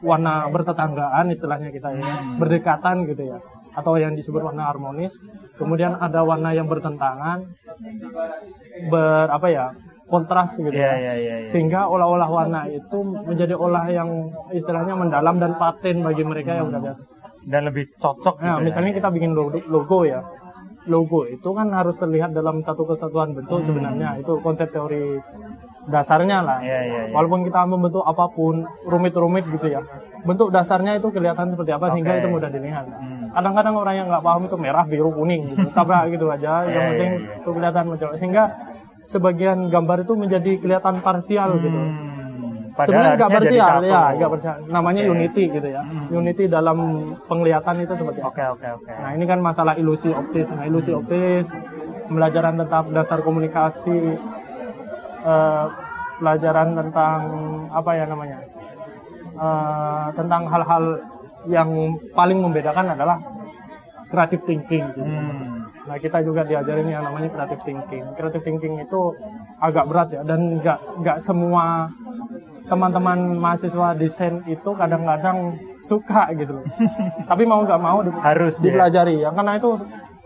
warna 0.00 0.48
bertetanggaan 0.48 1.30
istilahnya 1.30 1.70
kita 1.70 1.92
ya 1.94 2.04
berdekatan 2.40 3.04
gitu 3.06 3.36
ya 3.36 3.38
atau 3.70 3.94
yang 4.00 4.18
disebut 4.18 4.42
warna 4.42 4.66
harmonis 4.66 5.14
kemudian 5.54 5.94
ada 5.94 6.26
warna 6.26 6.50
yang 6.50 6.66
bertentangan 6.66 7.46
ber 8.90 9.30
apa 9.30 9.46
ya 9.46 9.66
kontras 10.10 10.58
gitu 10.58 10.74
Iya 10.74 10.90
ya 10.90 10.94
iya 10.98 11.14
iya. 11.14 11.34
iya. 11.44 11.46
sehingga 11.46 11.86
olah-olah 11.86 12.26
warna 12.26 12.60
itu 12.66 12.98
menjadi 13.06 13.54
olah 13.54 13.86
yang 13.86 14.10
istilahnya 14.50 14.98
mendalam 14.98 15.38
dan 15.38 15.54
paten 15.54 16.02
bagi 16.02 16.26
mereka 16.26 16.58
yang 16.58 16.74
udah 16.74 16.82
biasa 16.82 17.02
Dan 17.40 17.72
lebih 17.72 17.88
cocok 17.96 18.36
gitu. 18.36 18.44
Nah, 18.44 18.60
ya. 18.60 18.64
misalnya 18.68 18.92
kita 18.92 19.08
bikin 19.08 19.32
logo, 19.32 19.56
logo 19.64 20.04
ya. 20.04 20.20
Logo 20.84 21.24
itu 21.24 21.48
kan 21.56 21.72
harus 21.72 21.96
terlihat 21.96 22.36
dalam 22.36 22.60
satu 22.60 22.84
kesatuan 22.84 23.32
bentuk 23.32 23.64
sebenarnya. 23.64 24.20
Itu 24.20 24.44
konsep 24.44 24.68
teori 24.68 25.16
dasarnya 25.88 26.44
lah. 26.44 26.58
Iya 26.60 26.80
iya 26.84 27.00
iya. 27.08 27.12
Walaupun 27.14 27.46
kita 27.48 27.64
membentuk 27.64 28.04
apa 28.04 28.28
pun 28.28 28.68
rumit-rumit 28.84 29.48
gitu 29.48 29.66
ya. 29.72 29.80
Bentuk 30.26 30.52
dasarnya 30.52 31.00
itu 31.00 31.08
kelihatan 31.08 31.56
seperti 31.56 31.72
apa 31.72 31.88
sehingga 31.96 32.12
Oke. 32.12 32.20
itu 32.20 32.28
mudah 32.28 32.50
dilihat. 32.52 32.84
Hmm. 32.90 33.32
Kadang-kadang 33.32 33.74
orang 33.78 33.94
yang 33.96 34.06
nggak 34.12 34.24
paham 34.24 34.42
itu 34.44 34.56
merah, 34.60 34.84
biru, 34.84 35.08
kuning 35.14 35.48
gitu. 35.54 35.64
Tabrak 35.72 36.12
gitu 36.12 36.28
aja. 36.28 36.66
Iya, 36.66 36.68
yang 36.68 36.84
iya, 36.84 36.90
penting 36.92 37.10
iya. 37.16 37.36
itu 37.40 37.50
kelihatan 37.56 37.84
mencolok. 37.88 38.14
Sehingga 38.20 38.44
sebagian 39.00 39.58
gambar 39.72 40.04
itu 40.04 40.12
menjadi 40.12 40.52
kelihatan 40.60 40.94
parsial 41.00 41.56
gitu. 41.62 41.80
Hmm. 41.80 42.10
Padahal 42.70 42.86
Sebenarnya 42.86 43.16
nggak 43.18 43.30
parsial 43.34 43.76
ya, 43.82 44.02
nggak 44.16 44.30
parsial. 44.30 44.56
Namanya 44.68 45.00
Oke. 45.04 45.10
unity 45.16 45.44
gitu 45.48 45.68
ya. 45.68 45.82
Hmm. 45.82 46.06
Unity 46.12 46.44
dalam 46.46 46.78
penglihatan 47.26 47.74
itu 47.80 47.92
seperti? 47.96 48.20
Oke 48.20 48.44
oke 48.44 48.66
oke. 48.80 48.92
Nah 48.92 49.10
ini 49.16 49.24
kan 49.24 49.38
masalah 49.40 49.74
ilusi 49.80 50.12
optis. 50.12 50.46
Nah 50.52 50.64
ilusi 50.68 50.92
optis, 50.94 51.50
pelajaran 52.08 52.60
tentang 52.60 52.90
dasar 52.94 53.22
komunikasi, 53.22 54.16
eh, 55.22 55.64
pelajaran 56.16 56.68
tentang 56.74 57.20
apa 57.70 57.90
ya 57.92 58.04
namanya, 58.04 58.38
Eh, 59.30 60.06
tentang 60.12 60.44
hal-hal 60.44 61.00
yang 61.46 61.70
paling 62.12 62.38
membedakan 62.38 62.92
adalah 62.92 63.16
creative 64.06 64.44
thinking. 64.44 64.84
sih. 64.90 65.00
Hmm. 65.00 65.64
Nah 65.80 65.96
kita 65.96 66.20
juga 66.20 66.44
diajarin 66.44 66.84
yang 66.84 67.00
namanya 67.00 67.30
creative 67.30 67.62
thinking. 67.64 68.04
Creative 68.12 68.42
thinking 68.42 68.74
itu 68.76 69.00
agak 69.58 69.86
berat 69.86 70.08
ya 70.10 70.20
dan 70.22 70.60
nggak 70.60 70.78
nggak 70.98 71.18
semua 71.18 71.88
teman-teman 72.66 73.16
mahasiswa 73.34 73.96
desain 73.96 74.44
itu 74.44 74.70
kadang-kadang 74.72 75.56
suka 75.80 76.28
gitu 76.34 76.60
loh. 76.60 76.64
Tapi 77.30 77.42
mau 77.42 77.64
nggak 77.64 77.80
mau 77.80 78.04
di- 78.04 78.12
Harus 78.12 78.60
ya. 78.60 78.68
dipelajari 78.68 79.14
ya 79.18 79.30
karena 79.30 79.56
itu 79.56 79.70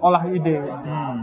olah 0.00 0.24
ide. 0.26 0.58
Hmm. 0.58 1.16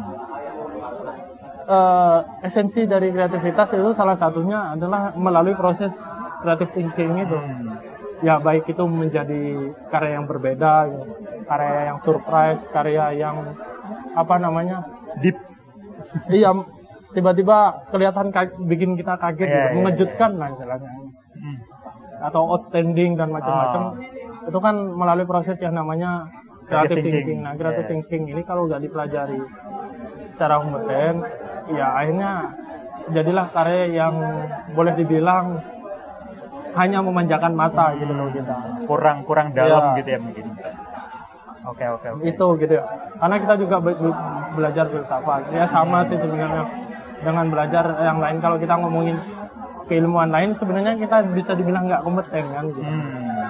Eh, 1.61 2.19
esensi 2.41 2.89
dari 2.89 3.13
kreativitas 3.13 3.69
itu 3.77 3.93
salah 3.93 4.17
satunya 4.17 4.73
adalah 4.73 5.13
melalui 5.13 5.53
proses 5.53 5.93
creative 6.41 6.73
thinking 6.73 7.21
itu. 7.21 7.37
Hmm. 7.37 7.77
Ya 8.25 8.41
baik 8.41 8.65
itu 8.65 8.81
menjadi 8.85 9.69
karya 9.89 10.17
yang 10.17 10.25
berbeda, 10.25 10.89
gitu. 10.89 11.05
karya 11.45 11.93
yang 11.93 11.97
surprise, 12.01 12.65
karya 12.69 13.13
yang 13.13 13.53
apa 14.17 14.35
namanya 14.41 14.85
Deep. 15.21 15.37
iya 16.33 16.49
tiba-tiba 17.11 17.85
kelihatan 17.91 18.31
bikin 18.65 18.95
kita 18.97 19.19
kaget 19.19 19.45
Iya, 19.45 19.51
gitu, 19.51 19.61
iya, 19.61 19.75
mengejutkan 19.75 20.31
lah 20.37 20.47
istilahnya 20.53 20.91
Hmm. 21.31 21.57
atau 22.25 22.41
outstanding 22.53 23.17
dan 23.17 23.33
macam-macam 23.33 23.97
Ah. 23.97 24.47
itu 24.49 24.59
kan 24.61 24.75
melalui 24.93 25.25
proses 25.25 25.57
yang 25.57 25.73
namanya 25.73 26.29
creative 26.69 27.01
thinking. 27.01 27.13
thinking. 27.13 27.39
Nah, 27.41 27.53
creative 27.57 27.85
Iya. 27.85 27.91
thinking 27.91 28.23
ini 28.31 28.41
kalau 28.45 28.69
nggak 28.69 28.81
dipelajari 28.85 29.39
secara 30.31 30.63
kompeten, 30.63 31.27
ya 31.69 31.85
akhirnya 31.91 32.31
jadilah 33.11 33.45
karya 33.51 33.85
yang 33.91 34.15
boleh 34.71 34.93
dibilang 34.95 35.59
hanya 36.71 37.03
memanjakan 37.03 37.51
mata 37.51 37.91
gitu 37.99 38.11
loh 38.15 38.31
kita. 38.31 38.55
Kurang 38.87 39.27
kurang 39.27 39.51
dalam 39.51 39.91
Iya. 39.91 39.97
gitu 39.99 40.09
ya 40.15 40.19
mungkin. 40.23 40.45
Oke 41.61 41.85
oke 41.85 42.07
oke. 42.17 42.25
itu 42.25 42.45
gitu 42.57 42.73
ya 42.73 42.83
karena 43.21 43.37
kita 43.37 43.53
juga 43.53 43.77
be- 43.77 43.93
be- 43.93 44.19
belajar 44.57 44.89
filsafat 44.89 45.45
ya 45.53 45.61
sama 45.69 46.01
sih 46.01 46.17
sebenarnya 46.17 46.65
dengan 47.21 47.45
belajar 47.53 48.01
yang 48.01 48.17
lain 48.17 48.41
kalau 48.41 48.57
kita 48.57 48.73
ngomongin 48.81 49.13
keilmuan 49.85 50.33
lain 50.33 50.57
sebenarnya 50.57 50.97
kita 50.97 51.21
bisa 51.29 51.53
dibilang 51.53 51.85
nggak 51.85 52.01
kompeten 52.01 52.49
kan 52.49 52.65
gitu. 52.65 52.81
Hmm. 52.81 53.45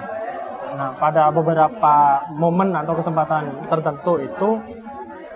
Nah, 0.76 0.92
pada 1.00 1.32
beberapa 1.32 1.94
momen 2.36 2.76
atau 2.76 2.92
kesempatan 3.00 3.48
tertentu 3.72 4.20
itu 4.20 4.48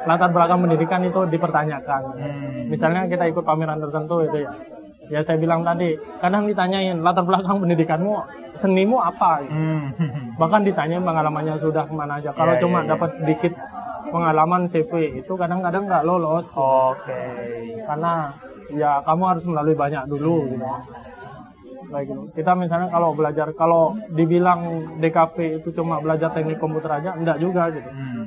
latar 0.06 0.30
belakang 0.30 0.62
pendidikan 0.62 1.02
itu 1.02 1.20
dipertanyakan. 1.26 2.02
Hmm. 2.14 2.70
Misalnya 2.70 3.10
kita 3.10 3.26
ikut 3.26 3.42
pameran 3.42 3.82
tertentu 3.82 4.22
itu 4.22 4.46
ya. 4.46 4.52
Ya 5.06 5.20
saya 5.22 5.38
bilang 5.38 5.62
tadi, 5.62 5.94
kadang 6.18 6.50
ditanyain 6.50 6.98
latar 6.98 7.22
belakang 7.22 7.62
pendidikanmu, 7.62 8.26
senimu 8.58 8.98
apa? 8.98 9.42
gitu. 9.46 9.54
Hmm. 9.54 10.34
Bahkan 10.34 10.66
ditanyain 10.66 11.02
pengalamannya 11.02 11.54
sudah 11.58 11.86
ke 11.86 11.94
mana 11.94 12.18
aja. 12.18 12.34
Kalau 12.34 12.54
Iya, 12.54 12.62
cuma 12.62 12.78
iya, 12.82 12.84
iya. 12.86 12.90
dapat 12.94 13.10
dikit 13.22 13.54
pengalaman 14.10 14.62
CV 14.66 15.22
itu 15.22 15.32
kadang-kadang 15.38 15.86
nggak 15.86 16.02
lolos. 16.06 16.46
Oke. 16.54 17.22
Karena 17.86 18.34
ya 18.74 18.98
kamu 19.06 19.22
harus 19.30 19.44
melalui 19.46 19.78
banyak 19.78 20.10
dulu 20.10 20.50
gitu. 20.50 20.66
Kayak 21.86 22.04
gitu. 22.10 22.22
Kita 22.34 22.58
misalnya 22.58 22.90
kalau 22.90 23.14
belajar, 23.14 23.46
kalau 23.54 23.94
dibilang 24.10 24.90
DKV 24.98 25.62
itu 25.62 25.70
cuma 25.70 26.02
belajar 26.02 26.34
teknik 26.34 26.58
komputer 26.58 26.98
aja, 26.98 27.14
enggak 27.14 27.38
juga 27.38 27.70
gitu. 27.70 27.86
Hmm. 27.86 28.26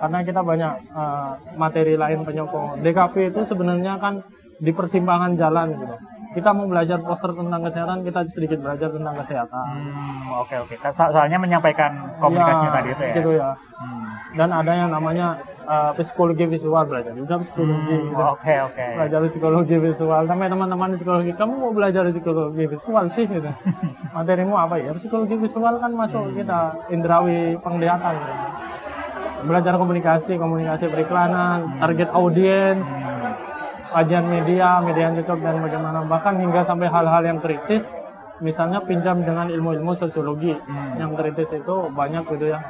Karena 0.00 0.18
kita 0.24 0.40
banyak 0.40 0.72
eh, 0.90 1.30
materi 1.54 1.94
lain 1.94 2.24
penyokong. 2.24 2.80
DKV 2.80 3.14
itu 3.28 3.40
sebenarnya 3.44 4.00
kan 4.00 4.24
di 4.56 4.72
persimpangan 4.72 5.36
jalan 5.36 5.72
gitu. 5.74 5.96
Kita 6.30 6.54
mau 6.54 6.64
belajar 6.64 7.02
poster 7.02 7.34
tentang 7.34 7.58
kesehatan, 7.60 8.00
kita 8.00 8.22
sedikit 8.30 8.58
belajar 8.60 8.86
tentang 8.88 9.14
kesehatan. 9.14 9.66
Hmm, 9.66 10.40
oke 10.40 10.54
oke. 10.58 10.74
So- 10.88 11.10
Soalnya 11.10 11.36
menyampaikan 11.36 11.90
komunikasinya 12.16 12.70
Ya, 12.70 12.76
tadi 12.76 12.88
itu 12.88 13.02
ya. 13.02 13.12
Gitu 13.12 13.30
ya. 13.34 13.50
Hmm. 13.76 14.06
Dan 14.30 14.48
ada 14.54 14.72
yang 14.72 14.88
namanya 14.88 15.26
eh, 15.66 15.90
psikologi 15.96 16.46
visual 16.46 16.86
belajar 16.86 17.12
juga 17.12 17.34
psikologi. 17.36 17.74
Hmm, 17.92 18.08
gitu. 18.08 18.22
Oke 18.22 18.54
oke. 18.62 18.86
belajar 18.94 19.20
psikologi 19.26 19.76
visual 19.76 20.22
sama 20.24 20.46
teman-teman 20.46 20.88
psikologi 20.94 21.32
kamu 21.32 21.52
mau 21.56 21.70
belajar 21.70 22.06
psikologi 22.06 22.64
visual 22.64 23.04
sih 23.10 23.24
gitu 23.24 23.50
materimu 24.16 24.54
apa 24.54 24.78
ya 24.78 24.90
psikologi 24.92 25.34
visual 25.36 25.76
kan 25.76 25.90
masuk 25.92 26.30
kita 26.32 26.58
indrawi 26.88 27.58
penglihatan 27.58 28.14
gitu. 28.14 28.34
Belajar 29.42 29.74
komunikasi 29.74 30.36
komunikasi 30.36 30.84
periklanan 30.86 31.78
target 31.78 32.10
audiens 32.10 32.84
kajian 33.90 34.24
media 34.24 34.78
media 34.80 35.02
yang 35.08 35.16
cocok 35.18 35.38
dan 35.40 35.56
bagaimana 35.58 35.98
bahkan 36.04 36.38
hingga 36.38 36.62
sampai 36.62 36.86
hal-hal 36.86 37.22
yang 37.22 37.38
kritis 37.38 37.90
misalnya 38.38 38.80
pinjam 38.80 39.20
dengan 39.20 39.48
ilmu-ilmu 39.48 39.92
sosiologi 39.94 40.54
Hmm. 40.56 40.96
yang 40.96 41.12
kritis 41.12 41.50
itu 41.50 41.74
banyak 41.90 42.24
gitu 42.26 42.46
ya 42.48 42.60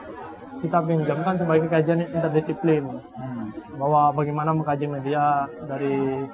kita 0.60 0.78
pinjamkan 0.82 1.34
sebagai 1.36 1.68
kajian 1.68 2.02
interdisiplin 2.04 2.84
Hmm. 3.14 3.46
bahwa 3.76 4.10
bagaimana 4.12 4.50
mengkaji 4.50 4.86
media 4.86 5.44
dari 5.64 6.24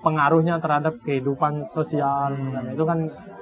pengaruhnya 0.00 0.60
terhadap 0.60 1.00
kehidupan 1.00 1.64
sosial 1.66 2.36
Hmm. 2.36 2.52
dan 2.52 2.64
itu 2.70 2.84
kan 2.84 2.98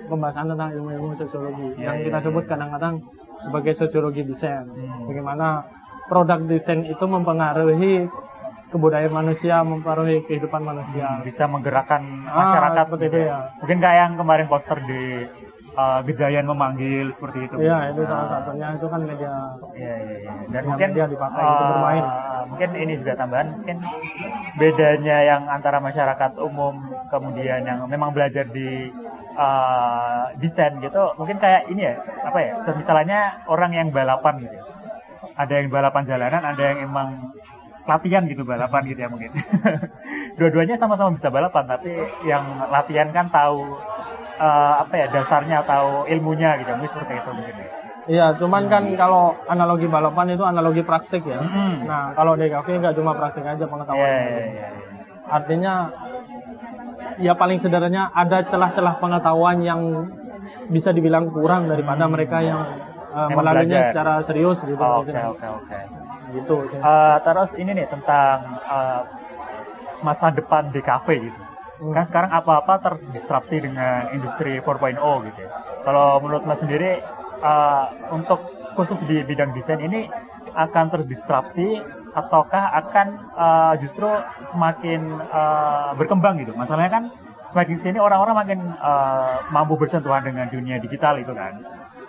pembahasan 0.06 0.46
tentang 0.48 0.70
ilmu-ilmu 0.72 1.14
sosiologi 1.14 1.74
Ya, 1.76 1.90
yang 1.90 1.96
ya, 1.98 2.04
kita 2.06 2.18
ya. 2.18 2.24
sebut 2.24 2.44
kadang-kadang 2.46 2.94
sebagai 3.38 3.72
sosiologi 3.72 4.22
desain 4.22 4.66
Hmm. 4.66 5.08
bagaimana 5.08 5.64
produk 6.08 6.40
desain 6.44 6.82
itu 6.82 7.04
mempengaruhi 7.04 8.08
kebudayaan 8.68 9.12
manusia 9.12 9.60
mempengaruhi 9.60 10.24
kehidupan 10.24 10.64
manusia 10.64 11.06
Hmm, 11.06 11.24
bisa 11.24 11.44
menggerakkan 11.44 12.02
Ah, 12.24 12.40
masyarakat 12.40 12.84
seperti 12.88 13.04
gitu 13.04 13.16
itu 13.16 13.18
ya. 13.22 13.28
ya. 13.28 13.38
Mungkin 13.60 13.78
kayak 13.78 13.96
yang 14.00 14.12
kemarin 14.16 14.46
poster 14.48 14.78
di 14.80 15.02
uh, 15.72 16.00
Gejayan 16.04 16.44
memanggil 16.48 17.06
seperti 17.12 17.38
itu. 17.48 17.54
Iya 17.60 17.92
itu 17.92 18.00
salah 18.04 18.24
Ah, 18.24 18.30
satunya 18.40 18.66
itu 18.72 18.86
kan 18.88 19.00
media 19.04 19.32
Iya 19.76 19.94
iya 20.00 20.16
iya. 20.24 20.32
Dan 20.48 20.62
mungkin 20.68 20.88
dia 20.92 21.06
dipakai 21.06 21.44
untuk 21.44 21.64
uh, 21.64 21.70
bermain. 21.76 22.04
Mungkin 22.42 22.70
ini 22.76 22.92
juga 23.00 23.12
tambahan 23.14 23.48
mungkin 23.54 23.76
bedanya 24.56 25.16
yang 25.24 25.42
antara 25.48 25.78
masyarakat 25.80 26.32
umum 26.40 26.74
kemudian 27.08 27.64
yang 27.64 27.84
memang 27.88 28.12
belajar 28.12 28.44
di 28.48 28.88
uh, 29.36 30.24
desain 30.38 30.74
gitu, 30.80 31.02
mungkin 31.18 31.36
kayak 31.40 31.68
ini 31.72 31.88
ya, 31.88 31.94
apa 32.26 32.38
ya? 32.40 32.52
Misalnya 32.76 33.18
orang 33.48 33.72
yang 33.72 33.88
balapan 33.90 34.42
gitu. 34.44 34.58
Ada 35.32 35.64
yang 35.64 35.68
balapan 35.72 36.02
jalanan, 36.04 36.42
ada 36.44 36.62
yang 36.62 36.78
emang 36.86 37.08
latihan 37.82 38.22
gitu 38.30 38.46
balapan 38.46 38.82
gitu 38.86 39.00
ya 39.02 39.10
mungkin. 39.10 39.32
Dua-duanya 40.38 40.76
sama-sama 40.78 41.12
bisa 41.16 41.28
balapan, 41.32 41.64
tapi 41.66 41.92
yang 42.24 42.44
latihan 42.70 43.08
kan 43.10 43.26
tahu 43.32 43.74
uh, 44.38 44.74
apa 44.86 44.94
ya 44.96 45.06
dasarnya 45.10 45.64
tahu 45.66 46.06
ilmunya 46.08 46.62
gitu, 46.62 46.70
mungkin 46.76 46.90
seperti 46.90 47.12
itu 47.18 47.30
mungkin. 47.32 47.56
ya. 47.58 47.68
Iya, 48.02 48.26
cuman 48.34 48.66
kan 48.66 48.82
kalau 48.98 49.38
analogi 49.46 49.86
balapan 49.86 50.34
itu 50.34 50.42
analogi 50.42 50.82
praktik 50.82 51.22
ya. 51.22 51.38
Mm-mm. 51.38 51.86
Nah, 51.86 52.10
kalau 52.18 52.34
DKV 52.34 52.66
nggak 52.82 52.94
cuma 52.98 53.14
praktik 53.14 53.46
aja 53.46 53.62
pengetahuan. 53.62 54.02
Iya, 54.02 54.18
iya, 54.18 54.26
iya, 54.26 54.66
iya. 54.74 54.91
Artinya 55.32 55.88
ya 57.16 57.32
paling 57.32 57.56
sederhananya 57.56 58.12
ada 58.12 58.44
celah-celah 58.44 59.00
pengetahuan 59.00 59.64
yang 59.64 59.80
bisa 60.68 60.92
dibilang 60.92 61.32
kurang 61.32 61.70
daripada 61.70 62.04
mereka 62.04 62.44
yang 62.44 62.60
uh, 63.14 63.28
Memang 63.30 63.44
melaluinya 63.44 63.92
secara 63.92 64.20
serius 64.20 64.60
gitu. 64.64 64.76
Oh, 64.76 65.00
Oke 65.00 65.16
oke 65.16 65.46
oke. 65.46 65.78
Gitu 66.32 66.56
sih. 66.72 66.80
Eh, 66.80 67.16
terus 67.22 67.50
ini 67.60 67.70
nih 67.76 67.86
tentang 67.92 68.56
eh, 68.64 69.02
masa 70.00 70.32
depan 70.32 70.72
DKV 70.72 71.06
gitu. 71.20 71.40
Hmm. 71.82 71.92
Kan 71.92 72.04
sekarang 72.08 72.30
apa-apa 72.32 72.74
terdisrupsi 72.80 73.60
dengan 73.60 74.08
industri 74.16 74.58
4.0 74.58 74.96
gitu. 75.28 75.40
ya. 75.44 75.50
Kalau 75.84 76.22
menurut 76.24 76.44
Mas 76.48 76.58
sendiri 76.64 77.04
eh, 77.44 77.84
untuk 78.10 78.40
khusus 78.72 79.04
di 79.04 79.20
bidang 79.20 79.52
desain 79.52 79.80
ini 79.80 80.08
akan 80.56 80.84
terdisrupsi 80.88 81.80
ataukah 82.12 82.64
akan 82.84 83.06
eh, 83.32 83.74
justru 83.80 84.08
semakin 84.52 85.00
eh, 85.20 85.90
berkembang 85.96 86.40
gitu. 86.44 86.52
Masalahnya 86.52 86.92
kan 86.92 87.04
semakin 87.52 87.76
sini 87.80 87.98
orang-orang 88.00 88.36
makin 88.36 88.60
eh, 88.76 89.36
mampu 89.48 89.76
bersentuhan 89.80 90.24
dengan 90.24 90.48
dunia 90.48 90.76
digital 90.80 91.16
itu 91.20 91.32
kan. 91.32 91.60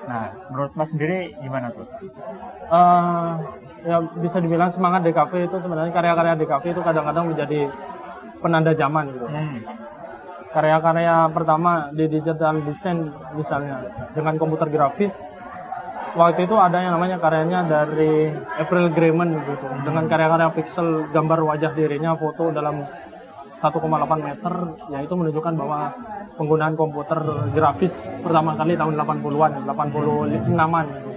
Nah, 0.03 0.35
menurut 0.51 0.75
Mas 0.75 0.91
sendiri 0.91 1.31
gimana 1.39 1.71
tuh? 1.71 1.87
Eh, 2.67 3.31
ya 3.87 3.97
bisa 4.19 4.39
dibilang 4.39 4.71
semangat 4.71 5.03
DKV 5.07 5.47
itu 5.47 5.57
sebenarnya 5.59 5.91
karya-karya 5.95 6.35
DKV 6.39 6.63
itu 6.71 6.81
kadang-kadang 6.83 7.25
menjadi 7.31 7.67
penanda 8.39 8.71
zaman 8.75 9.07
gitu. 9.11 9.27
Hmm. 9.27 9.59
karya-karya 10.53 11.33
pertama 11.33 11.89
di 11.97 12.05
digital 12.05 12.61
design 12.61 13.09
misalnya 13.33 13.89
dengan 14.13 14.37
komputer 14.37 14.69
grafis 14.69 15.25
waktu 16.13 16.45
itu 16.45 16.55
ada 16.57 16.77
yang 16.77 16.93
namanya 16.97 17.17
karyanya 17.17 17.65
dari 17.65 18.29
April 18.57 18.93
Grayman 18.93 19.33
gitu 19.45 19.65
dengan 19.81 20.05
karya-karya 20.05 20.49
pixel 20.53 21.09
gambar 21.09 21.39
wajah 21.41 21.71
dirinya 21.73 22.13
foto 22.13 22.53
dalam 22.53 22.85
1,8 23.57 23.79
meter 24.19 24.53
ya 24.91 24.99
itu 24.99 25.13
menunjukkan 25.15 25.53
bahwa 25.55 25.95
penggunaan 26.35 26.75
komputer 26.75 27.19
grafis 27.53 27.93
pertama 28.19 28.57
kali 28.59 28.75
tahun 28.75 28.97
80-an 28.99 29.51
86-an 29.63 30.85
gitu. 30.89 31.11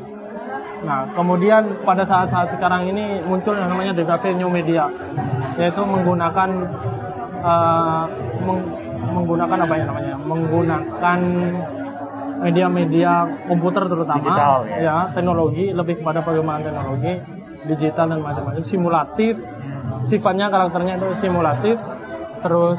Nah, 0.87 1.09
kemudian 1.17 1.83
pada 1.83 2.05
saat-saat 2.05 2.53
sekarang 2.53 2.87
ini 2.93 3.25
muncul 3.25 3.57
yang 3.57 3.73
namanya 3.73 3.97
DKV 3.97 4.37
New 4.39 4.53
Media, 4.53 4.87
yaitu 5.57 5.83
menggunakan 5.83 6.51
eh, 7.41 8.05
meng- 8.45 8.71
menggunakan 9.17 9.59
apa 9.67 9.75
ya 9.75 9.85
namanya? 9.89 10.15
Menggunakan 10.21 11.21
media-media 12.41 13.13
komputer 13.49 13.85
terutama, 13.87 14.21
Digital, 14.21 14.59
ya. 14.77 14.97
teknologi 15.13 15.65
lebih 15.71 15.95
kepada 16.01 16.21
pengembangan 16.21 16.63
teknologi 16.65 17.13
digital 17.67 18.07
dan 18.15 18.21
macam-macam, 18.23 18.63
simulatif, 18.63 19.35
Hmm. 19.43 20.03
sifatnya 20.03 20.47
karakternya 20.47 20.95
itu 20.97 21.09
simulatif, 21.19 21.77
terus 22.39 22.79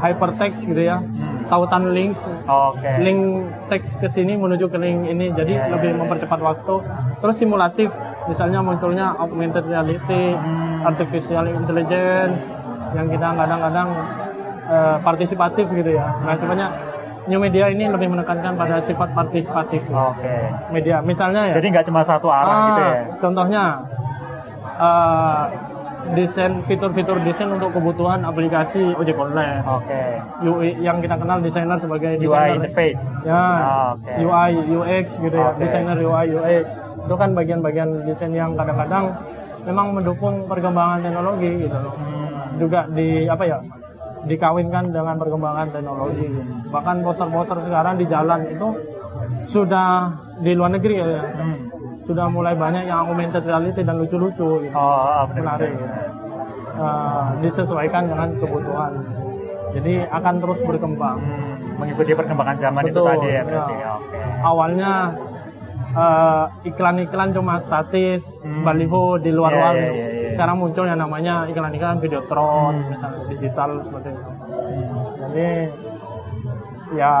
hypertext 0.00 0.66
gitu 0.66 0.82
ya, 0.82 1.00
Hmm. 1.00 1.48
tautan 1.48 1.92
links, 1.92 2.20
Oke. 2.44 2.90
link 3.00 3.20
teks 3.68 3.96
ke 3.96 4.08
sini 4.08 4.36
menuju 4.36 4.68
ke 4.68 4.76
link 4.76 5.06
ini 5.06 5.32
jadi 5.32 5.52
Ya, 5.54 5.62
ya, 5.64 5.72
lebih 5.72 5.90
ya. 5.92 5.96
mempercepat 5.96 6.40
waktu 6.40 6.74
terus 7.20 7.36
simulatif 7.36 7.88
misalnya 8.24 8.60
munculnya 8.60 9.16
augmented 9.16 9.64
reality 9.64 10.32
Hmm. 10.32 10.84
artificial 10.84 11.44
intelligence 11.46 12.40
yang 12.92 13.08
kita 13.08 13.28
kadang-kadang 13.32 13.88
eh, 14.62 14.96
partisipatif 15.00 15.66
gitu 15.68 15.90
ya 15.92 16.06
nah 16.22 16.32
sebenarnya 16.32 16.68
new 17.24 17.38
media 17.38 17.68
ini 17.68 17.86
lebih 17.86 18.08
menekankan 18.08 18.52
pada 18.52 18.80
sifat 18.80 19.12
partisipatif 19.12 19.82
Oke. 19.86 20.36
media 20.70 20.98
misalnya 21.00 21.48
ya 21.48 21.54
Jadi 21.56 21.66
nggak 21.70 21.86
cuma 21.86 22.02
satu 22.02 22.26
arah 22.26 22.50
ah, 22.50 22.66
gitu 22.66 22.80
ya? 22.80 22.92
contohnya 23.18 23.64
eh, 24.76 25.42
desain 26.12 26.58
fitur-fitur 26.62 27.22
desain 27.22 27.46
untuk 27.48 27.70
kebutuhan 27.70 28.20
aplikasi 28.22 28.90
ojek 28.92 29.14
online 29.14 29.62
Oke. 29.62 30.02
UI 30.42 30.74
yang 30.76 30.98
kita 30.98 31.14
kenal 31.14 31.38
desainer 31.38 31.78
sebagai 31.78 32.16
UI 32.16 32.26
desainer 32.26 32.56
interface. 32.58 33.00
ya 33.22 33.38
Ah, 33.38 33.94
Oke. 33.94 34.12
UI 34.18 34.50
UX 34.72 35.06
gitu 35.16 35.32
ya 35.32 35.48
Oke. 35.48 35.62
desainer 35.62 35.96
UI 35.96 36.26
UX 36.32 36.66
itu 36.98 37.14
kan 37.14 37.30
bagian-bagian 37.32 38.02
desain 38.02 38.30
yang 38.30 38.50
kadang-kadang 38.52 39.14
memang 39.62 39.94
mendukung 39.94 40.42
perkembangan 40.44 40.98
teknologi 41.00 41.50
gitu 41.62 41.76
loh 41.76 41.94
Hmm. 41.94 42.58
juga 42.58 42.84
di 42.88 43.24
apa 43.24 43.44
ya 43.46 43.58
dikawinkan 44.24 44.84
dengan 44.88 45.18
perkembangan 45.18 45.66
teknologi 45.70 46.26
bahkan 46.68 47.02
poster-poster 47.02 47.58
sekarang 47.60 47.94
di 47.96 48.06
jalan 48.06 48.46
itu 48.46 48.68
sudah 49.40 50.14
di 50.38 50.52
luar 50.52 50.70
negeri 50.72 50.94
ya 50.96 51.06
Hmm. 51.32 51.58
sudah 51.98 52.26
mulai 52.26 52.54
banyak 52.54 52.84
yang 52.84 53.04
augmented 53.04 53.42
reality 53.42 53.80
dan 53.80 53.94
lucu-lucu 53.96 54.48
gitu 54.60 54.74
Oh, 54.74 55.26
benar. 55.28 55.58
menarik 55.58 55.74
Eh, 56.72 57.24
disesuaikan 57.42 58.08
dengan 58.08 58.32
kebutuhan 58.34 58.92
jadi 59.70 60.08
akan 60.08 60.34
terus 60.40 60.58
berkembang 60.62 61.18
Hmm. 61.20 61.76
mengikuti 61.76 62.12
perkembangan 62.12 62.56
zaman 62.56 62.82
itu 62.82 62.94
Betul, 62.94 63.08
tadi 63.12 63.28
ya 63.28 63.34
ya. 63.34 63.42
berarti. 63.44 63.74
Oke. 63.76 64.18
awalnya 64.40 64.90
eh, 65.92 66.44
iklan-iklan 66.64 67.30
cuma 67.30 67.56
statis 67.56 68.40
Hmm. 68.40 68.62
baliho 68.62 69.16
di 69.16 69.30
luar 69.30 69.50
Iya, 69.50 69.58
ruang 69.58 69.74
iya, 69.74 69.82
gitu. 69.82 69.94
iya, 69.94 70.06
iya. 70.08 70.30
sekarang 70.32 70.56
muncul 70.58 70.84
yang 70.84 70.96
namanya 70.96 71.34
iklan-iklan 71.46 71.96
videotron 71.98 72.74
Hmm. 72.74 72.88
misalnya 72.90 73.20
digital 73.28 73.70
seperti 73.78 74.08
itu 74.10 74.30
jadi 75.20 75.48
ya 76.92 77.12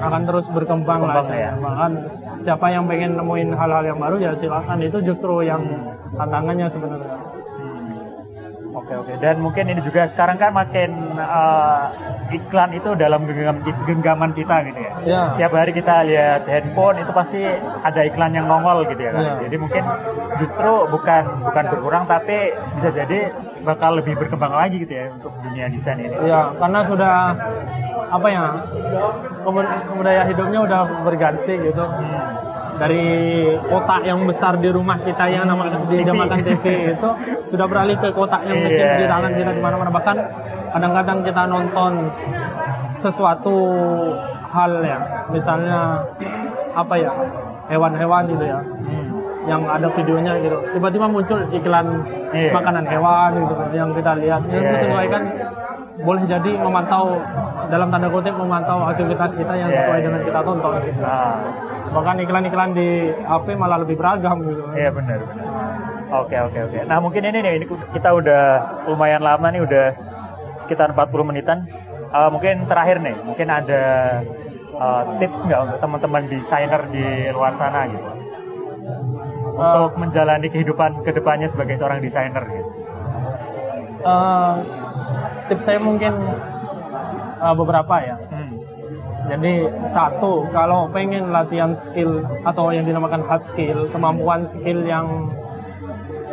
akan 0.00 0.22
terus 0.22 0.46
berkembang 0.46 1.02
lah 1.02 1.20
Berkembang, 1.20 1.42
ya. 1.42 1.50
bahkan 1.58 1.90
siapa 2.38 2.66
yang 2.68 2.86
pengen 2.86 3.18
nemuin 3.18 3.50
hal-hal 3.52 3.82
yang 3.84 3.98
baru 3.98 4.16
ya 4.16 4.32
silakan 4.32 4.78
itu 4.80 4.98
justru 5.02 5.42
yang 5.42 5.62
tantangannya 6.14 6.66
sebenarnya 6.66 7.18
Oke 8.70 8.94
oke. 8.94 9.12
Dan 9.18 9.42
mungkin 9.42 9.66
ini 9.66 9.82
juga 9.82 10.06
sekarang 10.06 10.38
kan 10.38 10.54
makin 10.54 10.90
eh, 11.18 11.84
iklan 12.30 12.70
itu 12.70 12.94
dalam 12.94 13.26
genggam, 13.26 13.58
genggaman 13.82 14.30
kita 14.30 14.62
gitu 14.62 14.80
ya. 14.80 14.92
ya 15.02 15.22
Tiap 15.34 15.52
hari 15.52 15.72
kita 15.74 16.06
lihat 16.06 16.46
handphone 16.46 17.02
itu 17.02 17.10
pasti 17.10 17.40
ada 17.82 18.00
iklan 18.06 18.30
yang 18.32 18.46
nongol 18.46 18.86
gitu 18.86 19.02
ya 19.02 19.10
kan. 19.10 19.22
Iya. 19.22 19.34
Jadi 19.48 19.56
mungkin 19.58 19.82
justru 20.38 20.72
bukan 20.86 21.22
bukan 21.42 21.64
berkurang 21.66 22.04
tapi 22.06 22.54
bisa 22.78 22.88
jadi 22.90 23.18
bakal 23.60 23.98
lebih 23.98 24.14
berkembang 24.16 24.54
lagi 24.54 24.80
gitu 24.80 24.94
ya 24.94 25.06
untuk 25.12 25.34
dunia 25.42 25.66
desain 25.68 25.98
ini. 25.98 26.16
ya 26.24 26.54
karena 26.56 26.80
sudah 26.86 27.12
apa 28.10 28.26
ya 28.26 28.44
kebud- 29.44 29.74
budaya 29.92 30.22
hidupnya 30.24 30.60
udah 30.64 30.80
berganti 31.04 31.54
gitu 31.60 31.84
Hmm. 31.84 32.49
Dari 32.80 33.04
kotak 33.68 34.00
yang 34.08 34.24
besar 34.24 34.56
di 34.56 34.72
rumah 34.72 34.96
kita 34.96 35.28
yang 35.28 35.44
nama 35.44 35.68
dinamakan 35.84 36.40
TV 36.40 36.64
itu 36.96 37.08
sudah 37.44 37.66
beralih 37.68 38.00
ke 38.00 38.08
kotak 38.10 38.40
yang 38.48 38.56
kecil 38.64 38.86
Iya, 38.88 38.96
di 38.96 39.04
tangan 39.04 39.30
iya. 39.30 39.38
kita 39.44 39.50
di 39.52 39.60
mana-mana 39.60 39.90
bahkan 39.92 40.16
kadang-kadang 40.72 41.18
kita 41.20 41.42
nonton 41.44 41.92
sesuatu 42.96 43.54
hal 44.50 44.72
ya. 44.82 44.98
Misalnya 45.28 46.00
apa 46.72 46.94
ya? 46.96 47.12
Hewan-hewan 47.70 48.22
gitu 48.32 48.44
ya. 48.48 48.58
Hmm. 48.60 48.98
yang 49.48 49.64
ada 49.64 49.88
videonya 49.88 50.36
gitu. 50.44 50.52
Tiba-tiba 50.76 51.06
muncul 51.08 51.40
iklan 51.48 51.86
Iya. 52.30 52.52
makanan 52.52 52.84
hewan 52.86 53.30
gitu 53.40 53.54
yang 53.72 53.88
kita 53.96 54.12
lihat. 54.20 54.42
Yang 54.46 54.62
Iya, 54.62 54.70
disesuaikan 54.76 55.22
boleh 56.00 56.24
jadi 56.24 56.50
memantau 56.56 57.20
dalam 57.68 57.88
tanda 57.92 58.08
kutip 58.08 58.34
memantau 58.34 58.88
aktivitas 58.88 59.30
kita 59.36 59.52
yang 59.54 59.68
Iya, 59.70 59.76
sesuai 59.84 59.98
iya. 60.00 60.06
dengan 60.08 60.20
kita 60.24 60.40
tonton 60.42 60.72
gitu. 60.84 61.00
Nah, 61.04 61.34
bahkan 61.90 62.16
iklan-iklan 62.22 62.70
di 62.72 62.88
HP 63.12 63.46
malah 63.58 63.78
lebih 63.82 63.96
beragam 63.98 64.36
gitu 64.46 64.62
iya 64.78 64.90
benar 64.94 65.18
benar. 65.26 65.46
Oke 66.24 66.36
oke 66.38 66.58
oke. 66.70 66.78
Nah 66.90 66.98
mungkin 66.98 67.22
ini 67.22 67.38
nih 67.38 67.52
ini 67.62 67.66
kita 67.94 68.10
udah 68.14 68.42
lumayan 68.90 69.22
lama 69.22 69.46
nih 69.50 69.62
udah 69.62 69.86
sekitar 70.58 70.90
40 70.90 71.22
menitan. 71.22 71.66
Eh, 72.10 72.28
mungkin 72.34 72.66
terakhir 72.66 72.98
nih, 72.98 73.14
mungkin 73.22 73.46
ada 73.46 73.82
eh, 74.74 75.02
tips 75.22 75.46
nggak 75.46 75.60
untuk 75.66 75.78
teman-teman 75.78 76.22
desainer 76.26 76.82
di 76.90 77.30
luar 77.30 77.54
sana 77.54 77.86
gitu 77.86 78.10
untuk 79.60 79.92
menjalani 80.00 80.48
kehidupan 80.48 81.04
ke 81.04 81.12
depannya 81.12 81.44
sebagai 81.46 81.76
seorang 81.76 82.00
desainer 82.00 82.44
gitu. 82.48 82.70
Eh, 84.00 84.54
tips 85.48 85.64
saya 85.64 85.78
mungkin 85.82 86.12
eh, 87.40 87.54
beberapa 87.56 87.94
ya 88.00 88.16
Hmm. 88.30 88.56
Jadi 89.30 89.68
satu, 89.86 90.48
kalau 90.50 90.90
pengen 90.90 91.30
latihan 91.30 91.70
skill 91.76 92.24
atau 92.42 92.74
yang 92.74 92.82
dinamakan 92.82 93.22
hard 93.22 93.44
skill, 93.46 93.86
kemampuan 93.94 94.42
skill 94.42 94.82
yang 94.82 95.30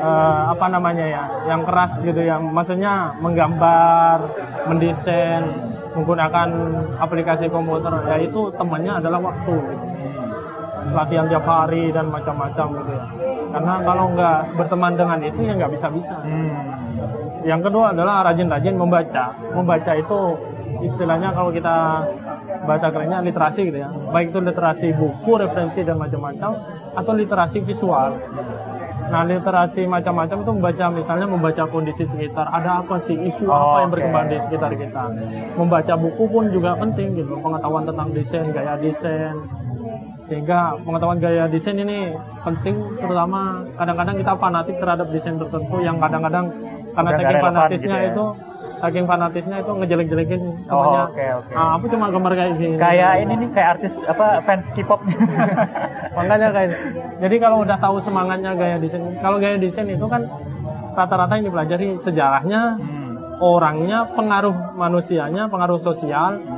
eh, 0.01 0.41
apa 0.49 0.65
namanya 0.65 1.05
ya, 1.05 1.23
yang 1.45 1.61
keras 1.61 2.01
gitu, 2.01 2.25
yang 2.25 2.41
maksudnya 2.49 3.13
menggambar, 3.21 4.17
mendesain, 4.65 5.45
menggunakan 5.93 6.49
aplikasi 6.97 7.49
komputer, 7.49 7.93
ya 8.05 8.17
itu 8.21 8.49
temannya 8.57 8.93
adalah 8.97 9.19
waktu. 9.21 9.55
gitu. 9.57 9.85
Latihan 10.87 11.27
tiap 11.27 11.43
hari 11.43 11.91
dan 11.91 12.07
macam-macam 12.07 12.67
gitu 12.81 12.91
ya. 12.95 13.05
Karena 13.51 13.73
kalau 13.83 14.05
nggak 14.15 14.39
berteman 14.55 14.93
dengan 14.95 15.19
itu 15.19 15.39
ya 15.43 15.53
nggak 15.53 15.71
bisa-bisa. 15.75 16.15
Hmm. 16.23 16.53
Yang 17.47 17.71
kedua 17.71 17.95
adalah 17.95 18.27
rajin-rajin 18.27 18.75
membaca. 18.75 19.31
Membaca 19.55 19.91
itu 19.95 20.19
istilahnya 20.83 21.31
kalau 21.31 21.47
kita 21.55 22.03
bahasa 22.67 22.91
kerennya 22.91 23.23
literasi 23.23 23.71
gitu 23.71 23.79
ya. 23.79 23.89
Baik 24.11 24.35
itu 24.35 24.39
literasi 24.43 24.87
buku, 24.91 25.31
referensi 25.39 25.79
dan 25.87 25.95
macam-macam 25.95 26.51
atau 26.91 27.11
literasi 27.15 27.63
visual. 27.63 28.19
Nah, 29.07 29.23
literasi 29.23 29.87
macam-macam 29.87 30.43
itu 30.43 30.51
membaca 30.51 30.85
misalnya 30.91 31.27
membaca 31.31 31.63
kondisi 31.71 32.03
sekitar, 32.03 32.51
ada 32.51 32.83
apa 32.83 32.99
sih 33.07 33.15
isu 33.15 33.47
Oh, 33.47 33.55
apa 33.55 33.87
yang 33.87 33.91
berkembang 33.95 34.27
di 34.27 34.37
sekitar 34.43 34.71
kita. 34.75 35.03
Membaca 35.55 35.93
buku 35.95 36.23
pun 36.27 36.51
juga 36.51 36.75
penting 36.75 37.15
gitu, 37.15 37.39
pengetahuan 37.39 37.87
tentang 37.87 38.11
desain, 38.11 38.43
gaya 38.51 38.75
desain. 38.75 39.31
Sehingga 40.27 40.59
pengetahuan 40.77 41.17
gaya 41.17 41.47
desain 41.47 41.75
ini 41.75 42.11
penting 42.43 42.75
terutama 42.95 43.39
kadang-kadang 43.73 44.15
kita 44.17 44.33
fanatik 44.35 44.75
terhadap 44.75 45.07
desain 45.07 45.35
tertentu 45.35 45.79
yang 45.79 45.97
kadang-kadang 45.97 46.51
karena 46.91 47.09
Udah 47.09 47.17
saking 47.17 47.39
fanatisnya 47.39 47.87
gitu 47.95 48.03
ya. 48.03 48.09
itu 48.09 48.25
saking 48.77 49.05
fanatisnya 49.05 49.57
itu 49.57 49.71
ngejelek-jelekin 49.71 50.41
Oh, 50.67 50.83
temannya. 50.83 51.01
oke, 51.07 51.25
oke. 51.39 51.51
Ah, 51.53 51.69
aku 51.73 51.85
cuma 51.87 52.05
gambar 52.07 52.31
kayak 52.33 52.51
gini. 52.57 52.75
Kayak 52.75 53.11
ini 53.17 53.33
nih 53.37 53.49
kayak 53.49 53.69
artis 53.73 53.93
apa 54.03 54.27
fans 54.43 54.67
K-pop. 54.69 55.01
Makanya 56.17 56.47
kayak 56.51 56.69
jadi 57.17 57.35
kalau 57.37 57.57
udah 57.63 57.77
tahu 57.77 57.95
semangatnya 57.97 58.51
gaya 58.53 58.77
desain, 58.77 59.01
kalau 59.17 59.37
gaya 59.37 59.55
desain 59.55 59.87
itu 59.87 60.05
kan 60.05 60.27
rata-rata 60.91 61.37
yang 61.37 61.45
dipelajari 61.47 61.87
sejarahnya, 61.95 62.61
Hmm. 62.75 63.13
orangnya, 63.37 64.09
pengaruh 64.11 64.53
manusianya, 64.73 65.45
pengaruh 65.45 65.77
sosial, 65.77 66.35
Hmm. 66.35 66.56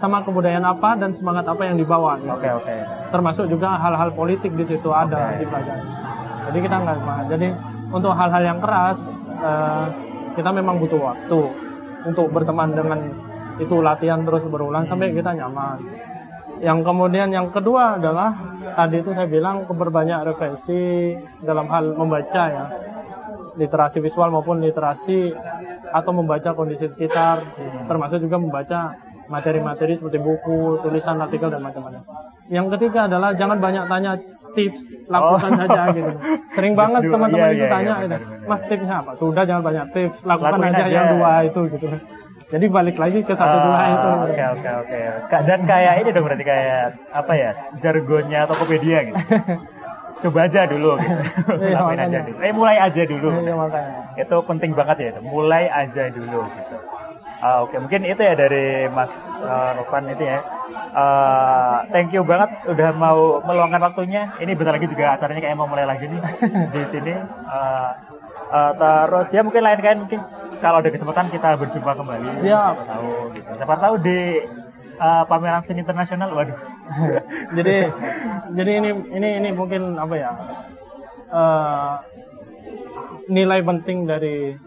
Sama 0.00 0.24
kebudayaan 0.24 0.64
apa 0.64 0.96
dan 0.96 1.12
semangat 1.12 1.44
apa 1.44 1.68
yang 1.68 1.76
dibawa. 1.76 2.16
gitu. 2.16 2.32
Oke 2.32 2.48
oke. 2.48 2.74
Termasuk 3.12 3.44
juga 3.52 3.76
hal-hal 3.76 4.16
politik 4.16 4.56
di 4.56 4.64
situ 4.64 4.88
ada 4.88 5.36
Oke. 5.36 5.44
dipelajari. 5.44 5.84
Jadi 6.48 6.58
kita 6.64 6.76
nggak. 6.80 6.96
Jadi 7.28 7.48
untuk 7.92 8.12
hal-hal 8.16 8.42
yang 8.48 8.58
keras 8.64 8.98
eh, 9.44 9.86
kita 10.40 10.50
memang 10.56 10.80
butuh 10.80 11.00
waktu 11.04 11.40
untuk 12.08 12.32
berteman 12.32 12.72
dengan 12.72 12.98
itu 13.60 13.76
latihan 13.84 14.24
terus 14.24 14.48
berulang 14.48 14.88
sampai 14.88 15.12
kita 15.12 15.36
nyaman. 15.36 15.84
Yang 16.64 16.80
kemudian 16.80 17.28
yang 17.28 17.52
kedua 17.52 18.00
adalah 18.00 18.32
tadi 18.72 19.04
itu 19.04 19.12
saya 19.12 19.28
bilang 19.28 19.68
keberbanyak 19.68 20.32
referensi 20.32 21.12
dalam 21.44 21.68
hal 21.68 21.92
membaca 21.92 22.42
ya 22.48 22.64
literasi 23.60 24.00
visual 24.00 24.32
maupun 24.32 24.64
literasi 24.64 25.34
atau 25.90 26.12
membaca 26.14 26.54
kondisi 26.54 26.86
sekitar 26.86 27.42
termasuk 27.90 28.22
juga 28.22 28.38
membaca 28.38 28.94
materi-materi 29.30 29.94
seperti 29.94 30.18
buku, 30.18 30.82
tulisan, 30.82 31.16
artikel 31.16 31.46
dan 31.46 31.62
macam-macam. 31.62 32.02
Yang 32.50 32.66
ketiga 32.76 33.06
adalah 33.06 33.30
jangan 33.32 33.56
banyak 33.56 33.84
tanya 33.86 34.12
tips, 34.52 34.80
lakukan 35.06 35.50
Oh. 35.54 35.58
saja 35.62 35.80
gitu. 35.94 36.10
Sering 36.50 36.74
banget 36.74 37.02
teman-teman 37.06 37.46
Iya, 37.46 37.54
itu 37.54 37.62
iya, 37.62 37.70
tanya 37.70 37.92
iya, 37.94 38.02
gitu. 38.02 38.16
Mas 38.44 38.60
tipsnya 38.66 38.96
apa? 38.98 39.10
Sudah 39.14 39.42
jangan 39.46 39.62
banyak 39.62 39.86
tips, 39.94 40.18
lakukan 40.26 40.50
Lakuin 40.58 40.74
aja, 40.74 40.82
aja. 40.82 40.90
yang 40.92 41.06
dua 41.14 41.32
itu 41.46 41.60
gitu. 41.70 41.86
Jadi 42.50 42.66
balik 42.66 42.96
lagi 42.98 43.22
ke 43.22 43.30
satu 43.30 43.56
dua 43.62 43.76
Ah, 43.78 43.86
itu. 43.88 44.08
Oke 44.26 44.42
oke 44.58 44.70
oke. 44.82 44.98
Dan 45.46 45.60
kayak 45.62 45.94
ini 46.02 46.10
dong 46.10 46.24
berarti 46.26 46.42
kayak 46.42 46.82
apa 47.14 47.32
ya 47.32 47.50
jargonnya 47.78 48.40
Tokopedia 48.50 48.98
gitu. 49.06 49.18
Coba 50.26 50.44
aja 50.44 50.66
dulu 50.66 50.98
gitu. 50.98 51.14
Iya, 51.56 51.74
Lakuin 51.78 52.00
aja 52.02 52.18
dulu. 52.20 52.38
Eh 52.42 52.52
mulai 52.52 52.76
aja 52.76 53.02
dulu. 53.06 53.28
Iya. 53.30 53.54
Itu 54.18 54.36
penting 54.42 54.74
banget 54.74 54.96
ya 54.98 55.08
itu. 55.14 55.20
Mulai 55.22 55.64
aja 55.70 56.02
dulu 56.10 56.38
gitu. 56.42 56.76
Ah, 57.40 57.64
Oke, 57.64 57.80
mungkin 57.80 58.04
itu 58.04 58.20
ya 58.20 58.36
dari 58.36 58.84
Mas 58.92 59.08
uh, 59.40 59.72
Rovan 59.80 60.12
itu 60.12 60.28
ya. 60.28 60.44
Uh, 60.92 61.88
thank 61.88 62.12
you 62.12 62.20
banget 62.20 62.52
udah 62.68 62.92
mau 62.92 63.40
meluangkan 63.40 63.80
waktunya. 63.80 64.28
Ini 64.36 64.52
bentar 64.52 64.76
lagi 64.76 64.84
juga 64.84 65.16
acaranya 65.16 65.40
kayak 65.40 65.56
mau 65.56 65.64
mulai 65.64 65.88
lagi 65.88 66.04
nih 66.04 66.20
di 66.76 66.82
sini. 66.92 67.16
Uh, 67.48 67.90
uh, 68.52 68.72
terus 68.76 69.32
ya 69.32 69.40
mungkin 69.40 69.64
lain 69.64 69.80
kali 69.80 69.96
mungkin 70.04 70.20
kalau 70.60 70.84
ada 70.84 70.92
kesempatan 70.92 71.32
kita 71.32 71.56
berjumpa 71.56 71.96
kembali. 71.96 72.28
Siap. 72.44 72.74
Siapa 72.76 72.84
tahu 72.84 73.10
gitu. 73.32 73.50
Siapa 73.56 73.74
tahu 73.80 73.94
di 74.04 74.18
uh, 75.00 75.24
pameran 75.24 75.64
seni 75.64 75.80
internasional. 75.80 76.28
Waduh. 76.36 76.58
jadi 77.56 77.88
jadi 78.52 78.70
ini 78.84 78.90
ini 79.16 79.28
ini 79.40 79.48
mungkin 79.56 79.96
apa 79.96 80.14
ya 80.18 80.30
eh, 81.30 81.92
nilai 83.30 83.60
penting 83.62 84.04
dari 84.10 84.58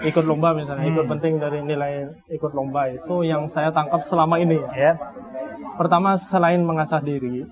ikut 0.00 0.24
lomba 0.24 0.56
misalnya 0.56 0.86
ikut 0.88 1.04
Hmm. 1.04 1.12
penting 1.16 1.32
dari 1.36 1.60
nilai 1.60 2.08
ikut 2.28 2.52
lomba 2.52 2.88
itu 2.88 3.20
yang 3.22 3.44
saya 3.44 3.68
tangkap 3.68 4.00
selama 4.00 4.36
ini 4.36 4.56
ya 4.56 4.72
ya. 4.72 4.92
pertama 5.76 6.16
selain 6.16 6.60
mengasah 6.60 7.00
diri 7.00 7.44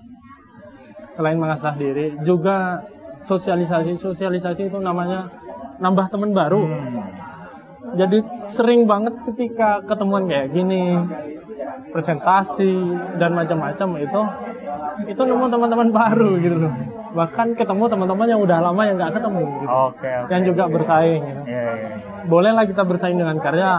selain 1.09 1.37
mengasah 1.37 1.73
diri 1.73 2.17
juga 2.21 2.81
sosialisasi 3.25 3.97
sosialisasi 3.97 4.69
itu 4.69 4.77
namanya 4.79 5.29
nambah 5.77 6.09
teman 6.09 6.33
baru 6.33 6.63
Hmm. 6.65 7.05
jadi 7.95 8.17
sering 8.49 8.85
banget 8.85 9.13
ketika 9.25 9.81
ketemuan 9.85 10.25
kayak 10.25 10.49
gini 10.49 10.97
presentasi 11.89 12.73
dan 13.17 13.33
macam-macam 13.33 13.89
itu 13.97 14.21
itu 15.07 15.21
nemu 15.21 15.45
teman-teman 15.47 15.89
baru 15.89 16.29
gitu 16.37 16.57
loh 16.59 16.73
bahkan 17.11 17.47
ketemu 17.51 17.83
teman-teman 17.85 18.27
yang 18.27 18.39
udah 18.39 18.57
lama 18.61 18.81
yang 18.83 18.95
nggak 18.95 19.13
ketemu 19.13 19.41
gitu. 19.55 19.65
Oke, 19.67 20.09
oke. 20.19 20.29
yang 20.29 20.41
juga 20.43 20.63
bersaing 20.67 21.21
gitu. 21.23 21.41
Iya, 21.43 21.61
iya, 21.61 21.73
iya. 21.73 21.89
bolehlah 22.23 22.63
kita 22.63 22.83
bersaing 22.83 23.17
dengan 23.17 23.37
karya 23.37 23.71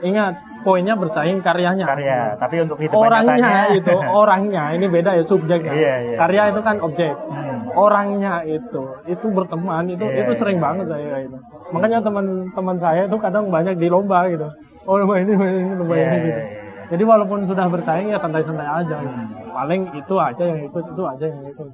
ingat 0.00 0.34
poinnya 0.58 0.94
bersaing 0.94 1.38
karyanya 1.38 1.86
Karya, 1.86 2.34
tapi 2.34 2.54
untuk 2.60 2.76
kehidupan 2.76 2.98
orangnya 3.00 3.34
nyatanya- 3.38 3.70
itu 3.72 3.94
orangnya 4.20 4.62
ini 4.72 4.86
beda 4.86 5.10
ya 5.12 5.22
subjeknya 5.22 5.72
Iya, 5.72 5.94
iya. 6.04 6.16
karya 6.16 6.42
itu 6.50 6.60
kan 6.60 6.76
objek 6.80 7.14
Hmm. 7.14 7.62
orangnya 7.72 8.42
itu 8.42 8.82
itu 9.04 9.26
berteman 9.28 9.86
itu 9.86 10.02
Iya, 10.02 10.18
itu 10.20 10.32
sering 10.34 10.58
iya. 10.58 10.64
banget 10.64 10.86
saya 10.88 11.16
itu 11.22 11.38
makanya 11.68 11.98
teman-teman 12.00 12.76
saya 12.76 13.00
itu 13.04 13.16
kadang 13.16 13.46
banyak 13.48 13.74
di 13.74 13.86
lomba 13.86 14.26
gitu 14.26 14.50
oh 14.84 14.96
lomba 14.96 15.14
ini 15.16 15.30
lomba 15.30 15.46
ini 15.48 15.74
lomba 15.76 15.94
Iya, 15.94 16.02
ini 16.04 16.10
iya, 16.10 16.18
gitu 16.20 16.40
iya. 16.40 16.46
jadi 16.88 17.02
walaupun 17.04 17.38
sudah 17.44 17.66
bersaing 17.68 18.08
ya 18.08 18.18
santai-santai 18.18 18.66
aja 18.66 18.96
gitu. 18.98 19.14
Hmm. 19.14 19.54
paling 19.54 19.82
itu 19.92 20.14
aja 20.16 20.42
yang 20.44 20.60
ikut 20.64 20.84
itu 20.84 21.02
aja 21.04 21.24
yang 21.24 21.42
ikut 21.44 21.66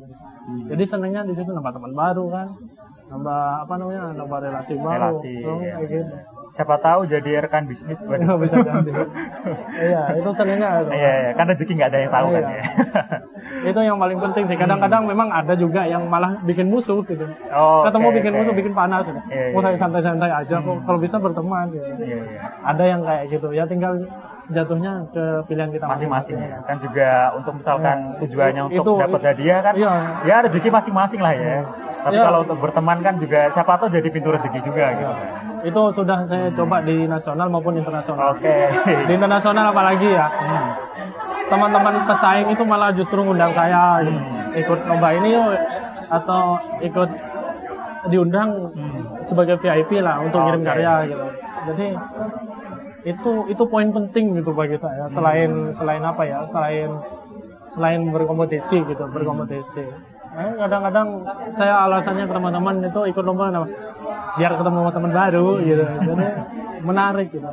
jadi 0.45 0.85
senengnya 0.85 1.23
di 1.23 1.33
situ 1.33 1.49
nambah 1.49 1.73
teman 1.73 1.93
baru 1.93 2.25
kan 2.29 2.49
nambah 3.07 3.41
apa 3.63 3.75
namanya 3.77 4.03
nambah 4.15 4.39
relasi 4.41 4.73
baru 4.75 4.91
Relasi, 4.91 5.35
Oh, 5.41 5.59
iya. 5.59 5.77
kayak 5.77 5.89
gitu 5.91 6.15
Siapa 6.47 6.77
tahu 6.79 7.03
jadi 7.05 7.43
rekan 7.43 7.65
bisnis. 7.65 7.99
nggak 8.01 8.21
bisa 8.45 8.57
jadi 8.61 8.91
iya 9.77 10.03
itu 10.15 10.31
senengnya 10.31 10.69
itu. 10.79 10.91
Iya, 10.93 11.13
iya, 11.19 11.31
kan 11.33 11.45
rezeki 11.47 11.73
nggak 11.75 11.91
ada 11.91 11.99
yang 11.99 12.13
tahu 12.13 12.27
kan 12.29 12.43
Iya. 12.43 12.53
ya. 12.53 12.65
itu 13.71 13.81
yang 13.83 13.99
paling 13.99 14.19
penting 14.21 14.45
sih 14.47 14.57
kadang-kadang 14.57 15.03
memang 15.05 15.29
ada 15.29 15.55
juga 15.55 15.83
yang 15.83 16.07
malah 16.07 16.39
bikin 16.43 16.69
musuh 16.69 17.01
gitu 17.03 17.27
Oh, 17.51 17.83
ketemu 17.83 18.07
oke, 18.07 18.15
bikin 18.15 18.33
oke. 18.33 18.39
musuh 18.39 18.55
bikin 18.55 18.73
panas 18.73 19.05
gitu. 19.05 19.21
Iya, 19.27 19.45
mau 19.51 19.59
iya. 19.59 19.65
saya 19.65 19.77
santai-santai 19.77 20.31
aja 20.31 20.57
kok 20.59 20.77
kalau 20.81 20.99
bisa 20.99 21.17
berteman 21.19 21.65
gitu 21.69 21.85
Iya, 21.99 22.19
iya. 22.23 22.41
ada 22.63 22.85
yang 22.85 23.01
kayak 23.03 23.25
gitu 23.29 23.49
ya 23.51 23.65
tinggal 23.65 23.93
jatuhnya 24.47 24.93
ke 25.09 25.25
pilihan 25.47 25.71
kita 25.71 25.85
Masing-masing 25.87 26.37
ya. 26.37 26.61
Kan 26.63 26.77
juga 26.77 27.09
untuk 27.33 27.53
misalkan 27.57 27.97
tujuannya 28.21 28.63
untuk 28.67 28.85
Itu- 28.85 29.01
dapat 29.01 29.21
hadiah 29.25 29.61
kan. 29.61 29.73
Iya. 29.73 29.93
Ya 30.25 30.37
rezeki 30.45 30.69
masing-masing 30.69 31.21
lah 31.21 31.33
ya. 31.33 31.65
Tapi 32.05 32.15
Iya. 32.15 32.25
kalau 32.25 32.39
untuk 32.43 32.59
berteman 32.61 32.99
kan 33.01 33.15
juga 33.17 33.49
siapa 33.49 33.79
tahu 33.79 33.89
jadi 33.89 34.09
pintu 34.09 34.29
rezeki 34.31 34.61
juga 34.61 34.87
gitu. 34.95 35.15
itu 35.65 35.81
sudah 35.97 36.29
saya 36.29 36.53
coba 36.53 36.85
di 36.85 37.09
nasional 37.09 37.49
maupun 37.49 37.73
internasional 37.73 38.37
Oke. 38.37 38.53
di 38.85 39.13
internasional 39.17 39.73
apalagi 39.73 40.13
ya 40.13 40.29
teman-teman 41.47 42.05
pesaing 42.05 42.53
itu 42.53 42.61
malah 42.63 42.93
justru 42.93 43.17
ngundang 43.17 43.49
saya 43.49 44.05
gitu. 44.05 44.13
Hmm. 44.13 44.53
ikut 44.55 44.79
lomba 44.85 45.09
ini 45.15 45.33
yuk 45.33 45.57
atau 46.07 46.61
ikut 46.79 47.09
diundang 48.05 48.77
Hmm. 48.77 49.25
sebagai 49.25 49.57
VIP 49.57 50.05
lah 50.05 50.21
untuk 50.21 50.37
ngirim 50.39 50.61
Oke. 50.61 50.69
karya 50.69 50.93
gitu 51.09 51.27
jadi 51.65 51.87
itu 53.05 53.33
itu 53.47 53.63
poin 53.65 53.89
penting 53.91 54.35
gitu 54.35 54.51
bagi 54.51 54.77
saya 54.77 55.05
selain 55.09 55.73
selain 55.73 56.03
apa 56.03 56.23
ya 56.25 56.41
selain 56.45 56.91
selain 57.67 58.01
berkompetisi 58.09 58.81
gitu 58.83 59.05
berkompetisi 59.07 59.85
Eh, 60.35 60.51
kadang-kadang 60.59 61.23
saya 61.55 61.87
alasannya 61.87 62.27
ke 62.27 62.35
teman-teman 62.35 62.83
itu 62.83 63.01
ikut 63.07 63.23
lomba 63.23 63.55
biar 64.35 64.59
ketemu 64.59 64.91
teman 64.91 65.13
baru 65.15 65.63
gitu 65.63 65.85
jadi 65.87 66.27
menarik 66.83 67.31
gitu 67.31 67.47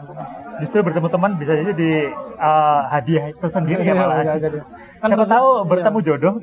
Justru 0.57 0.81
bertemu 0.81 1.07
teman 1.07 1.31
bisa 1.37 1.53
jadi 1.53 1.73
di 1.73 1.91
uh, 2.41 2.81
hadiah 2.89 3.29
tersendiri 3.37 3.81
ya 3.81 3.93
Iya, 3.93 4.01
malah. 4.01 4.17
iya, 4.19 4.33
jadi. 4.35 4.59
Kan 4.97 5.07
Siapa 5.09 5.25
tahu 5.29 5.47
iya. 5.53 5.65
bertemu 5.69 5.97
jodoh 6.01 6.33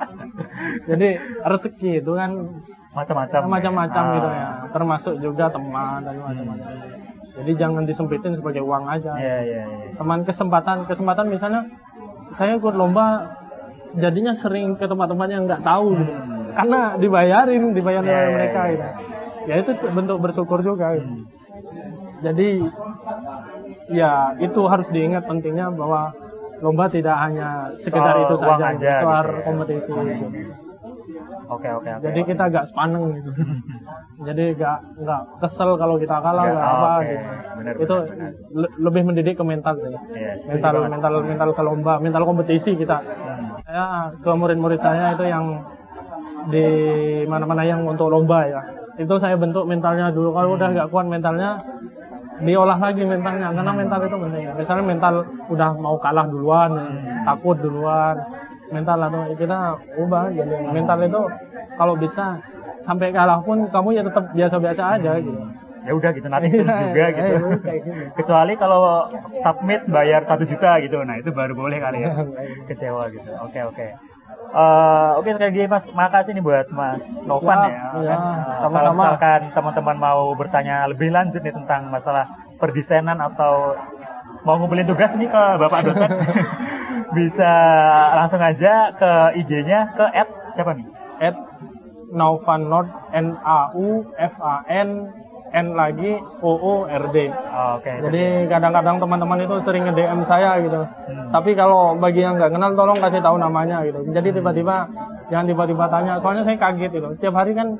jadi 0.88 1.08
rezeki 1.40 1.90
itu 2.00 2.12
kan 2.12 2.30
macam-macam. 2.92 3.40
macam-macam 3.48 4.02
Ah. 4.02 4.12
gitu 4.12 4.28
ya 4.28 4.48
termasuk 4.72 5.14
juga 5.20 5.44
teman 5.48 6.04
dan 6.04 6.14
macam-macam 6.20 6.68
jadi 7.32 7.52
jangan 7.56 7.82
disempitin 7.84 8.34
sebagai 8.34 8.60
uang 8.60 8.84
aja 8.86 9.12
Iya, 9.14 9.36
iya, 9.40 9.62
iya. 9.62 9.94
teman 9.94 10.22
kesempatan 10.22 10.84
kesempatan 10.84 11.26
misalnya 11.26 11.62
saya 12.30 12.54
ikut 12.54 12.74
lomba 12.74 13.36
jadinya 13.92 14.30
sering 14.32 14.74
ke 14.74 14.84
tempat-tempat 14.84 15.26
yang 15.28 15.42
nggak 15.44 15.62
tahu 15.62 15.94
gitu 15.94 16.12
karena 16.50 16.80
dibayarin 16.96 17.62
dibayar 17.70 18.02
Hmm. 18.02 18.08
Iya, 18.08 18.14
oleh 18.14 18.22
iya, 18.22 18.34
mereka 18.34 18.60
iya. 18.60 18.70
gitu 18.70 18.86
ya 19.40 19.54
itu 19.56 19.70
bentuk 19.90 20.18
bersyukur 20.18 20.58
juga 20.60 20.94
gitu. 20.94 21.06
Hmm. 21.06 21.24
jadi 22.20 22.48
ya 23.90 24.12
itu 24.38 24.60
harus 24.64 24.86
diingat 24.88 25.24
pentingnya 25.24 25.70
bahwa 25.70 26.12
lomba 26.60 26.86
tidak 26.86 27.16
hanya 27.16 27.72
sekedar 27.74 28.14
Soal 28.14 28.22
itu 28.22 28.34
saja 28.36 28.64
aja 28.68 28.90
soal 29.00 29.22
gitu 29.24 29.32
ya. 29.32 29.42
kompetisi 29.42 29.90
gitu. 29.90 30.26
Oke, 31.50 31.66
oke, 31.68 31.90
oke. 31.90 32.02
jadi 32.04 32.20
kita 32.22 32.42
agak 32.46 32.64
sepaneng 32.64 33.10
gitu 33.12 33.30
jadi 34.26 34.44
nggak 34.54 34.76
nggak 35.02 35.22
kesel 35.42 35.74
kalau 35.74 35.98
kita 35.98 36.16
kalah 36.16 36.46
Nggak, 36.46 36.62
oh, 36.62 36.70
apa 36.72 36.90
oke. 36.94 37.02
gitu 37.02 37.26
Benar, 37.50 37.74
itu 37.76 37.94
benar. 38.06 38.30
le- 38.54 38.74
lebih 38.78 39.02
mendidik 39.02 39.34
ke 39.34 39.42
mental 39.42 39.74
sih 39.74 39.90
Iya, 40.14 40.30
setuju 40.38 40.52
mental 40.54 40.72
banget. 40.76 40.90
mental 40.90 41.12
mental 41.24 41.50
ke 41.50 41.62
lomba 41.62 41.94
mental 41.98 42.22
kompetisi 42.24 42.70
kita 42.74 42.98
Hmm. 43.00 43.58
saya 43.60 43.84
ke 44.14 44.30
murid-murid 44.30 44.78
saya 44.78 45.12
itu 45.12 45.24
yang 45.24 45.44
di 46.46 46.64
mana-mana 47.26 47.62
yang 47.62 47.82
untuk 47.82 48.08
lomba 48.08 48.46
ya 48.46 48.60
itu 48.96 49.14
saya 49.16 49.34
bentuk 49.34 49.64
mentalnya 49.64 50.08
dulu 50.08 50.30
kalau 50.30 50.54
udah 50.54 50.68
nggak 50.70 50.88
kuat 50.88 51.04
mentalnya 51.04 51.58
diolah 52.38 52.78
lagi 52.78 53.04
mentalnya 53.04 53.50
karena 53.50 53.72
mental 53.74 54.00
itu 54.00 54.16
penting 54.18 54.42
ya. 54.42 54.52
misalnya 54.54 54.84
mental 54.86 55.14
udah 55.46 55.70
mau 55.74 55.96
kalah 55.96 56.24
duluan 56.24 56.70
ya, 56.72 56.84
takut 57.26 57.56
duluan 57.58 58.16
mental 58.70 58.98
atau 59.02 59.22
kita 59.34 59.58
ubah 59.98 60.24
jadi 60.30 60.54
mental 60.70 60.98
itu 61.02 61.22
kalau 61.76 61.94
bisa 61.98 62.38
sampai 62.80 63.10
kalah 63.12 63.38
pun 63.42 63.66
kamu 63.68 63.88
ya 63.98 64.02
tetap 64.06 64.24
biasa-biasa 64.32 64.82
aja 64.98 65.12
gitu 65.20 65.42
Ya 65.80 65.96
udah 65.96 66.12
gitu 66.12 66.28
nanti 66.28 66.52
juga 66.60 67.08
gitu. 67.08 67.24
Iya, 67.24 67.56
kayak 67.64 67.80
gitu. 67.88 68.04
Kecuali 68.12 68.52
kalau 68.60 69.08
submit 69.40 69.80
bayar 69.88 70.20
satu 70.28 70.44
juta 70.44 70.76
gitu, 70.84 71.00
nah 71.08 71.16
itu 71.16 71.32
baru 71.32 71.56
boleh 71.56 71.80
kali 71.80 72.04
ya. 72.04 72.12
Kecewa 72.68 73.08
gitu. 73.08 73.32
Oke 73.40 73.64
oke. 73.64 73.86
Eh, 74.50 75.10
oke 75.16 75.28
sekali 75.32 75.48
lagi 75.56 75.62
Mas, 75.72 75.84
makasih 75.96 76.32
nih 76.36 76.44
buat 76.44 76.66
Mas 76.68 77.00
Novan 77.24 77.58
ya. 77.72 77.80
eh, 77.96 78.18
sama-sama. 78.60 78.76
Kalau 78.76 78.92
misalkan 78.92 79.40
teman-teman 79.56 79.96
mau 79.96 80.20
bertanya 80.36 80.84
lebih 80.84 81.08
lanjut 81.16 81.40
nih 81.40 81.54
tentang 81.56 81.88
masalah 81.88 82.28
perdesainan 82.60 83.16
atau 83.16 83.72
mau 84.44 84.60
ngumpulin 84.60 84.84
tugas 84.84 85.16
nih 85.16 85.32
ke 85.32 85.44
Bapak 85.56 85.80
dosen, 85.86 86.08
bisa 87.14 87.52
langsung 88.16 88.42
aja 88.42 88.94
ke 88.94 89.10
IG-nya 89.42 89.94
ke 89.94 90.04
app 90.14 90.28
siapa 90.54 90.74
nih? 90.74 90.86
at 91.20 91.36
Naufan 92.10 92.66
Nord 92.66 92.90
N 93.14 93.38
A 93.44 93.70
U 93.76 94.02
F 94.18 94.34
A 94.42 94.66
N 94.66 95.06
N 95.50 95.66
lagi 95.74 96.18
O 96.42 96.52
O 96.58 96.74
R 96.86 97.04
D. 97.10 97.30
Oh, 97.30 97.78
Oke. 97.78 97.90
Jadi 97.90 98.46
kadang-kadang 98.50 99.02
teman-teman 99.02 99.38
itu 99.42 99.54
sering 99.62 99.86
nge-DM 99.86 100.22
saya 100.26 100.58
gitu. 100.62 100.80
Hmm. 100.82 101.30
Tapi 101.30 101.54
kalau 101.54 101.94
bagi 101.98 102.22
yang 102.22 102.38
nggak 102.38 102.54
kenal 102.54 102.70
tolong 102.74 102.98
kasih 102.98 103.22
tahu 103.22 103.36
namanya 103.38 103.82
gitu. 103.86 104.02
Jadi 104.10 104.28
tiba-tiba 104.38 104.86
jangan 105.30 105.46
tiba-tiba 105.46 105.84
tanya. 105.90 106.18
Soalnya 106.18 106.42
saya 106.46 106.58
kaget 106.58 106.90
gitu. 106.98 107.08
Tiap 107.18 107.34
hari 107.34 107.54
kan 107.54 107.78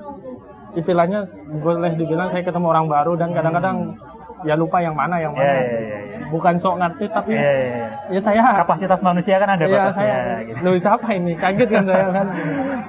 istilahnya 0.74 1.26
boleh 1.62 1.94
dibilang 1.98 2.30
saya 2.30 2.46
ketemu 2.46 2.66
orang 2.70 2.86
baru 2.86 3.18
dan 3.18 3.34
kadang-kadang 3.34 3.98
ya 4.42 4.54
lupa 4.54 4.78
yang 4.78 4.92
mana 4.92 5.16
yang 5.16 5.32
Iya 5.32 5.40
mana. 5.40 5.52
iya 5.56 5.78
iya. 5.78 5.98
iya. 6.00 6.18
Bukan 6.28 6.54
sok 6.56 6.78
ngartis 6.78 7.10
tapi 7.10 7.34
Iya, 7.34 7.42
iya, 7.42 7.66
iya. 7.66 7.86
ya 8.08 8.20
saya 8.20 8.42
Kapasitas 8.60 9.00
manusia 9.00 9.36
kan 9.36 9.50
ada 9.50 9.64
Iya 9.64 9.74
batasnya. 9.82 10.04
saya. 10.06 10.18
gitu. 10.44 10.58
Loh 10.62 10.74
siapa 10.76 11.08
ini? 11.10 11.32
Kaget 11.34 11.68
kan 11.68 11.84
saya 11.84 12.06
kan. 12.10 12.26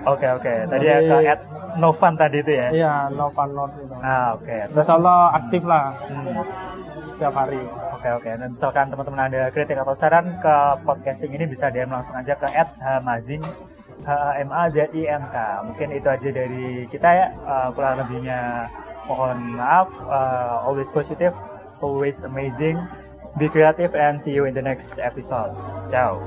Oke 0.08 0.28
oke. 0.30 0.54
Tadi 0.68 0.86
ya 0.86 0.97
ke 1.02 1.16
at 1.28 1.41
Novan 1.74 2.14
tadi 2.16 2.38
itu 2.39 2.52
ya. 2.52 2.68
Iya, 2.70 2.91
Naufan 3.12 3.49
Nord 3.52 3.72
itu. 3.76 3.95
Ah 3.97 4.36
oke. 4.36 4.58
Terus 4.68 4.84
Insya 4.84 4.95
Allah 4.95 5.20
aktif 5.34 5.62
lah 5.64 5.86
hmm, 6.04 6.38
tiap 7.18 7.34
hari. 7.34 7.62
oke 7.91 8.10
oke. 8.12 8.30
Dan 8.32 8.49
misalkan 8.52 8.86
teman-teman 8.88 9.22
ada 9.26 9.41
kritik 9.49 9.78
atau 9.78 9.93
saran 9.93 10.36
ke 10.38 10.56
podcasting 10.82 11.32
ini 11.32 11.45
bisa 11.45 11.68
DM 11.68 11.88
langsung 11.88 12.14
aja 12.14 12.34
ke 12.34 12.47
at 12.47 12.70
Hamazin 12.78 13.41
H 14.02 14.10
A 14.10 14.34
M 14.38 14.49
A 14.49 14.66
Z 14.68 14.89
I 14.91 15.04
N 15.08 15.24
K. 15.24 15.36
Mungkin 15.64 15.88
itu 15.91 16.08
aja 16.08 16.30
dari 16.30 16.66
kita 16.86 17.10
ya. 17.12 17.28
Eh, 17.30 17.68
kurang 17.72 17.97
lebihnya 17.97 18.66
mohon 19.12 19.59
maaf. 19.59 19.91
Eh, 19.91 20.55
always 20.64 20.88
positive, 20.91 21.36
always 21.84 22.24
amazing. 22.24 22.80
Be 23.36 23.51
creative 23.51 23.95
and 23.95 24.20
see 24.20 24.32
you 24.32 24.47
in 24.47 24.55
the 24.55 24.64
next 24.64 24.99
episode. 24.99 25.55
Ciao. 25.91 26.20